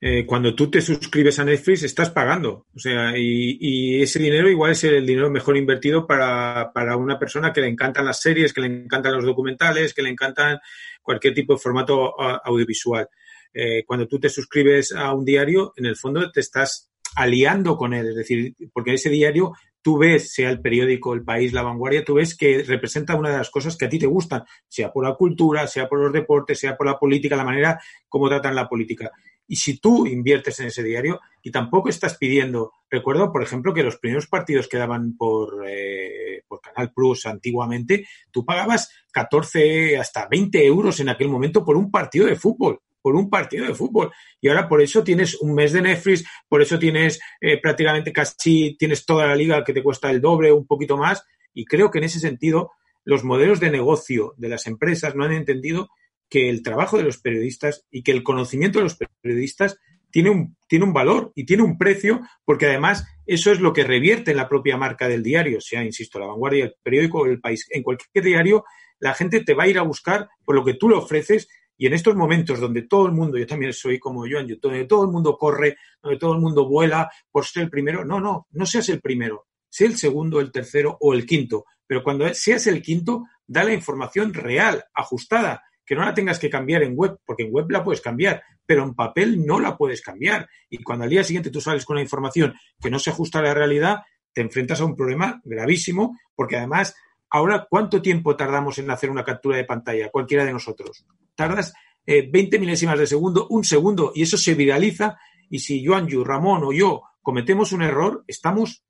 eh, 0.00 0.24
cuando 0.24 0.54
tú 0.54 0.70
te 0.70 0.80
suscribes 0.80 1.38
a 1.38 1.44
Netflix 1.44 1.82
estás 1.82 2.10
pagando. 2.10 2.66
O 2.74 2.78
sea, 2.78 3.12
y, 3.16 4.00
ese 4.00 4.20
dinero 4.20 4.48
igual 4.48 4.72
es 4.72 4.84
el 4.84 5.04
dinero 5.04 5.30
mejor 5.30 5.56
invertido 5.56 6.06
para, 6.06 6.70
para, 6.72 6.96
una 6.96 7.18
persona 7.18 7.52
que 7.52 7.60
le 7.60 7.68
encantan 7.68 8.04
las 8.06 8.20
series, 8.20 8.52
que 8.52 8.60
le 8.60 8.68
encantan 8.68 9.14
los 9.14 9.24
documentales, 9.24 9.94
que 9.94 10.02
le 10.02 10.10
encantan 10.10 10.58
cualquier 11.02 11.34
tipo 11.34 11.54
de 11.54 11.58
formato 11.58 12.14
audiovisual. 12.44 13.08
Eh, 13.52 13.84
cuando 13.86 14.06
tú 14.06 14.20
te 14.20 14.28
suscribes 14.28 14.92
a 14.92 15.12
un 15.12 15.24
diario, 15.24 15.72
en 15.76 15.86
el 15.86 15.96
fondo 15.96 16.30
te 16.30 16.40
estás 16.40 16.90
aliando 17.16 17.76
con 17.76 17.92
él, 17.94 18.08
es 18.08 18.14
decir, 18.14 18.54
porque 18.72 18.94
ese 18.94 19.10
diario 19.10 19.52
tú 19.82 19.98
ves, 19.98 20.32
sea 20.32 20.50
el 20.50 20.60
periódico, 20.60 21.14
el 21.14 21.24
país, 21.24 21.52
la 21.52 21.62
vanguardia, 21.62 22.04
tú 22.04 22.14
ves 22.14 22.36
que 22.36 22.62
representa 22.62 23.16
una 23.16 23.30
de 23.30 23.38
las 23.38 23.50
cosas 23.50 23.76
que 23.76 23.86
a 23.86 23.88
ti 23.88 23.98
te 23.98 24.06
gustan, 24.06 24.44
sea 24.68 24.92
por 24.92 25.04
la 25.04 25.14
cultura, 25.14 25.66
sea 25.66 25.88
por 25.88 25.98
los 25.98 26.12
deportes, 26.12 26.60
sea 26.60 26.76
por 26.76 26.86
la 26.86 26.98
política, 26.98 27.36
la 27.36 27.44
manera 27.44 27.80
como 28.08 28.28
tratan 28.28 28.54
la 28.54 28.68
política. 28.68 29.10
Y 29.48 29.56
si 29.56 29.78
tú 29.78 30.06
inviertes 30.06 30.60
en 30.60 30.66
ese 30.66 30.82
diario 30.82 31.20
y 31.42 31.50
tampoco 31.50 31.88
estás 31.88 32.16
pidiendo, 32.18 32.72
recuerdo, 32.90 33.32
por 33.32 33.42
ejemplo, 33.42 33.74
que 33.74 33.82
los 33.82 33.96
primeros 33.96 34.26
partidos 34.26 34.68
que 34.68 34.76
daban 34.76 35.16
por, 35.16 35.64
eh, 35.66 36.42
por 36.46 36.60
Canal 36.60 36.92
Plus 36.92 37.26
antiguamente, 37.26 38.06
tú 38.30 38.44
pagabas 38.44 38.90
14 39.10 39.96
hasta 39.96 40.28
20 40.28 40.64
euros 40.64 41.00
en 41.00 41.08
aquel 41.08 41.28
momento 41.28 41.64
por 41.64 41.76
un 41.76 41.90
partido 41.90 42.26
de 42.26 42.36
fútbol 42.36 42.80
por 43.00 43.16
un 43.16 43.30
partido 43.30 43.64
de 43.64 43.74
fútbol. 43.74 44.12
Y 44.40 44.48
ahora 44.48 44.68
por 44.68 44.82
eso 44.82 45.02
tienes 45.02 45.36
un 45.36 45.54
mes 45.54 45.72
de 45.72 45.80
Netflix, 45.80 46.24
por 46.48 46.60
eso 46.60 46.78
tienes 46.78 47.18
eh, 47.40 47.58
prácticamente 47.58 48.12
casi, 48.12 48.76
tienes 48.78 49.06
toda 49.06 49.26
la 49.26 49.36
liga 49.36 49.64
que 49.64 49.72
te 49.72 49.82
cuesta 49.82 50.10
el 50.10 50.20
doble, 50.20 50.52
un 50.52 50.66
poquito 50.66 50.98
más. 50.98 51.24
Y 51.54 51.64
creo 51.64 51.90
que 51.90 51.98
en 51.98 52.04
ese 52.04 52.20
sentido 52.20 52.72
los 53.04 53.24
modelos 53.24 53.60
de 53.60 53.70
negocio 53.70 54.34
de 54.36 54.50
las 54.50 54.66
empresas 54.66 55.14
no 55.14 55.24
han 55.24 55.32
entendido 55.32 55.88
que 56.28 56.48
el 56.48 56.62
trabajo 56.62 56.96
de 56.96 57.04
los 57.04 57.18
periodistas 57.18 57.84
y 57.90 58.02
que 58.02 58.12
el 58.12 58.22
conocimiento 58.22 58.78
de 58.78 58.84
los 58.84 58.98
periodistas 59.20 59.78
tiene 60.10 60.30
un, 60.30 60.56
tiene 60.66 60.84
un 60.84 60.92
valor 60.92 61.32
y 61.34 61.44
tiene 61.44 61.62
un 61.62 61.76
precio, 61.76 62.20
porque 62.44 62.66
además 62.66 63.06
eso 63.26 63.52
es 63.52 63.60
lo 63.60 63.72
que 63.72 63.84
revierte 63.84 64.30
en 64.30 64.38
la 64.38 64.48
propia 64.48 64.76
marca 64.76 65.08
del 65.08 65.22
diario, 65.22 65.60
sea, 65.60 65.84
insisto, 65.84 66.18
la 66.18 66.26
vanguardia, 66.26 66.64
el 66.64 66.74
periódico, 66.82 67.26
el 67.26 67.40
país, 67.40 67.66
en 67.70 67.82
cualquier 67.82 68.24
diario, 68.24 68.64
la 69.00 69.14
gente 69.14 69.44
te 69.44 69.54
va 69.54 69.64
a 69.64 69.68
ir 69.68 69.78
a 69.78 69.82
buscar 69.82 70.28
por 70.44 70.54
lo 70.54 70.64
que 70.64 70.74
tú 70.74 70.88
le 70.88 70.96
ofreces 70.96 71.48
y 71.76 71.86
en 71.86 71.92
estos 71.92 72.16
momentos 72.16 72.58
donde 72.58 72.82
todo 72.82 73.06
el 73.06 73.12
mundo, 73.12 73.38
yo 73.38 73.46
también 73.46 73.72
soy 73.72 73.98
como 73.98 74.26
yo, 74.26 74.38
donde 74.38 74.84
todo 74.86 75.04
el 75.04 75.10
mundo 75.10 75.36
corre, 75.38 75.76
donde 76.02 76.18
todo 76.18 76.34
el 76.34 76.40
mundo 76.40 76.68
vuela 76.68 77.08
por 77.30 77.46
ser 77.46 77.64
el 77.64 77.70
primero, 77.70 78.04
no, 78.04 78.18
no, 78.18 78.48
no 78.50 78.66
seas 78.66 78.88
el 78.88 79.00
primero, 79.00 79.46
sé 79.68 79.86
el 79.86 79.96
segundo, 79.96 80.40
el 80.40 80.50
tercero 80.50 80.96
o 81.00 81.14
el 81.14 81.24
quinto, 81.24 81.66
pero 81.86 82.02
cuando 82.02 82.32
seas 82.34 82.66
el 82.66 82.82
quinto, 82.82 83.24
da 83.46 83.62
la 83.62 83.72
información 83.72 84.34
real, 84.34 84.84
ajustada, 84.92 85.62
que 85.88 85.94
no 85.94 86.04
la 86.04 86.12
tengas 86.12 86.38
que 86.38 86.50
cambiar 86.50 86.82
en 86.82 86.94
web, 86.94 87.18
porque 87.24 87.44
en 87.44 87.52
web 87.52 87.70
la 87.70 87.82
puedes 87.82 88.02
cambiar, 88.02 88.42
pero 88.66 88.84
en 88.84 88.94
papel 88.94 89.46
no 89.46 89.58
la 89.58 89.74
puedes 89.74 90.02
cambiar. 90.02 90.46
Y 90.68 90.82
cuando 90.82 91.04
al 91.04 91.10
día 91.10 91.24
siguiente 91.24 91.50
tú 91.50 91.62
sales 91.62 91.86
con 91.86 91.94
una 91.94 92.02
información 92.02 92.54
que 92.78 92.90
no 92.90 92.98
se 92.98 93.08
ajusta 93.08 93.38
a 93.38 93.42
la 93.42 93.54
realidad, 93.54 94.02
te 94.34 94.42
enfrentas 94.42 94.82
a 94.82 94.84
un 94.84 94.94
problema 94.94 95.40
gravísimo, 95.44 96.18
porque 96.34 96.58
además, 96.58 96.94
ahora, 97.30 97.66
¿cuánto 97.70 98.02
tiempo 98.02 98.36
tardamos 98.36 98.78
en 98.78 98.90
hacer 98.90 99.08
una 99.08 99.24
captura 99.24 99.56
de 99.56 99.64
pantalla? 99.64 100.10
Cualquiera 100.10 100.44
de 100.44 100.52
nosotros. 100.52 101.06
Tardas 101.34 101.72
20 102.06 102.56
eh, 102.56 102.60
milésimas 102.60 102.98
de 102.98 103.06
segundo, 103.06 103.46
un 103.48 103.64
segundo, 103.64 104.12
y 104.14 104.22
eso 104.22 104.36
se 104.36 104.54
viraliza. 104.54 105.18
Y 105.48 105.60
si 105.60 105.84
Joan 105.84 106.06
Yu, 106.06 106.22
Ramón 106.22 106.64
o 106.64 106.72
yo 106.72 107.02
cometemos 107.22 107.72
un 107.72 107.80
error, 107.80 108.24
estamos, 108.26 108.84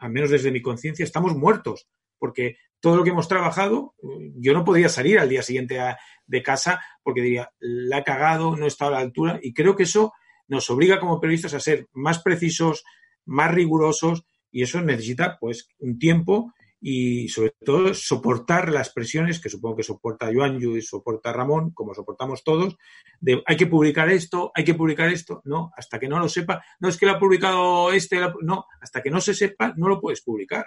al 0.00 0.10
menos 0.10 0.28
desde 0.28 0.50
mi 0.50 0.60
conciencia, 0.60 1.02
estamos 1.02 1.34
muertos 1.34 1.88
porque 2.18 2.56
todo 2.80 2.96
lo 2.96 3.04
que 3.04 3.10
hemos 3.10 3.28
trabajado, 3.28 3.94
yo 4.36 4.52
no 4.52 4.64
podría 4.64 4.88
salir 4.88 5.18
al 5.18 5.28
día 5.28 5.42
siguiente 5.42 5.78
de 6.26 6.42
casa 6.42 6.80
porque 7.02 7.22
diría, 7.22 7.50
la 7.58 7.98
he 7.98 8.04
cagado, 8.04 8.56
no 8.56 8.64
he 8.64 8.68
estado 8.68 8.92
a 8.92 8.98
la 8.98 9.00
altura, 9.00 9.40
y 9.42 9.52
creo 9.54 9.76
que 9.76 9.84
eso 9.84 10.12
nos 10.48 10.70
obliga 10.70 11.00
como 11.00 11.20
periodistas 11.20 11.54
a 11.54 11.60
ser 11.60 11.88
más 11.92 12.22
precisos, 12.22 12.84
más 13.24 13.52
rigurosos, 13.52 14.24
y 14.50 14.62
eso 14.62 14.80
necesita 14.80 15.38
pues 15.40 15.68
un 15.78 15.98
tiempo 15.98 16.52
y 16.80 17.28
sobre 17.28 17.54
todo 17.64 17.94
soportar 17.94 18.70
las 18.70 18.90
presiones 18.90 19.40
que 19.40 19.48
supongo 19.48 19.76
que 19.76 19.82
soporta 19.82 20.30
Joan 20.32 20.60
y 20.60 20.82
soporta 20.82 21.32
Ramón, 21.32 21.70
como 21.72 21.94
soportamos 21.94 22.44
todos, 22.44 22.76
de 23.20 23.42
hay 23.46 23.56
que 23.56 23.66
publicar 23.66 24.08
esto, 24.10 24.52
hay 24.54 24.64
que 24.64 24.74
publicar 24.74 25.08
esto, 25.08 25.42
no, 25.44 25.72
hasta 25.76 25.98
que 25.98 26.08
no 26.08 26.18
lo 26.18 26.28
sepa, 26.28 26.64
no 26.78 26.88
es 26.88 26.96
que 26.96 27.06
lo 27.06 27.12
ha 27.12 27.18
publicado 27.18 27.92
este, 27.92 28.20
no, 28.42 28.66
hasta 28.80 29.02
que 29.02 29.10
no 29.10 29.20
se 29.20 29.34
sepa, 29.34 29.74
no 29.76 29.88
lo 29.88 30.00
puedes 30.00 30.22
publicar. 30.22 30.66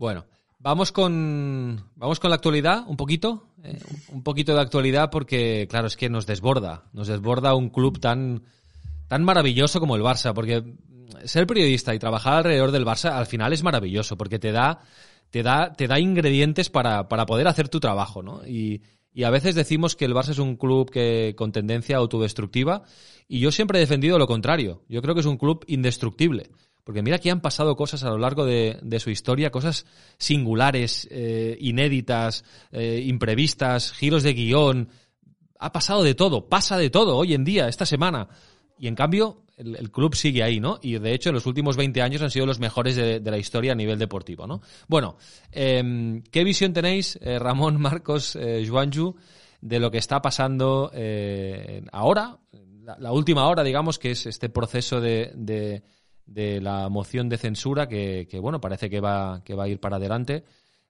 Bueno, 0.00 0.24
vamos 0.58 0.92
con, 0.92 1.84
vamos 1.94 2.20
con 2.20 2.30
la 2.30 2.36
actualidad, 2.36 2.84
un 2.88 2.96
poquito. 2.96 3.50
Eh, 3.62 3.78
un 4.08 4.22
poquito 4.22 4.54
de 4.54 4.62
actualidad 4.62 5.10
porque, 5.10 5.66
claro, 5.68 5.88
es 5.88 5.96
que 5.98 6.08
nos 6.08 6.24
desborda. 6.24 6.84
Nos 6.94 7.08
desborda 7.08 7.54
un 7.54 7.68
club 7.68 8.00
tan, 8.00 8.44
tan 9.08 9.22
maravilloso 9.24 9.78
como 9.78 9.96
el 9.96 10.02
Barça. 10.02 10.32
Porque 10.32 10.64
ser 11.26 11.46
periodista 11.46 11.94
y 11.94 11.98
trabajar 11.98 12.38
alrededor 12.38 12.70
del 12.70 12.86
Barça 12.86 13.10
al 13.10 13.26
final 13.26 13.52
es 13.52 13.62
maravilloso 13.62 14.16
porque 14.16 14.38
te 14.38 14.52
da, 14.52 14.80
te 15.28 15.42
da, 15.42 15.74
te 15.74 15.86
da 15.86 16.00
ingredientes 16.00 16.70
para, 16.70 17.06
para 17.06 17.26
poder 17.26 17.46
hacer 17.46 17.68
tu 17.68 17.78
trabajo, 17.78 18.22
¿no? 18.22 18.40
Y, 18.46 18.80
y 19.12 19.24
a 19.24 19.30
veces 19.30 19.54
decimos 19.54 19.96
que 19.96 20.06
el 20.06 20.14
Barça 20.14 20.30
es 20.30 20.38
un 20.38 20.56
club 20.56 20.90
que 20.90 21.34
con 21.36 21.52
tendencia 21.52 21.98
autodestructiva 21.98 22.84
y 23.28 23.40
yo 23.40 23.52
siempre 23.52 23.78
he 23.78 23.80
defendido 23.80 24.18
lo 24.18 24.26
contrario. 24.26 24.82
Yo 24.88 25.02
creo 25.02 25.14
que 25.14 25.20
es 25.20 25.26
un 25.26 25.36
club 25.36 25.62
indestructible. 25.68 26.48
Porque 26.90 27.02
mira 27.02 27.20
que 27.20 27.30
han 27.30 27.40
pasado 27.40 27.76
cosas 27.76 28.02
a 28.02 28.10
lo 28.10 28.18
largo 28.18 28.44
de, 28.44 28.98
su 28.98 29.10
historia, 29.10 29.52
cosas 29.52 29.86
singulares, 30.18 31.06
eh, 31.12 31.56
inéditas, 31.60 32.44
eh, 32.72 33.04
imprevistas, 33.06 33.92
giros 33.92 34.24
de 34.24 34.32
guion. 34.32 34.88
Ha 35.60 35.70
pasado 35.70 36.02
de 36.02 36.16
todo, 36.16 36.48
pasa 36.48 36.76
de 36.78 36.90
todo 36.90 37.16
hoy 37.16 37.34
en 37.34 37.44
día, 37.44 37.68
esta 37.68 37.86
semana. 37.86 38.26
Y 38.76 38.88
en 38.88 38.96
cambio, 38.96 39.44
el, 39.56 39.92
club 39.92 40.16
sigue 40.16 40.42
ahí, 40.42 40.58
¿no? 40.58 40.80
Y 40.82 40.98
de 40.98 41.14
hecho, 41.14 41.28
en 41.28 41.36
los 41.36 41.46
últimos 41.46 41.76
20 41.76 42.02
años 42.02 42.22
han 42.22 42.30
sido 42.32 42.44
los 42.44 42.58
mejores 42.58 42.96
de, 42.96 43.20
la 43.20 43.38
historia 43.38 43.70
a 43.70 43.76
nivel 43.76 44.00
deportivo, 44.00 44.48
¿no? 44.48 44.60
Bueno, 44.88 45.16
em, 45.52 46.24
¿qué 46.32 46.42
visión 46.42 46.72
tenéis, 46.72 47.20
eh, 47.22 47.38
Ramón, 47.38 47.76
Marcos, 47.80 48.36
Juanju, 48.68 49.14
de 49.60 49.78
lo 49.78 49.92
que 49.92 49.98
está 49.98 50.20
pasando 50.20 50.90
ahora, 51.92 52.40
la, 52.98 53.12
última 53.12 53.46
hora, 53.46 53.62
digamos, 53.62 54.00
que 54.00 54.10
es 54.10 54.26
este 54.26 54.48
proceso 54.48 55.00
de 55.00 55.84
la 56.34 56.88
moción 56.88 57.28
de 57.28 57.38
censura 57.38 57.88
que, 57.88 58.26
bueno, 58.40 58.60
parece 58.60 58.88
que 58.88 59.00
va, 59.00 59.42
que 59.44 59.54
va 59.54 59.64
a 59.64 59.68
ir 59.68 59.80
para 59.80 59.96
adelante. 59.96 60.44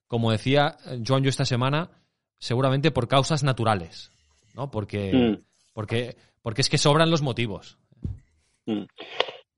Como 0.07 0.31
decía 0.33 0.77
Joan 1.07 1.23
yo 1.23 1.31
esta 1.31 1.45
semana, 1.45 1.91
seguramente 2.39 2.91
por 2.91 3.09
causas 3.09 3.45
naturales, 3.45 4.11
¿no? 4.55 4.71
Porque, 4.71 5.13
mm. 5.13 5.45
porque, 5.73 6.17
porque 6.43 6.63
es 6.63 6.69
que 6.69 6.79
sobran 6.79 7.11
los 7.11 7.23
motivos. 7.23 7.79
Mm. 8.67 8.85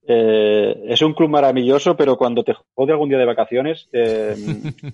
Eh, 0.05 0.83
es 0.89 1.01
un 1.03 1.14
club 1.14 1.30
maravilloso, 1.30 1.97
pero 1.97 2.16
cuando 2.16 2.43
te 2.43 2.55
jode 2.74 2.93
algún 2.93 3.09
día 3.09 3.18
de 3.18 3.24
vacaciones, 3.24 3.89
eh, 3.93 4.35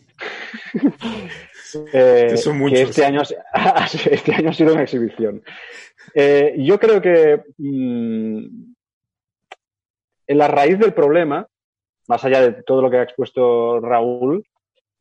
eh, 1.93 2.35
que 2.35 2.83
este 2.83 3.05
año, 3.07 3.23
este 4.11 4.35
año 4.35 4.51
ha 4.51 4.55
sido 4.55 4.75
una 4.75 4.83
exhibición. 4.83 5.43
yo 6.59 6.79
creo 6.79 7.01
que 7.01 7.41
mm, 7.57 8.75
en 10.29 10.39
la 10.39 10.47
raíz 10.47 10.79
del 10.79 10.93
problema, 10.93 11.47
más 12.07 12.25
allá 12.25 12.41
de 12.43 12.63
todo 12.63 12.83
lo 12.83 12.91
que 12.91 12.99
ha 12.99 13.03
expuesto 13.03 13.81
Raúl, 13.81 14.45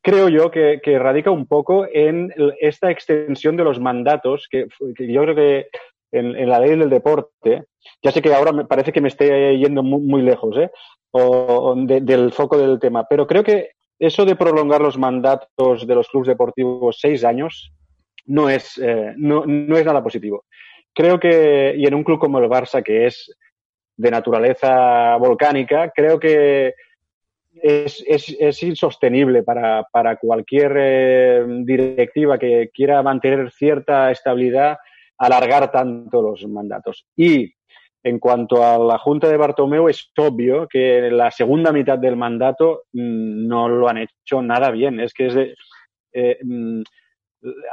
creo 0.01 0.29
yo 0.29 0.49
que, 0.49 0.79
radica 0.97 1.31
un 1.31 1.47
poco 1.47 1.85
en 1.91 2.33
esta 2.59 2.89
extensión 2.89 3.57
de 3.57 3.65
los 3.65 3.79
mandatos, 3.79 4.47
que, 4.49 4.67
yo 4.99 5.21
creo 5.23 5.35
que 5.35 5.67
en, 6.11 6.49
la 6.49 6.59
ley 6.59 6.77
del 6.77 6.89
deporte, 6.89 7.65
ya 8.01 8.11
sé 8.11 8.21
que 8.21 8.33
ahora 8.33 8.53
me 8.53 8.65
parece 8.65 8.93
que 8.93 9.01
me 9.01 9.09
esté 9.09 9.57
yendo 9.57 9.83
muy, 9.83 10.21
lejos 10.21 10.57
¿eh? 10.57 10.71
del 11.13 12.31
foco 12.31 12.57
del 12.57 12.79
tema, 12.79 13.05
pero 13.09 13.27
creo 13.27 13.43
que 13.43 13.71
eso 13.99 14.25
de 14.25 14.35
prolongar 14.35 14.79
los 14.79 14.97
mandatos 14.97 15.85
de 15.85 15.95
los 15.95 16.07
clubes 16.07 16.27
deportivos 16.27 16.99
seis 17.01 17.23
años 17.23 17.73
no 18.25 18.49
es, 18.49 18.77
eh, 18.77 19.13
no, 19.17 19.43
no 19.45 19.75
es 19.75 19.85
nada 19.85 20.03
positivo. 20.03 20.45
Creo 20.93 21.19
que, 21.19 21.73
y 21.77 21.85
en 21.85 21.93
un 21.93 22.03
club 22.03 22.19
como 22.19 22.39
el 22.39 22.49
Barça, 22.49 22.83
que 22.83 23.07
es 23.07 23.35
de 23.97 24.11
naturaleza 24.11 25.17
volcánica, 25.17 25.91
creo 25.93 26.19
que 26.19 26.73
es, 27.61 28.03
es, 28.07 28.63
insostenible 28.63 29.43
para, 29.43 29.83
para 29.91 30.17
cualquier 30.17 30.73
eh, 30.77 31.45
directiva 31.63 32.37
que 32.37 32.69
quiera 32.73 33.01
mantener 33.01 33.51
cierta 33.51 34.11
estabilidad 34.11 34.77
alargar 35.17 35.71
tanto 35.71 36.21
los 36.21 36.45
mandatos. 36.47 37.07
Y 37.15 37.51
en 38.03 38.19
cuanto 38.19 38.63
a 38.63 38.77
la 38.77 38.97
Junta 38.97 39.27
de 39.27 39.37
Bartomeu, 39.37 39.89
es 39.89 40.11
obvio 40.17 40.67
que 40.67 41.07
en 41.07 41.17
la 41.17 41.31
segunda 41.31 41.71
mitad 41.71 41.97
del 41.97 42.15
mandato 42.15 42.83
mm, 42.93 43.47
no 43.47 43.67
lo 43.67 43.89
han 43.89 43.97
hecho 43.97 44.41
nada 44.41 44.71
bien. 44.71 44.99
Es 44.99 45.13
que 45.13 45.27
es 45.27 45.33
de, 45.33 45.55
eh, 46.13 46.37
mm, 46.43 46.81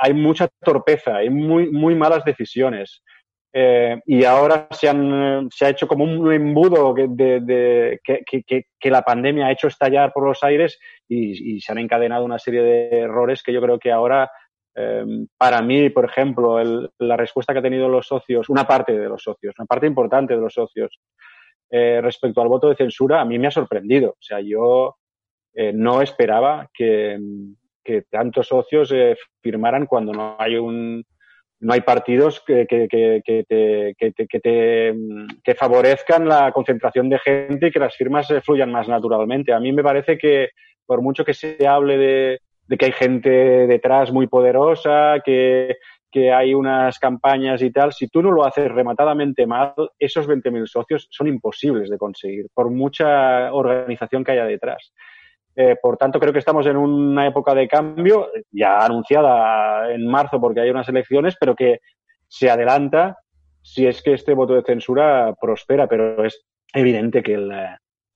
hay 0.00 0.14
mucha 0.14 0.48
torpeza, 0.60 1.16
hay 1.16 1.30
muy, 1.30 1.70
muy 1.70 1.94
malas 1.94 2.24
decisiones. 2.24 3.02
Eh, 3.56 4.00
y 4.06 4.24
ahora 4.24 4.66
se, 4.72 4.88
han, 4.88 5.48
se 5.48 5.64
ha 5.64 5.68
hecho 5.68 5.86
como 5.86 6.02
un 6.02 6.32
embudo 6.32 6.92
de, 6.92 8.00
que, 8.02 8.90
la 8.90 9.02
pandemia 9.02 9.46
ha 9.46 9.52
hecho 9.52 9.68
estallar 9.68 10.12
por 10.12 10.26
los 10.26 10.42
aires 10.42 10.76
y, 11.08 11.60
se 11.60 11.70
han 11.70 11.78
encadenado 11.78 12.24
una 12.24 12.40
serie 12.40 12.62
de 12.62 12.98
errores 13.02 13.44
que 13.44 13.52
yo 13.52 13.62
creo 13.62 13.78
que 13.78 13.92
ahora, 13.92 14.28
eh, 14.74 15.04
para 15.38 15.62
mí, 15.62 15.88
por 15.90 16.04
ejemplo, 16.04 16.60
la 16.98 17.16
respuesta 17.16 17.52
que 17.52 17.58
han 17.58 17.62
tenido 17.62 17.88
los 17.88 18.08
socios, 18.08 18.48
una 18.48 18.66
parte 18.66 18.98
de 18.98 19.08
los 19.08 19.22
socios, 19.22 19.54
una 19.56 19.66
parte 19.66 19.86
importante 19.86 20.34
de 20.34 20.40
los 20.40 20.52
socios, 20.52 20.98
eh, 21.70 22.00
respecto 22.02 22.42
al 22.42 22.48
voto 22.48 22.68
de 22.68 22.74
censura, 22.74 23.20
a 23.20 23.24
mí 23.24 23.38
me 23.38 23.46
ha 23.46 23.52
sorprendido. 23.52 24.10
O 24.10 24.22
sea, 24.22 24.40
yo 24.40 24.96
no 25.74 26.02
esperaba 26.02 26.68
que, 26.74 27.16
que 27.84 28.02
tantos 28.10 28.48
socios 28.48 28.92
firmaran 29.40 29.86
cuando 29.86 30.12
no 30.12 30.34
hay 30.40 30.56
un 30.56 31.04
no 31.64 31.72
hay 31.72 31.80
partidos 31.80 32.42
que, 32.46 32.66
que, 32.66 32.86
que, 32.88 33.44
te, 33.48 33.94
que, 33.98 34.40
te, 34.40 34.94
que 35.42 35.54
favorezcan 35.54 36.28
la 36.28 36.52
concentración 36.52 37.08
de 37.08 37.18
gente 37.18 37.68
y 37.68 37.70
que 37.70 37.78
las 37.78 37.96
firmas 37.96 38.28
fluyan 38.44 38.70
más 38.70 38.86
naturalmente. 38.86 39.50
A 39.54 39.60
mí 39.60 39.72
me 39.72 39.82
parece 39.82 40.18
que, 40.18 40.50
por 40.84 41.00
mucho 41.00 41.24
que 41.24 41.32
se 41.32 41.66
hable 41.66 41.96
de, 41.96 42.40
de 42.66 42.76
que 42.76 42.84
hay 42.84 42.92
gente 42.92 43.30
detrás 43.30 44.12
muy 44.12 44.26
poderosa, 44.26 45.22
que, 45.24 45.76
que 46.12 46.30
hay 46.30 46.52
unas 46.52 46.98
campañas 46.98 47.62
y 47.62 47.70
tal, 47.70 47.94
si 47.94 48.08
tú 48.08 48.20
no 48.20 48.30
lo 48.30 48.44
haces 48.44 48.70
rematadamente 48.70 49.46
mal, 49.46 49.72
esos 49.98 50.28
20.000 50.28 50.66
socios 50.66 51.08
son 51.10 51.28
imposibles 51.28 51.88
de 51.88 51.96
conseguir, 51.96 52.46
por 52.52 52.70
mucha 52.70 53.50
organización 53.54 54.22
que 54.22 54.32
haya 54.32 54.44
detrás. 54.44 54.92
Eh, 55.56 55.76
por 55.80 55.96
tanto, 55.96 56.18
creo 56.18 56.32
que 56.32 56.40
estamos 56.40 56.66
en 56.66 56.76
una 56.76 57.26
época 57.26 57.54
de 57.54 57.68
cambio, 57.68 58.28
ya 58.50 58.84
anunciada 58.84 59.92
en 59.92 60.06
marzo 60.06 60.40
porque 60.40 60.60
hay 60.60 60.70
unas 60.70 60.88
elecciones, 60.88 61.36
pero 61.38 61.54
que 61.54 61.78
se 62.26 62.50
adelanta 62.50 63.18
si 63.62 63.86
es 63.86 64.02
que 64.02 64.12
este 64.12 64.34
voto 64.34 64.54
de 64.54 64.62
censura 64.62 65.34
prospera, 65.40 65.86
pero 65.86 66.24
es 66.24 66.44
evidente 66.72 67.22
que 67.22 67.34
el, 67.34 67.52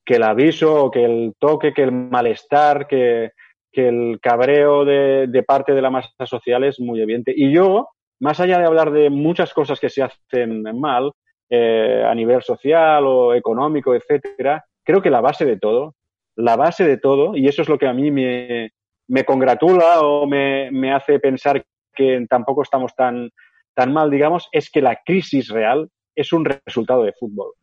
que 0.05 0.17
el 0.17 0.23
aviso, 0.23 0.91
que 0.91 1.05
el 1.05 1.35
toque, 1.39 1.73
que 1.73 1.83
el 1.83 1.93
malestar, 1.93 2.87
que, 2.87 3.33
el 3.73 4.19
cabreo 4.21 4.85
de, 4.85 5.45
parte 5.47 5.73
de 5.73 5.83
la 5.83 5.91
masa 5.91 6.27
social 6.27 6.65
es 6.65 6.81
muy 6.81 7.01
evidente. 7.01 7.33
Y 7.37 7.53
yo, 7.53 7.91
más 8.19 8.41
allá 8.41 8.59
de 8.59 8.67
hablar 8.67 8.91
de 8.91 9.09
muchas 9.09 9.55
cosas 9.55 9.79
que 9.79 9.89
se 9.89 10.03
hacen 10.03 10.63
mal 10.81 11.13
eh, 11.49 12.03
a 12.05 12.13
nivel 12.13 12.43
social 12.43 13.05
o 13.07 13.35
económico, 13.35 13.95
etcétera, 13.95 14.65
creo 14.83 15.01
que 15.01 15.11
la 15.11 15.21
base 15.21 15.45
de 15.45 15.59
todo 15.59 15.95
la 16.39 16.55
base 16.55 16.87
de 16.87 16.99
todo, 16.99 17.37
y 17.37 17.49
eso 17.49 17.63
es 17.63 17.69
lo 17.69 17.79
que 17.79 17.89
a 17.89 17.93
mí 17.93 18.13
me, 18.13 18.71
me 19.09 19.25
congratula 19.25 20.01
o 20.03 20.25
me, 20.25 20.71
me, 20.71 20.93
hace 20.93 21.19
pensar 21.19 21.65
que 21.93 22.25
tampoco 22.31 22.63
estamos 22.63 22.95
tan, 22.95 23.31
tan 23.75 23.93
mal, 23.93 24.09
digamos, 24.09 24.49
es 24.53 24.71
que 24.71 24.81
la 24.81 25.01
crisis 25.05 25.49
real 25.49 25.91
es 26.15 26.33
un 26.33 26.45
resultado 26.45 27.03
de 27.03 27.13
fútbol, 27.13 27.55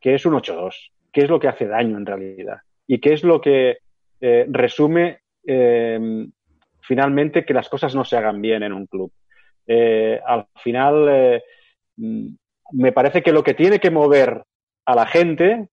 que 0.00 0.14
es 0.14 0.24
un 0.24 0.34
8-2, 0.34 0.92
que 1.12 1.22
es 1.22 1.28
lo 1.28 1.40
que 1.40 1.48
hace 1.48 1.66
daño 1.66 1.96
en 1.96 2.06
realidad, 2.06 2.58
y 2.86 3.00
que 3.00 3.14
es 3.14 3.24
lo 3.24 3.40
que 3.40 3.78
eh, 4.20 4.46
resume 4.48 5.18
eh, 5.44 6.28
finalmente 6.82 7.44
que 7.44 7.54
las 7.54 7.68
cosas 7.68 7.96
no 7.96 8.04
se 8.04 8.16
hagan 8.16 8.40
bien 8.40 8.62
en 8.62 8.74
un 8.74 8.86
club. 8.86 9.10
Eh, 9.66 10.20
al 10.24 10.46
final, 10.62 11.42
me 11.96 12.92
parece 12.92 13.22
que 13.22 13.32
lo 13.32 13.42
que 13.42 13.54
tiene 13.54 13.80
que 13.80 13.90
mover 13.90 14.44
a 14.86 14.94
la 14.94 15.06
gente 15.06 15.68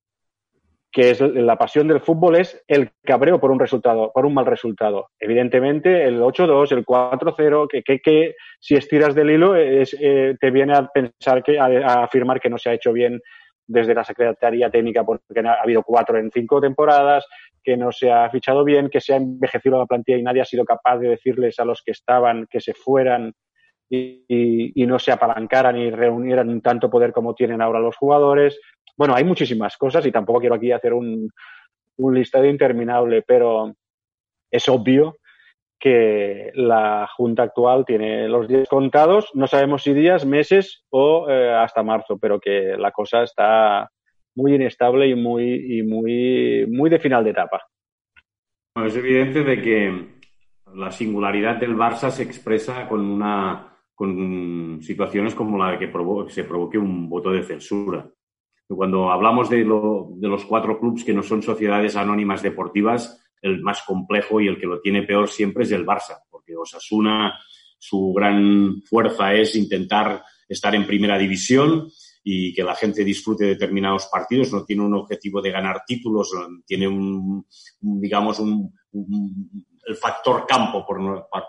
que 0.96 1.10
es 1.10 1.20
la 1.20 1.58
pasión 1.58 1.90
del 1.90 2.00
fútbol 2.00 2.38
es 2.38 2.64
el 2.70 2.92
cabreo 3.04 3.38
por 3.38 3.52
un 3.52 3.60
resultado, 3.60 4.14
por 4.14 4.26
un 4.26 4.34
mal 4.34 4.46
resultado. 4.46 5.10
Evidentemente, 5.20 6.06
el 6.06 6.22
8-2, 6.22 6.72
el 6.72 6.86
4-0, 6.86 7.68
que, 7.70 7.84
que, 7.84 8.00
que, 8.00 8.36
si 8.62 8.76
estiras 8.76 9.14
del 9.14 9.30
hilo, 9.30 9.58
es, 9.58 9.94
eh, 10.00 10.38
te 10.40 10.52
viene 10.52 10.74
a 10.74 10.88
pensar 10.88 11.44
que, 11.44 11.60
a, 11.60 12.02
afirmar 12.02 12.40
que 12.40 12.50
no 12.50 12.58
se 12.58 12.70
ha 12.70 12.74
hecho 12.76 12.94
bien 12.94 13.20
desde 13.68 13.94
la 13.94 14.06
Secretaría 14.06 14.70
Técnica 14.70 15.04
porque 15.04 15.22
ha 15.46 15.62
habido 15.62 15.84
cuatro 15.84 16.18
en 16.18 16.32
cinco 16.32 16.62
temporadas, 16.62 17.28
que 17.62 17.76
no 17.76 17.92
se 17.92 18.10
ha 18.10 18.30
fichado 18.30 18.64
bien, 18.64 18.90
que 18.90 19.02
se 19.02 19.12
ha 19.12 19.18
envejecido 19.18 19.78
la 19.78 19.88
plantilla 19.88 20.18
y 20.18 20.24
nadie 20.24 20.44
ha 20.44 20.46
sido 20.46 20.64
capaz 20.64 21.00
de 21.00 21.10
decirles 21.10 21.60
a 21.60 21.66
los 21.66 21.82
que 21.84 21.92
estaban 21.92 22.48
que 22.50 22.62
se 22.62 22.74
fueran 22.74 23.34
y, 23.90 24.24
y, 24.30 24.82
y 24.82 24.88
no 24.88 24.98
se 24.98 25.12
apalancaran 25.12 25.76
y 25.76 25.92
reunieran 25.92 26.62
tanto 26.62 26.90
poder 26.90 27.12
como 27.12 27.36
tienen 27.36 27.62
ahora 27.62 27.82
los 27.82 27.98
jugadores. 27.98 28.58
Bueno, 28.98 29.16
hay 29.16 29.24
muchísimas 29.24 29.78
cosas 29.78 30.06
y 30.06 30.12
tampoco 30.12 30.40
quiero 30.40 30.56
aquí 30.56 30.72
hacer 30.72 30.94
un, 30.94 31.30
un 31.98 32.16
listado 32.16 32.46
interminable, 32.46 33.24
pero 33.24 33.74
es 34.52 34.70
obvio 34.70 35.18
que 35.80 36.52
la 36.56 37.08
Junta 37.16 37.44
actual 37.44 37.86
tiene 37.86 38.28
los 38.28 38.48
días 38.48 38.68
contados, 38.70 39.30
no 39.34 39.48
sabemos 39.48 39.84
si 39.84 39.94
días, 39.94 40.26
meses 40.26 40.86
o 40.90 41.30
eh, 41.30 41.54
hasta 41.54 41.84
marzo, 41.84 42.18
pero 42.18 42.40
que 42.40 42.76
la 42.78 42.92
cosa 42.92 43.24
está 43.24 43.92
muy 44.36 44.56
inestable 44.56 45.08
y 45.08 45.16
muy, 45.16 45.84
muy, 45.84 46.66
muy 46.68 46.90
de 46.90 47.00
final 47.00 47.24
de 47.24 47.32
etapa. 47.32 47.62
Bueno, 48.76 48.90
es 48.90 48.96
evidente 48.96 49.44
de 49.44 49.62
que 49.62 50.08
la 50.74 50.92
singularidad 50.92 51.58
del 51.58 51.76
Barça 51.76 52.10
se 52.10 52.24
expresa 52.24 52.88
con 52.88 53.02
una 53.02 53.72
con 53.94 54.82
situaciones 54.82 55.34
como 55.34 55.58
la 55.58 55.72
de 55.72 55.78
que 55.78 55.94
se 56.28 56.44
provoque 56.44 56.78
un 56.78 57.08
voto 57.08 57.32
de 57.32 57.44
censura. 57.44 58.06
Cuando 58.68 59.12
hablamos 59.12 59.50
de, 59.50 59.64
los 59.64 60.46
cuatro 60.46 60.80
clubes 60.80 61.04
que 61.04 61.14
no 61.14 61.22
son 61.22 61.44
sociedades 61.44 61.96
anónimas 61.96 62.42
deportivas, 62.42 63.22
el 63.42 63.62
más 63.62 63.84
complejo 63.84 64.42
y 64.42 64.48
el 64.48 64.60
que 64.60 64.66
lo 64.66 64.82
tiene 64.82 65.04
peor 65.04 65.30
siempre 65.30 65.66
es 65.66 65.72
el 65.72 65.86
Barça, 65.86 66.24
porque 66.32 66.56
Osasuna, 66.58 67.38
su 67.78 68.12
gran 68.14 68.82
fuerza 68.82 69.34
es 69.34 69.56
intentar 69.56 70.24
estar 70.48 70.74
en 70.74 70.88
primera 70.88 71.18
división 71.18 71.90
y 72.24 72.54
que 72.56 72.64
la 72.64 72.74
gente 72.74 73.04
disfrute 73.04 73.46
determinados 73.46 74.08
partidos, 74.08 74.52
no 74.52 74.66
tiene 74.66 74.82
un 74.82 74.96
objetivo 74.96 75.44
de 75.44 75.52
ganar 75.52 75.84
títulos, 75.86 76.32
tiene 76.66 76.88
un, 76.88 77.46
digamos, 77.80 78.40
un, 78.40 78.74
el 79.86 79.96
factor 79.96 80.48
campo 80.48 80.86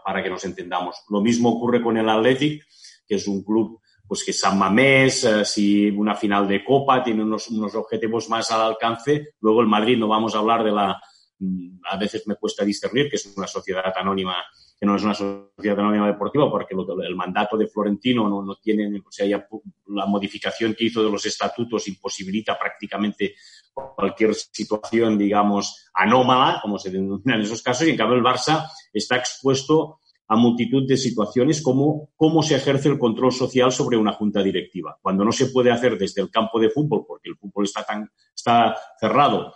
para 0.04 0.22
que 0.22 0.28
nos 0.28 0.44
entendamos. 0.44 0.96
Lo 1.08 1.22
mismo 1.22 1.48
ocurre 1.50 1.82
con 1.82 1.96
el 1.96 2.08
Athletic, 2.08 2.62
que 3.08 3.14
es 3.14 3.26
un 3.26 3.42
club 3.42 3.80
pues 4.06 4.24
que 4.24 4.32
San 4.32 4.58
Mamés, 4.58 5.24
eh, 5.24 5.44
si 5.44 5.90
una 5.90 6.14
final 6.14 6.46
de 6.46 6.64
Copa, 6.64 7.02
tiene 7.02 7.22
unos, 7.22 7.48
unos 7.48 7.74
objetivos 7.74 8.28
más 8.28 8.50
al 8.50 8.62
alcance. 8.62 9.34
Luego 9.40 9.60
el 9.60 9.66
Madrid, 9.66 9.98
no 9.98 10.08
vamos 10.08 10.34
a 10.34 10.38
hablar 10.38 10.62
de 10.62 10.72
la, 10.72 11.00
mm, 11.38 11.80
a 11.90 11.96
veces 11.96 12.26
me 12.26 12.36
cuesta 12.36 12.64
discernir 12.64 13.10
que 13.10 13.16
es 13.16 13.34
una 13.36 13.46
sociedad 13.46 13.92
anónima, 13.96 14.36
que 14.78 14.86
no 14.86 14.94
es 14.94 15.02
una 15.02 15.14
sociedad 15.14 15.80
anónima 15.80 16.06
deportiva, 16.06 16.50
porque 16.50 16.74
el 16.74 17.16
mandato 17.16 17.56
de 17.56 17.66
Florentino 17.66 18.28
no, 18.28 18.42
no 18.42 18.56
tiene, 18.56 19.02
o 19.04 19.10
sea, 19.10 19.26
ya 19.26 19.46
la 19.88 20.06
modificación 20.06 20.74
que 20.74 20.84
hizo 20.84 21.02
de 21.02 21.10
los 21.10 21.24
estatutos 21.26 21.88
imposibilita 21.88 22.58
prácticamente 22.58 23.34
cualquier 23.72 24.34
situación, 24.34 25.18
digamos, 25.18 25.88
anómala, 25.94 26.60
como 26.62 26.78
se 26.78 26.90
denomina 26.90 27.34
en 27.34 27.42
esos 27.42 27.62
casos, 27.62 27.86
y 27.86 27.90
en 27.90 27.96
cambio 27.96 28.16
el 28.16 28.24
Barça 28.24 28.68
está 28.92 29.16
expuesto 29.16 30.00
a 30.28 30.36
multitud 30.36 30.86
de 30.86 30.96
situaciones 30.96 31.62
como 31.62 32.10
cómo 32.16 32.42
se 32.42 32.56
ejerce 32.56 32.88
el 32.88 32.98
control 32.98 33.32
social 33.32 33.70
sobre 33.70 33.96
una 33.96 34.12
junta 34.12 34.42
directiva. 34.42 34.98
Cuando 35.00 35.24
no 35.24 35.32
se 35.32 35.46
puede 35.46 35.70
hacer 35.70 35.96
desde 35.96 36.22
el 36.22 36.30
campo 36.30 36.58
de 36.58 36.70
fútbol, 36.70 37.04
porque 37.06 37.28
el 37.28 37.36
fútbol 37.36 37.64
está, 37.64 37.84
tan, 37.84 38.10
está 38.34 38.76
cerrado, 38.98 39.54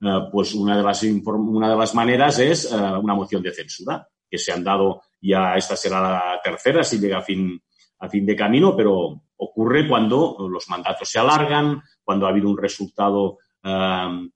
eh, 0.00 0.28
pues 0.30 0.54
una 0.54 0.76
de, 0.76 0.82
las, 0.82 1.02
una 1.02 1.70
de 1.70 1.76
las 1.76 1.94
maneras 1.94 2.38
es 2.38 2.70
eh, 2.70 2.76
una 2.76 3.14
moción 3.14 3.42
de 3.42 3.52
censura, 3.52 4.06
que 4.30 4.38
se 4.38 4.52
han 4.52 4.62
dado 4.62 5.02
ya, 5.20 5.56
esta 5.56 5.76
será 5.76 6.00
la 6.00 6.40
tercera 6.42 6.84
si 6.84 6.98
llega 6.98 7.18
a 7.18 7.22
fin, 7.22 7.60
a 7.98 8.08
fin 8.08 8.24
de 8.24 8.36
camino, 8.36 8.76
pero 8.76 9.22
ocurre 9.36 9.88
cuando 9.88 10.36
los 10.48 10.68
mandatos 10.68 11.08
se 11.08 11.18
alargan, 11.18 11.82
cuando 12.02 12.26
ha 12.26 12.30
habido 12.30 12.48
un 12.48 12.56
resultado 12.56 13.38
eh, 13.62 14.28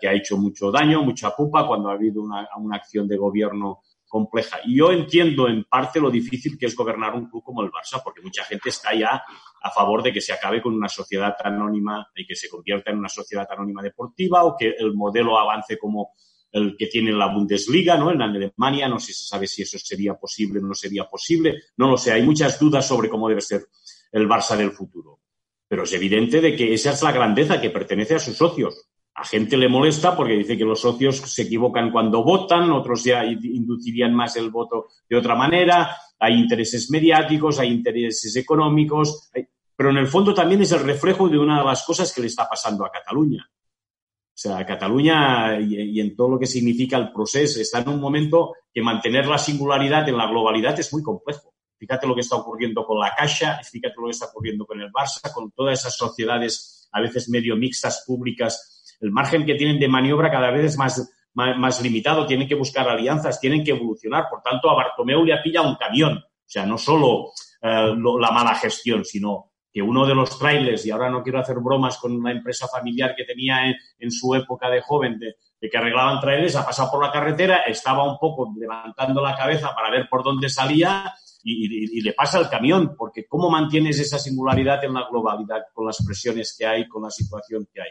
que 0.00 0.08
ha 0.08 0.12
hecho 0.12 0.36
mucho 0.36 0.70
daño, 0.70 1.02
mucha 1.02 1.30
pupa, 1.30 1.66
cuando 1.66 1.90
ha 1.90 1.94
habido 1.94 2.22
una, 2.22 2.48
una 2.56 2.76
acción 2.76 3.08
de 3.08 3.16
gobierno 3.16 3.80
compleja. 4.08 4.58
Y 4.64 4.78
yo 4.78 4.90
entiendo 4.90 5.46
en 5.48 5.64
parte 5.64 6.00
lo 6.00 6.10
difícil 6.10 6.58
que 6.58 6.66
es 6.66 6.74
gobernar 6.74 7.14
un 7.14 7.28
club 7.28 7.42
como 7.44 7.62
el 7.62 7.70
Barça, 7.70 8.00
porque 8.02 8.22
mucha 8.22 8.44
gente 8.44 8.70
está 8.70 8.94
ya 8.94 9.22
a 9.62 9.70
favor 9.70 10.02
de 10.02 10.12
que 10.12 10.20
se 10.20 10.32
acabe 10.32 10.62
con 10.62 10.74
una 10.74 10.88
sociedad 10.88 11.36
anónima 11.44 12.08
y 12.16 12.26
que 12.26 12.34
se 12.34 12.48
convierta 12.48 12.90
en 12.90 12.98
una 12.98 13.08
sociedad 13.08 13.46
anónima 13.50 13.82
deportiva 13.82 14.44
o 14.44 14.56
que 14.56 14.74
el 14.78 14.94
modelo 14.94 15.38
avance 15.38 15.78
como 15.78 16.12
el 16.50 16.76
que 16.76 16.86
tiene 16.86 17.12
la 17.12 17.32
Bundesliga, 17.32 17.96
¿no? 17.96 18.10
En 18.10 18.22
Alemania, 18.22 18.88
no 18.88 18.98
se 18.98 19.12
sabe 19.12 19.46
si 19.46 19.62
eso 19.62 19.78
sería 19.78 20.14
posible 20.14 20.60
o 20.60 20.62
no 20.62 20.74
sería 20.74 21.04
posible, 21.04 21.62
no 21.76 21.90
lo 21.90 21.98
sé, 21.98 22.12
hay 22.12 22.22
muchas 22.22 22.58
dudas 22.58 22.86
sobre 22.86 23.10
cómo 23.10 23.28
debe 23.28 23.42
ser 23.42 23.66
el 24.12 24.26
Barça 24.26 24.56
del 24.56 24.72
futuro. 24.72 25.20
Pero 25.68 25.82
es 25.82 25.92
evidente 25.92 26.40
de 26.40 26.56
que 26.56 26.72
esa 26.72 26.92
es 26.92 27.02
la 27.02 27.12
grandeza 27.12 27.60
que 27.60 27.68
pertenece 27.68 28.14
a 28.14 28.18
sus 28.18 28.36
socios 28.36 28.88
a 29.18 29.24
gente 29.24 29.56
le 29.56 29.68
molesta 29.68 30.16
porque 30.16 30.34
dice 30.34 30.56
que 30.56 30.64
los 30.64 30.80
socios 30.80 31.16
se 31.16 31.42
equivocan 31.42 31.90
cuando 31.90 32.22
votan, 32.22 32.70
otros 32.70 33.02
ya 33.02 33.24
inducirían 33.24 34.14
más 34.14 34.36
el 34.36 34.50
voto 34.50 34.86
de 35.08 35.16
otra 35.16 35.34
manera, 35.34 35.96
hay 36.20 36.34
intereses 36.34 36.88
mediáticos, 36.88 37.58
hay 37.58 37.72
intereses 37.72 38.36
económicos, 38.36 39.28
pero 39.74 39.90
en 39.90 39.96
el 39.96 40.06
fondo 40.06 40.32
también 40.32 40.62
es 40.62 40.70
el 40.70 40.84
reflejo 40.84 41.28
de 41.28 41.36
una 41.36 41.58
de 41.58 41.64
las 41.64 41.84
cosas 41.84 42.12
que 42.12 42.20
le 42.20 42.28
está 42.28 42.48
pasando 42.48 42.86
a 42.86 42.92
Cataluña. 42.92 43.44
O 43.50 44.40
sea, 44.40 44.64
Cataluña 44.64 45.58
y, 45.58 45.98
en 45.98 46.14
todo 46.14 46.30
lo 46.30 46.38
que 46.38 46.46
significa 46.46 46.96
el 46.96 47.10
proceso 47.12 47.60
está 47.60 47.80
en 47.80 47.88
un 47.88 48.00
momento 48.00 48.54
que 48.72 48.82
mantener 48.82 49.26
la 49.26 49.38
singularidad 49.38 50.08
en 50.08 50.16
la 50.16 50.28
globalidad 50.28 50.78
es 50.78 50.92
muy 50.92 51.02
complejo. 51.02 51.54
Fíjate 51.76 52.06
lo 52.06 52.14
que 52.14 52.20
está 52.20 52.36
ocurriendo 52.36 52.84
con 52.86 53.00
la 53.00 53.12
Caixa, 53.16 53.58
fíjate 53.64 53.94
lo 53.98 54.04
que 54.04 54.12
está 54.12 54.26
ocurriendo 54.26 54.64
con 54.64 54.80
el 54.80 54.92
Barça, 54.92 55.32
con 55.34 55.50
todas 55.50 55.80
esas 55.80 55.96
sociedades 55.96 56.88
a 56.92 57.00
veces 57.00 57.28
medio 57.28 57.56
mixtas 57.56 58.04
públicas 58.06 58.77
el 59.00 59.10
margen 59.10 59.46
que 59.46 59.54
tienen 59.54 59.78
de 59.78 59.88
maniobra 59.88 60.30
cada 60.30 60.50
vez 60.50 60.72
es 60.72 60.78
más, 60.78 61.10
más, 61.34 61.82
limitado, 61.82 62.26
tienen 62.26 62.48
que 62.48 62.54
buscar 62.54 62.88
alianzas, 62.88 63.40
tienen 63.40 63.64
que 63.64 63.70
evolucionar. 63.70 64.26
Por 64.28 64.42
tanto, 64.42 64.70
a 64.70 64.74
Bartomeu 64.74 65.24
le 65.24 65.34
ha 65.34 65.42
pillado 65.42 65.68
un 65.68 65.76
camión. 65.76 66.18
O 66.18 66.50
sea, 66.50 66.66
no 66.66 66.78
solo 66.78 67.32
eh, 67.62 67.94
la 68.20 68.30
mala 68.30 68.54
gestión, 68.54 69.04
sino 69.04 69.52
que 69.72 69.82
uno 69.82 70.06
de 70.06 70.14
los 70.14 70.38
trailers, 70.38 70.84
y 70.86 70.90
ahora 70.90 71.10
no 71.10 71.22
quiero 71.22 71.40
hacer 71.40 71.56
bromas 71.58 71.98
con 71.98 72.12
una 72.12 72.32
empresa 72.32 72.66
familiar 72.66 73.14
que 73.14 73.24
tenía 73.24 73.68
en, 73.98 74.10
su 74.10 74.34
época 74.34 74.70
de 74.70 74.80
joven, 74.80 75.18
de, 75.18 75.36
que 75.60 75.76
arreglaban 75.76 76.20
trailers, 76.20 76.56
ha 76.56 76.64
pasado 76.64 76.90
por 76.90 77.04
la 77.04 77.12
carretera, 77.12 77.58
estaba 77.58 78.10
un 78.10 78.18
poco 78.18 78.52
levantando 78.58 79.22
la 79.22 79.36
cabeza 79.36 79.74
para 79.74 79.90
ver 79.90 80.08
por 80.08 80.24
dónde 80.24 80.48
salía 80.48 81.12
y, 81.44 82.00
le 82.00 82.12
pasa 82.14 82.38
el 82.38 82.48
camión, 82.48 82.94
porque 82.96 83.26
¿cómo 83.26 83.50
mantienes 83.50 84.00
esa 84.00 84.18
singularidad 84.18 84.82
en 84.84 84.94
la 84.94 85.06
globalidad 85.08 85.66
con 85.72 85.86
las 85.86 86.04
presiones 86.04 86.56
que 86.58 86.66
hay, 86.66 86.88
con 86.88 87.02
la 87.02 87.10
situación 87.10 87.68
que 87.72 87.82
hay? 87.82 87.90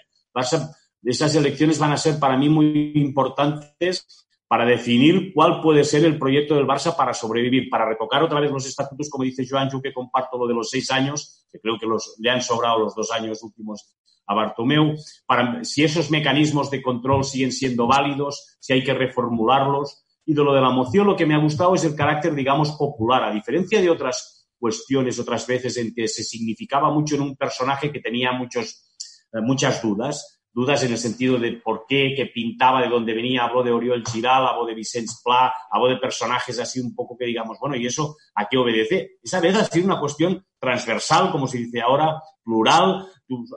Esas 1.08 1.34
elecciones 1.36 1.80
van 1.80 1.94
a 1.94 1.98
ser 1.98 2.20
para 2.20 2.38
mí 2.38 2.50
muy 2.50 2.92
importantes 2.96 4.28
para 4.48 4.66
definir 4.66 5.34
cuál 5.34 5.62
puede 5.62 5.84
ser 5.84 6.06
el 6.06 6.18
proyecto 6.18 6.56
del 6.56 6.66
Barça 6.66 6.96
para 6.96 7.14
sobrevivir, 7.14 7.70
para 7.70 7.88
retocar 7.88 8.24
otra 8.24 8.40
vez 8.40 8.52
los 8.52 8.66
estatutos, 8.66 9.10
como 9.10 9.24
dice 9.24 9.46
Joan, 9.50 9.70
yo 9.70 9.82
que 9.82 9.94
comparto 9.94 10.38
lo 10.38 10.48
de 10.48 10.54
los 10.54 10.70
seis 10.70 10.90
años, 10.92 11.46
que 11.52 11.60
creo 11.60 11.78
que 11.78 11.86
los, 11.86 12.16
le 12.20 12.30
han 12.30 12.42
sobrado 12.42 12.80
los 12.80 12.96
dos 12.96 13.12
años 13.12 13.44
últimos 13.44 13.94
a 14.26 14.34
Bartomeu, 14.34 14.96
para 15.26 15.64
si 15.64 15.84
esos 15.84 16.12
mecanismos 16.12 16.70
de 16.70 16.82
control 16.82 17.24
siguen 17.24 17.52
siendo 17.52 17.88
válidos, 17.88 18.58
si 18.60 18.74
hay 18.74 18.84
que 18.84 18.94
reformularlos. 18.94 20.04
Y 20.26 20.34
de 20.34 20.44
lo 20.44 20.54
de 20.54 20.60
la 20.60 20.70
moción, 20.70 21.08
lo 21.08 21.16
que 21.16 21.26
me 21.26 21.36
ha 21.36 21.40
gustado 21.40 21.74
es 21.76 21.86
el 21.86 21.96
carácter, 21.96 22.36
digamos, 22.36 22.74
popular, 22.74 23.24
a 23.24 23.32
diferencia 23.32 23.82
de 23.82 23.90
otras 23.90 24.50
cuestiones, 24.60 25.20
otras 25.20 25.48
veces 25.48 25.78
en 25.78 25.94
que 25.94 26.10
se 26.10 26.24
significaba 26.24 26.92
mucho 26.92 27.16
en 27.16 27.22
un 27.22 27.38
personaje 27.38 27.92
que 27.92 28.02
tenía 28.02 28.34
muchos, 28.34 28.98
eh, 29.32 29.40
muchas 29.42 29.82
dudas 29.82 30.37
dudas 30.58 30.82
en 30.82 30.92
el 30.92 30.98
sentido 30.98 31.38
de 31.38 31.52
por 31.52 31.86
qué, 31.88 32.16
qué 32.16 32.26
pintaba, 32.26 32.82
de 32.82 32.90
dónde 32.90 33.14
venía, 33.14 33.44
habló 33.44 33.62
de 33.62 33.72
Oriol 33.72 34.04
Giral, 34.04 34.48
habló 34.48 34.66
de 34.66 34.74
Vicente 34.74 35.14
Pla, 35.24 35.54
habló 35.70 35.88
de 35.88 35.98
personajes 35.98 36.58
así 36.58 36.80
un 36.80 36.96
poco 36.96 37.16
que 37.16 37.26
digamos, 37.26 37.60
bueno, 37.60 37.76
¿y 37.76 37.86
eso 37.86 38.16
a 38.34 38.48
qué 38.48 38.58
obedece? 38.58 39.20
Esa 39.22 39.40
vez 39.40 39.56
ha 39.56 39.66
sido 39.66 39.86
una 39.86 40.00
cuestión 40.00 40.44
transversal, 40.60 41.30
como 41.30 41.46
se 41.46 41.60
dice 41.60 41.80
ahora, 41.80 42.20
plural, 42.44 43.06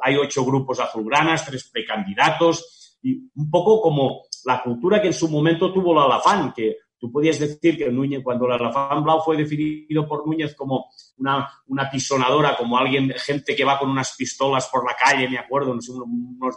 hay 0.03 0.16
ocho 0.18 0.44
grupos 0.44 0.78
azulgranas, 0.78 1.46
tres 1.46 1.70
precandidatos, 1.72 2.98
y 3.03 3.30
un 3.34 3.51
poco 3.51 3.80
como 3.80 4.24
la 4.44 4.62
cultura 4.62 5.01
que 5.01 5.07
en 5.07 5.14
su 5.14 5.30
momento 5.30 5.72
tuvo 5.72 5.94
la 5.94 6.05
Alafán, 6.05 6.53
que 6.55 6.76
tú 6.98 7.11
podías 7.11 7.38
decir 7.38 7.78
que 7.78 7.90
Núñez, 7.90 8.22
cuando 8.22 8.46
la 8.46 8.57
Alafán 8.57 9.03
Blau 9.03 9.22
fue 9.22 9.38
definido 9.38 10.07
por 10.07 10.26
Núñez 10.26 10.55
como 10.55 10.90
una, 11.16 11.48
una 11.68 11.90
pisonadora, 11.90 12.59
como 12.59 12.76
alguien, 12.76 13.11
gente 13.16 13.57
que 13.57 13.64
va 13.64 13.78
con 13.78 13.88
unas 13.88 14.14
pistolas 14.18 14.68
por 14.68 14.84
la 14.86 14.94
calle, 14.94 15.30
me 15.30 15.38
acuerdo, 15.38 15.72
unos, 15.72 15.88
unos 15.88 16.57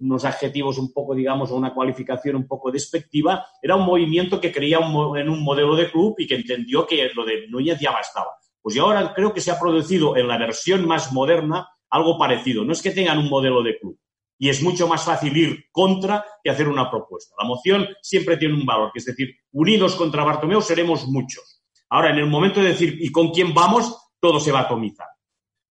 unos 0.00 0.24
adjetivos 0.24 0.78
un 0.78 0.92
poco, 0.92 1.14
digamos, 1.14 1.50
o 1.50 1.56
una 1.56 1.74
cualificación 1.74 2.36
un 2.36 2.46
poco 2.46 2.70
despectiva, 2.70 3.46
era 3.62 3.76
un 3.76 3.84
movimiento 3.84 4.40
que 4.40 4.52
creía 4.52 4.78
en 4.78 5.28
un 5.28 5.42
modelo 5.42 5.76
de 5.76 5.90
club 5.90 6.14
y 6.18 6.26
que 6.26 6.36
entendió 6.36 6.86
que 6.86 7.10
lo 7.14 7.24
de 7.24 7.46
Núñez 7.48 7.78
ya 7.78 7.92
bastaba. 7.92 8.30
Pues 8.62 8.74
yo 8.74 8.84
ahora 8.84 9.12
creo 9.14 9.32
que 9.32 9.40
se 9.40 9.50
ha 9.50 9.58
producido 9.58 10.16
en 10.16 10.28
la 10.28 10.38
versión 10.38 10.86
más 10.86 11.12
moderna 11.12 11.68
algo 11.90 12.18
parecido. 12.18 12.64
No 12.64 12.72
es 12.72 12.82
que 12.82 12.90
tengan 12.90 13.18
un 13.18 13.28
modelo 13.28 13.62
de 13.62 13.78
club. 13.78 13.98
Y 14.38 14.48
es 14.48 14.62
mucho 14.62 14.88
más 14.88 15.04
fácil 15.04 15.36
ir 15.36 15.66
contra 15.70 16.24
que 16.42 16.50
hacer 16.50 16.66
una 16.66 16.90
propuesta. 16.90 17.34
La 17.38 17.46
moción 17.46 17.86
siempre 18.00 18.38
tiene 18.38 18.54
un 18.54 18.64
valor, 18.64 18.90
que 18.92 19.00
es 19.00 19.04
decir, 19.04 19.36
unidos 19.52 19.96
contra 19.96 20.24
Bartomeu 20.24 20.62
seremos 20.62 21.06
muchos. 21.06 21.62
Ahora, 21.90 22.10
en 22.10 22.18
el 22.18 22.26
momento 22.26 22.60
de 22.60 22.68
decir, 22.68 22.96
¿y 23.00 23.12
con 23.12 23.32
quién 23.32 23.52
vamos? 23.52 24.12
Todo 24.18 24.40
se 24.40 24.52
va 24.52 24.60
a 24.60 24.62
atomizar. 24.62 25.08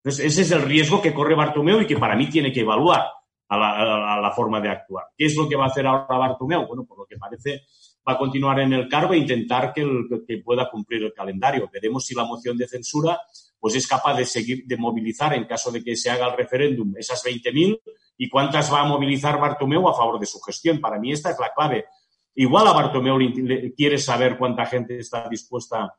Entonces, 0.03 0.25
ese 0.25 0.43
es 0.43 0.51
el 0.51 0.61
riesgo 0.61 1.01
que 1.01 1.13
corre 1.13 1.33
Bartomeu 1.33 1.81
y 1.81 1.87
que 1.87 1.97
para 1.97 2.15
mí 2.15 2.29
tiene 2.29 2.51
que 2.51 2.61
evaluar 2.61 3.07
a 3.49 4.19
la, 4.21 4.31
forma 4.31 4.61
de 4.61 4.69
actuar. 4.69 5.05
¿Qué 5.17 5.25
es 5.25 5.35
lo 5.35 5.49
que 5.49 5.55
va 5.55 5.65
a 5.65 5.67
hacer 5.67 5.85
ahora 5.87 6.17
Bartomeu? 6.17 6.67
Bueno, 6.67 6.85
por 6.85 6.99
lo 6.99 7.05
que 7.05 7.17
parece 7.17 7.63
va 8.07 8.13
a 8.13 8.17
continuar 8.17 8.59
en 8.59 8.73
el 8.73 8.87
cargo 8.87 9.13
e 9.13 9.17
intentar 9.17 9.73
que, 9.73 9.85
pueda 10.43 10.69
cumplir 10.69 11.03
el 11.03 11.13
calendario. 11.13 11.69
Veremos 11.71 12.05
si 12.05 12.13
la 12.15 12.25
moción 12.25 12.57
de 12.57 12.67
censura 12.67 13.19
pues 13.59 13.75
es 13.75 13.87
capaz 13.87 14.15
de 14.15 14.25
seguir, 14.25 14.65
de 14.65 14.77
movilizar 14.77 15.33
en 15.33 15.45
caso 15.45 15.71
de 15.71 15.83
que 15.83 15.95
se 15.95 16.09
haga 16.09 16.27
el 16.27 16.37
referéndum 16.37 16.93
esas 16.97 17.23
20.000 17.25 17.81
y 18.17 18.29
cuántas 18.29 18.71
va 18.71 18.81
a 18.81 18.85
movilizar 18.85 19.39
Bartomeu 19.39 19.89
a 19.89 19.93
favor 19.93 20.19
de 20.19 20.25
su 20.25 20.39
gestión. 20.39 20.79
Para 20.79 20.97
mí 20.99 21.11
esta 21.11 21.31
es 21.31 21.39
la 21.39 21.51
clave. 21.53 21.85
Igual 22.35 22.67
a 22.67 22.73
Bartomeu 22.73 23.17
quiere 23.75 23.97
saber 23.97 24.37
cuánta 24.37 24.65
gente 24.65 24.97
está 24.97 25.27
dispuesta 25.27 25.93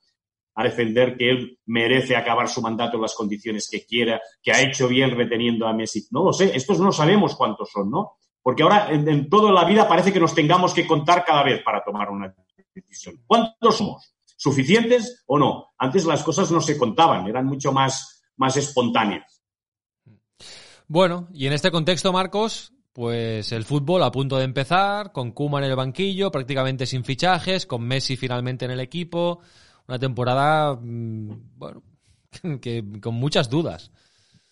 a 0.61 0.65
defender 0.65 1.17
que 1.17 1.31
él 1.31 1.59
merece 1.67 2.17
acabar 2.17 2.49
su 2.49 2.61
mandato 2.61 2.97
en 2.97 3.03
las 3.03 3.15
condiciones 3.15 3.69
que 3.71 3.85
quiera, 3.87 4.21
que 4.43 4.53
ha 4.53 4.61
hecho 4.61 4.89
bien 4.89 5.17
reteniendo 5.17 5.67
a 5.67 5.73
Messi. 5.73 6.07
No 6.11 6.25
lo 6.25 6.33
sé, 6.33 6.55
estos 6.55 6.79
no 6.81 6.93
sabemos 6.93 7.35
cuántos 7.35 7.71
son, 7.71 7.91
¿no? 7.91 8.19
Porque 8.43 8.63
ahora 8.63 8.89
en, 8.91 9.29
toda 9.29 9.53
la 9.53 9.65
vida 9.65 9.89
parece 9.89 10.13
que 10.13 10.21
nos 10.21 10.35
tengamos 10.35 10.75
que 10.75 10.87
contar 10.87 11.25
cada 11.25 11.43
vez 11.43 11.63
para 11.63 11.83
tomar 11.83 12.11
una 12.11 12.35
decisión. 12.75 13.23
¿Cuántos 13.27 13.77
somos? 13.77 14.15
¿Suficientes 14.37 15.23
o 15.27 15.39
no? 15.39 15.69
Antes 15.79 16.05
las 16.05 16.23
cosas 16.23 16.51
no 16.51 16.61
se 16.61 16.77
contaban, 16.77 17.27
eran 17.27 17.47
mucho 17.47 17.73
más, 17.73 18.23
más 18.37 18.57
espontáneas. 18.57 19.43
Bueno, 20.87 21.29
y 21.33 21.47
en 21.47 21.53
este 21.53 21.71
contexto, 21.71 22.13
Marcos, 22.13 22.73
pues 22.93 23.53
el 23.53 23.65
fútbol 23.65 24.03
a 24.03 24.11
punto 24.11 24.37
de 24.37 24.45
empezar, 24.45 25.13
con 25.13 25.33
Kuma 25.33 25.59
en 25.59 25.65
el 25.65 25.77
banquillo, 25.77 26.31
prácticamente 26.31 26.87
sin 26.87 27.05
fichajes, 27.05 27.67
con 27.67 27.83
Messi 27.83 28.17
finalmente 28.17 28.65
en 28.65 28.73
el 28.73 28.81
equipo 28.81 29.41
una 29.91 29.99
temporada, 29.99 30.79
mm, 30.81 31.57
bueno, 31.57 31.83
que 32.63 32.85
con 33.01 33.15
muchas 33.15 33.51
dudas. 33.51 33.91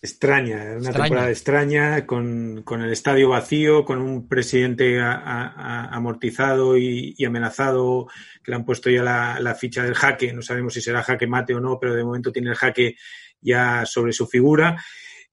Extraña, 0.01 0.77
una 0.77 0.93
temporada 0.93 1.29
extraña, 1.29 2.05
con, 2.05 2.63
el 2.69 2.91
estadio 2.91 3.29
vacío, 3.29 3.83
con 3.83 4.01
un 4.01 4.29
presidente 4.29 4.97
amortizado 5.01 6.77
y, 6.77 7.13
amenazado, 7.25 8.07
que 8.41 8.51
le 8.51 8.55
han 8.55 8.63
puesto 8.63 8.89
ya 8.89 9.03
la, 9.03 9.41
la, 9.41 9.55
ficha 9.55 9.83
del 9.83 9.95
jaque, 9.95 10.31
no 10.31 10.41
sabemos 10.41 10.73
si 10.73 10.79
será 10.79 11.03
jaque 11.03 11.27
mate 11.27 11.53
o 11.53 11.59
no, 11.59 11.79
pero 11.81 11.95
de 11.95 12.05
momento 12.05 12.31
tiene 12.31 12.49
el 12.49 12.55
jaque 12.55 12.95
ya 13.41 13.85
sobre 13.85 14.13
su 14.13 14.25
figura 14.25 14.81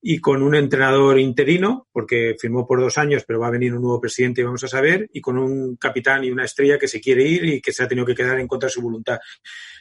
y 0.09 0.21
con 0.21 0.41
un 0.41 0.55
entrenador 0.55 1.19
interino, 1.19 1.89
porque 1.91 2.37
firmó 2.39 2.65
por 2.65 2.81
dos 2.81 2.97
años, 2.97 3.25
pero 3.27 3.41
va 3.41 3.49
a 3.49 3.51
venir 3.51 3.75
un 3.75 3.83
nuevo 3.83 4.01
presidente 4.01 4.41
y 4.41 4.45
vamos 4.45 4.63
a 4.63 4.69
saber, 4.69 5.11
y 5.13 5.21
con 5.21 5.37
un 5.37 5.75
capitán 5.75 6.23
y 6.23 6.31
una 6.31 6.45
estrella 6.45 6.79
que 6.79 6.87
se 6.87 7.01
quiere 7.01 7.25
ir 7.25 7.45
y 7.45 7.61
que 7.61 7.73
se 7.73 7.83
ha 7.83 7.89
tenido 7.89 8.07
que 8.07 8.15
quedar 8.15 8.39
en 8.39 8.47
contra 8.47 8.69
de 8.69 8.73
su 8.73 8.83
voluntad. 8.83 9.19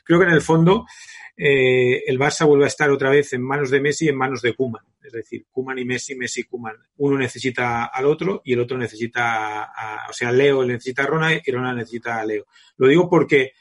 Creo 0.03 0.17
que 0.17 0.25
en 0.25 0.31
el 0.31 0.41
fondo 0.41 0.87
eh, 1.37 2.05
el 2.07 2.17
Barça 2.17 2.47
vuelve 2.47 2.63
a 2.63 2.69
estar 2.69 2.89
otra 2.89 3.11
vez 3.11 3.33
en 3.33 3.43
manos 3.43 3.69
de 3.69 3.79
Messi 3.79 4.07
en 4.07 4.17
manos 4.17 4.41
de 4.41 4.55
Kuman. 4.55 4.83
Es 5.03 5.11
decir, 5.11 5.45
Kuman 5.51 5.77
y 5.77 5.85
Messi, 5.85 6.15
Messi 6.15 6.41
y 6.41 6.45
Kuman. 6.45 6.75
Uno 6.97 7.19
necesita 7.19 7.85
al 7.85 8.05
otro 8.05 8.41
y 8.43 8.53
el 8.53 8.61
otro 8.61 8.79
necesita, 8.79 9.65
a, 9.65 10.09
o 10.09 10.13
sea, 10.13 10.31
Leo 10.31 10.65
necesita 10.65 11.03
a 11.03 11.05
Ronald 11.05 11.43
y 11.45 11.51
Ronald 11.51 11.77
necesita 11.77 12.19
a 12.19 12.25
Leo. 12.25 12.47
Lo 12.77 12.87
digo 12.87 13.07
porque 13.07 13.51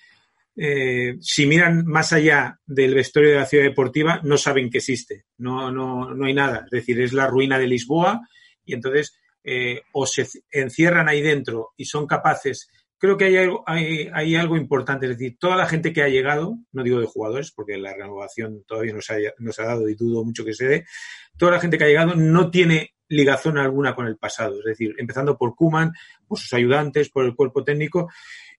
eh, 0.56 1.16
si 1.20 1.46
miran 1.46 1.84
más 1.84 2.12
allá 2.12 2.58
del 2.64 2.94
vestuario 2.94 3.32
de 3.32 3.38
la 3.38 3.46
ciudad 3.46 3.64
deportiva, 3.64 4.20
no 4.22 4.38
saben 4.38 4.70
que 4.70 4.78
existe. 4.78 5.24
No, 5.38 5.70
no, 5.70 6.14
no 6.14 6.26
hay 6.26 6.34
nada. 6.34 6.62
Es 6.66 6.70
decir, 6.70 7.00
es 7.00 7.12
la 7.12 7.26
ruina 7.26 7.58
de 7.58 7.66
Lisboa 7.66 8.20
y 8.64 8.74
entonces 8.74 9.18
eh, 9.42 9.82
o 9.92 10.06
se 10.06 10.26
encierran 10.50 11.08
ahí 11.08 11.20
dentro 11.20 11.72
y 11.76 11.84
son 11.84 12.06
capaces. 12.06 12.68
Creo 12.96 13.16
que 13.18 13.24
hay 13.24 13.36
algo, 13.36 13.62
hay, 13.66 14.08
hay 14.14 14.36
algo 14.36 14.56
importante, 14.56 15.06
es 15.06 15.18
decir, 15.18 15.36
toda 15.38 15.56
la 15.56 15.66
gente 15.66 15.92
que 15.92 16.02
ha 16.02 16.08
llegado, 16.08 16.56
no 16.72 16.82
digo 16.82 17.00
de 17.00 17.06
jugadores, 17.06 17.50
porque 17.50 17.76
la 17.76 17.92
renovación 17.92 18.64
todavía 18.66 18.94
no 18.94 19.00
ha, 19.00 19.16
no 19.38 19.52
se 19.52 19.62
ha 19.62 19.66
dado 19.66 19.88
y 19.88 19.94
dudo 19.94 20.24
mucho 20.24 20.44
que 20.44 20.54
se 20.54 20.66
dé, 20.66 20.86
toda 21.36 21.52
la 21.52 21.60
gente 21.60 21.76
que 21.76 21.84
ha 21.84 21.88
llegado 21.88 22.14
no 22.14 22.50
tiene 22.50 22.94
ligazón 23.08 23.58
alguna 23.58 23.94
con 23.94 24.06
el 24.06 24.16
pasado, 24.16 24.58
es 24.60 24.64
decir, 24.64 24.94
empezando 24.96 25.36
por 25.36 25.54
Kuman, 25.54 25.92
por 26.26 26.38
sus 26.38 26.52
ayudantes, 26.54 27.10
por 27.10 27.26
el 27.26 27.34
cuerpo 27.34 27.62
técnico, 27.62 28.08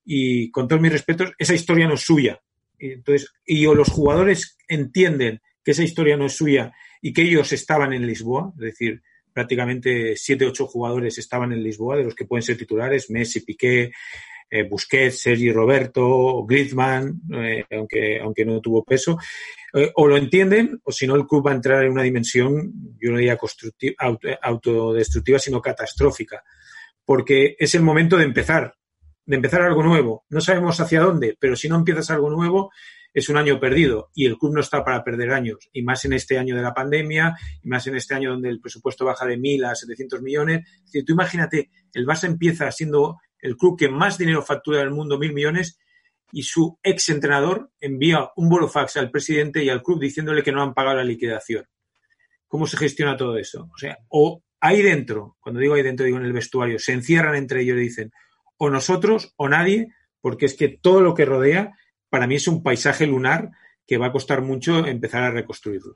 y 0.05 0.51
con 0.51 0.67
todos 0.67 0.81
mis 0.81 0.91
respetos, 0.91 1.33
esa 1.37 1.55
historia 1.55 1.87
no 1.87 1.95
es 1.95 2.01
suya. 2.01 2.39
Entonces, 2.77 3.33
y 3.45 3.65
o 3.65 3.73
los 3.73 3.89
jugadores 3.89 4.57
entienden 4.67 5.41
que 5.63 5.71
esa 5.71 5.83
historia 5.83 6.15
no 6.15 6.27
es 6.27 6.33
suya 6.33 6.73
y 7.01 7.11
que 7.11 7.23
ellos 7.23 7.51
estaban 7.51 7.93
en 7.93 8.05
Lisboa, 8.05 8.53
es 8.55 8.61
decir, 8.61 9.01
prácticamente 9.33 10.15
siete, 10.15 10.45
ocho 10.45 10.67
jugadores 10.67 11.17
estaban 11.17 11.51
en 11.51 11.63
Lisboa, 11.63 11.97
de 11.97 12.03
los 12.03 12.15
que 12.15 12.25
pueden 12.25 12.43
ser 12.43 12.57
titulares, 12.57 13.09
Messi, 13.09 13.41
Piqué, 13.41 13.91
eh, 14.49 14.63
Busquets, 14.63 15.21
Sergi 15.21 15.51
Roberto, 15.51 16.45
Griezmann, 16.45 17.21
eh, 17.33 17.65
aunque, 17.71 18.19
aunque 18.19 18.45
no 18.45 18.61
tuvo 18.61 18.83
peso, 18.83 19.17
eh, 19.73 19.91
o 19.95 20.07
lo 20.07 20.15
entienden, 20.15 20.79
o 20.83 20.91
si 20.91 21.07
no, 21.07 21.15
el 21.15 21.27
club 21.27 21.47
va 21.47 21.51
a 21.51 21.55
entrar 21.55 21.83
en 21.83 21.91
una 21.91 22.03
dimensión, 22.03 22.95
yo 23.01 23.11
no 23.11 23.17
diría 23.17 23.37
autodestructiva, 24.41 25.39
sino 25.39 25.61
catastrófica, 25.61 26.43
porque 27.03 27.55
es 27.59 27.75
el 27.75 27.81
momento 27.81 28.17
de 28.17 28.25
empezar, 28.25 28.73
de 29.25 29.35
empezar 29.35 29.61
algo 29.61 29.83
nuevo. 29.83 30.25
No 30.29 30.41
sabemos 30.41 30.79
hacia 30.79 31.01
dónde, 31.01 31.35
pero 31.39 31.55
si 31.55 31.67
no 31.67 31.75
empiezas 31.75 32.11
algo 32.11 32.29
nuevo, 32.29 32.71
es 33.13 33.29
un 33.29 33.37
año 33.37 33.59
perdido 33.59 34.11
y 34.13 34.25
el 34.25 34.37
club 34.37 34.55
no 34.55 34.59
está 34.59 34.83
para 34.83 35.03
perder 35.03 35.31
años. 35.31 35.69
Y 35.71 35.81
más 35.83 36.03
en 36.05 36.13
este 36.13 36.37
año 36.37 36.55
de 36.55 36.61
la 36.61 36.73
pandemia, 36.73 37.35
y 37.63 37.69
más 37.69 37.87
en 37.87 37.95
este 37.95 38.13
año 38.13 38.31
donde 38.31 38.49
el 38.49 38.59
presupuesto 38.59 39.05
baja 39.05 39.25
de 39.25 39.37
mil 39.37 39.63
a 39.63 39.73
700 39.73 40.21
millones. 40.21 40.67
Es 40.91 41.05
tú 41.05 41.13
imagínate, 41.13 41.71
el 41.93 42.05
Barça 42.05 42.25
empieza 42.25 42.69
siendo 42.71 43.17
el 43.39 43.55
club 43.55 43.77
que 43.77 43.89
más 43.89 44.17
dinero 44.17 44.41
factura 44.41 44.79
del 44.79 44.91
mundo, 44.91 45.17
mil 45.17 45.33
millones, 45.33 45.79
y 46.31 46.43
su 46.43 46.77
ex 46.83 47.09
entrenador 47.09 47.71
envía 47.79 48.29
un 48.35 48.69
fax 48.69 48.97
al 48.97 49.11
presidente 49.11 49.63
y 49.63 49.69
al 49.69 49.81
club 49.81 50.01
diciéndole 50.01 50.43
que 50.43 50.51
no 50.51 50.61
han 50.61 50.73
pagado 50.73 50.97
la 50.97 51.03
liquidación. 51.03 51.65
¿Cómo 52.47 52.67
se 52.67 52.75
gestiona 52.75 53.15
todo 53.15 53.37
eso? 53.37 53.69
O 53.73 53.77
sea, 53.77 53.97
o 54.09 54.43
ahí 54.59 54.81
dentro, 54.81 55.37
cuando 55.39 55.61
digo 55.61 55.75
ahí 55.75 55.83
dentro, 55.83 56.05
digo 56.05 56.17
en 56.17 56.25
el 56.25 56.33
vestuario, 56.33 56.79
se 56.79 56.91
encierran 56.91 57.35
entre 57.35 57.61
ellos 57.61 57.77
y 57.77 57.81
dicen, 57.81 58.11
o 58.57 58.69
nosotros 58.69 59.33
o 59.37 59.49
nadie, 59.49 59.93
porque 60.21 60.45
es 60.45 60.55
que 60.55 60.69
todo 60.69 61.01
lo 61.01 61.13
que 61.13 61.25
rodea, 61.25 61.77
para 62.09 62.27
mí 62.27 62.35
es 62.35 62.47
un 62.47 62.63
paisaje 62.63 63.07
lunar 63.07 63.51
que 63.85 63.97
va 63.97 64.07
a 64.07 64.11
costar 64.11 64.41
mucho 64.41 64.85
empezar 64.85 65.23
a 65.23 65.31
reconstruirlo. 65.31 65.95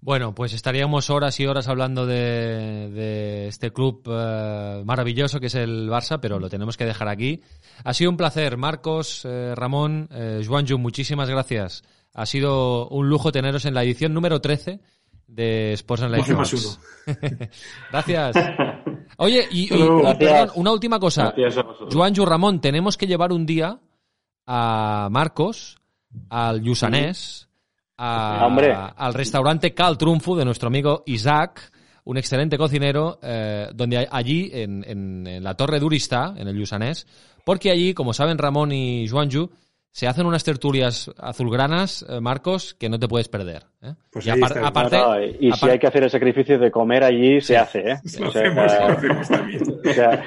Bueno, 0.00 0.34
pues 0.34 0.52
estaríamos 0.52 1.10
horas 1.10 1.40
y 1.40 1.46
horas 1.46 1.66
hablando 1.66 2.06
de, 2.06 3.48
este 3.48 3.72
club 3.72 4.02
eh, 4.06 4.82
maravilloso 4.84 5.40
que 5.40 5.46
es 5.46 5.54
el 5.56 5.88
Barça, 5.88 6.20
pero 6.20 6.38
lo 6.38 6.48
tenemos 6.48 6.76
que 6.76 6.84
dejar 6.84 7.08
aquí. 7.08 7.42
Ha 7.84 7.94
sido 7.94 8.10
un 8.10 8.16
placer, 8.16 8.56
Marcos, 8.56 9.24
eh, 9.24 9.54
Ramón, 9.56 10.08
eh, 10.12 10.42
Juanju, 10.46 10.78
muchísimas 10.78 11.28
gracias. 11.28 11.82
Ha 12.14 12.26
sido 12.26 12.88
un 12.88 13.08
lujo 13.08 13.32
teneros 13.32 13.64
en 13.64 13.74
la 13.74 13.82
edición 13.82 14.14
número 14.14 14.40
13 14.40 14.80
de 15.26 15.72
Sports 15.72 16.04
and 16.04 16.14
Life. 16.14 16.32
más 16.32 16.78
gracias. 17.90 18.36
Oye, 19.18 19.46
y, 19.50 19.68
perdón, 19.68 20.50
una 20.54 20.72
última 20.72 20.98
cosa. 20.98 21.34
Juanju, 21.92 22.24
Ramón, 22.24 22.60
tenemos 22.60 22.96
que 22.96 23.06
llevar 23.06 23.32
un 23.32 23.44
día 23.46 23.78
a 24.46 25.08
Marcos 25.10 25.78
al 26.30 26.62
Yusanés 26.62 27.48
al 27.98 29.14
restaurante 29.14 29.74
Cal 29.74 29.98
Trunfo 29.98 30.36
de 30.36 30.44
nuestro 30.44 30.68
amigo 30.68 31.02
Isaac, 31.06 31.72
un 32.04 32.16
excelente 32.16 32.56
cocinero, 32.56 33.18
eh, 33.22 33.68
donde 33.74 34.08
allí, 34.10 34.50
en, 34.52 35.42
la 35.42 35.54
Torre 35.54 35.80
Durista, 35.80 36.34
en 36.36 36.48
el 36.48 36.56
Yusanés, 36.56 37.06
porque 37.44 37.70
allí, 37.70 37.94
como 37.94 38.12
saben 38.12 38.38
Ramón 38.38 38.72
y 38.72 39.08
Juanju, 39.08 39.50
se 39.92 40.06
hacen 40.06 40.26
unas 40.26 40.44
tertulias 40.44 41.10
azulgranas, 41.18 42.06
eh, 42.08 42.20
Marcos, 42.20 42.74
que 42.74 42.88
no 42.88 42.98
te 42.98 43.08
puedes 43.08 43.28
perder. 43.28 43.64
¿eh? 43.82 43.94
Pues 44.10 44.26
y 44.26 44.30
aparte, 44.30 45.36
y 45.40 45.52
si 45.52 45.68
hay 45.68 45.78
que 45.78 45.86
hacer 45.86 46.04
el 46.04 46.10
sacrificio 46.10 46.58
de 46.58 46.70
comer 46.70 47.04
allí, 47.04 47.40
se 47.40 47.56
hace. 47.56 47.90
¿eh? 47.90 47.98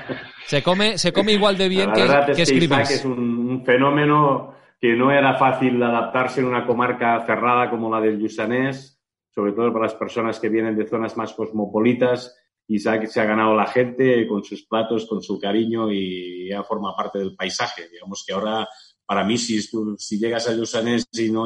se 0.46 0.64
come, 0.64 0.98
se 0.98 1.14
come 1.14 1.34
igual 1.34 1.58
de 1.58 1.70
bien 1.70 1.92
que, 1.94 2.08
que, 2.36 2.42
es 2.42 3.06
un 3.06 3.64
fenómeno 3.66 4.56
que 4.82 4.96
no 4.96 5.12
era 5.12 5.36
fácil 5.36 5.82
adaptarse 5.82 6.42
en 6.42 6.48
una 6.48 6.66
comarca 6.66 7.24
cerrada 7.26 7.70
como 7.70 7.92
la 7.92 8.02
del 8.02 8.20
Yusanés, 8.20 9.00
sobre 9.30 9.54
todo 9.54 9.72
para 9.72 9.86
las 9.86 9.94
personas 9.94 10.40
que 10.40 10.50
vienen 10.50 10.76
de 10.76 10.88
zonas 10.88 11.16
más 11.16 11.34
cosmopolitas. 11.34 12.36
Isaac 12.68 13.06
se 13.06 13.22
ha 13.22 13.26
ganado 13.26 13.56
la 13.56 13.68
gente 13.68 14.28
con 14.28 14.44
sus 14.44 14.66
platos, 14.66 15.06
con 15.06 15.22
su 15.22 15.40
cariño 15.40 15.92
y 15.92 16.50
ya 16.50 16.64
forma 16.64 16.96
parte 16.96 17.20
del 17.20 17.36
paisaje. 17.36 17.90
Digamos 17.90 18.24
que 18.26 18.34
ahora, 18.34 18.68
para 19.12 19.26
mí, 19.26 19.38
si, 19.38 19.62
si 19.98 20.18
llegas 20.18 20.48
a 20.48 20.56
Yusanés 20.56 21.06
y 21.12 21.30
no, 21.30 21.44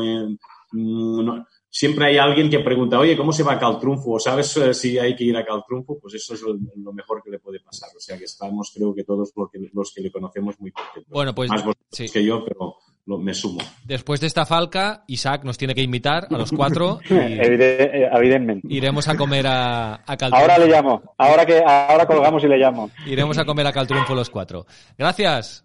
no, 0.72 1.48
siempre 1.68 2.06
hay 2.06 2.18
alguien 2.20 2.48
que 2.48 2.60
pregunta, 2.60 3.00
oye, 3.00 3.18
¿cómo 3.18 3.34
se 3.34 3.42
va 3.42 3.54
a 3.54 3.60
Caltrunfo? 3.60 4.12
¿O 4.12 4.20
sabes 4.20 4.56
eh, 4.58 4.72
si 4.76 5.00
hay 5.00 5.16
que 5.16 5.24
ir 5.24 5.36
a 5.36 5.44
Caltrunfo? 5.44 5.98
Pues 6.00 6.14
eso 6.14 6.36
es 6.36 6.44
lo, 6.44 6.94
mejor 6.94 7.24
que 7.24 7.32
le 7.32 7.40
puede 7.40 7.60
pasar. 7.62 7.90
O 7.98 8.00
sea 8.00 8.20
que 8.20 8.26
estamos, 8.26 8.72
creo 8.72 8.94
que 8.94 9.04
todos 9.04 9.34
los 9.36 9.50
que, 9.50 9.68
los 9.74 9.92
que 9.92 10.02
le 10.02 10.12
conocemos 10.12 10.60
muy 10.60 10.70
contentos. 10.70 11.12
Bueno, 11.12 11.34
pues 11.34 11.50
Más 11.50 11.66
vosotros 11.66 12.12
que 12.14 12.24
yo, 12.24 12.46
pero 12.46 12.76
me 13.18 13.34
sumo. 13.34 13.62
Después 13.84 14.22
de 14.22 14.28
esta 14.28 14.46
falca, 14.46 15.04
Isaac 15.08 15.44
nos 15.44 15.58
tiene 15.58 15.74
que 15.74 15.82
invitar 15.82 16.28
a 16.30 16.38
los 16.38 16.52
cuatro. 16.52 17.00
Eh, 17.10 18.10
evidentemente. 18.14 18.68
Iremos 18.70 19.08
a 19.08 19.18
comer 19.18 19.48
a, 19.48 19.96
a 19.96 20.18
Ahora 20.34 20.60
le 20.60 20.68
llamo. 20.68 21.02
Ahora 21.18 21.48
que 21.48 21.64
ahora 21.66 22.06
colgamos 22.06 22.44
y 22.44 22.48
le 22.48 22.58
llamo. 22.60 22.92
Iremos 23.08 23.40
a 23.40 23.46
comer 23.46 23.66
a 23.66 23.74
Caltrunfo 23.74 24.14
los 24.14 24.30
cuatro. 24.30 24.68
Gracias. 25.00 25.65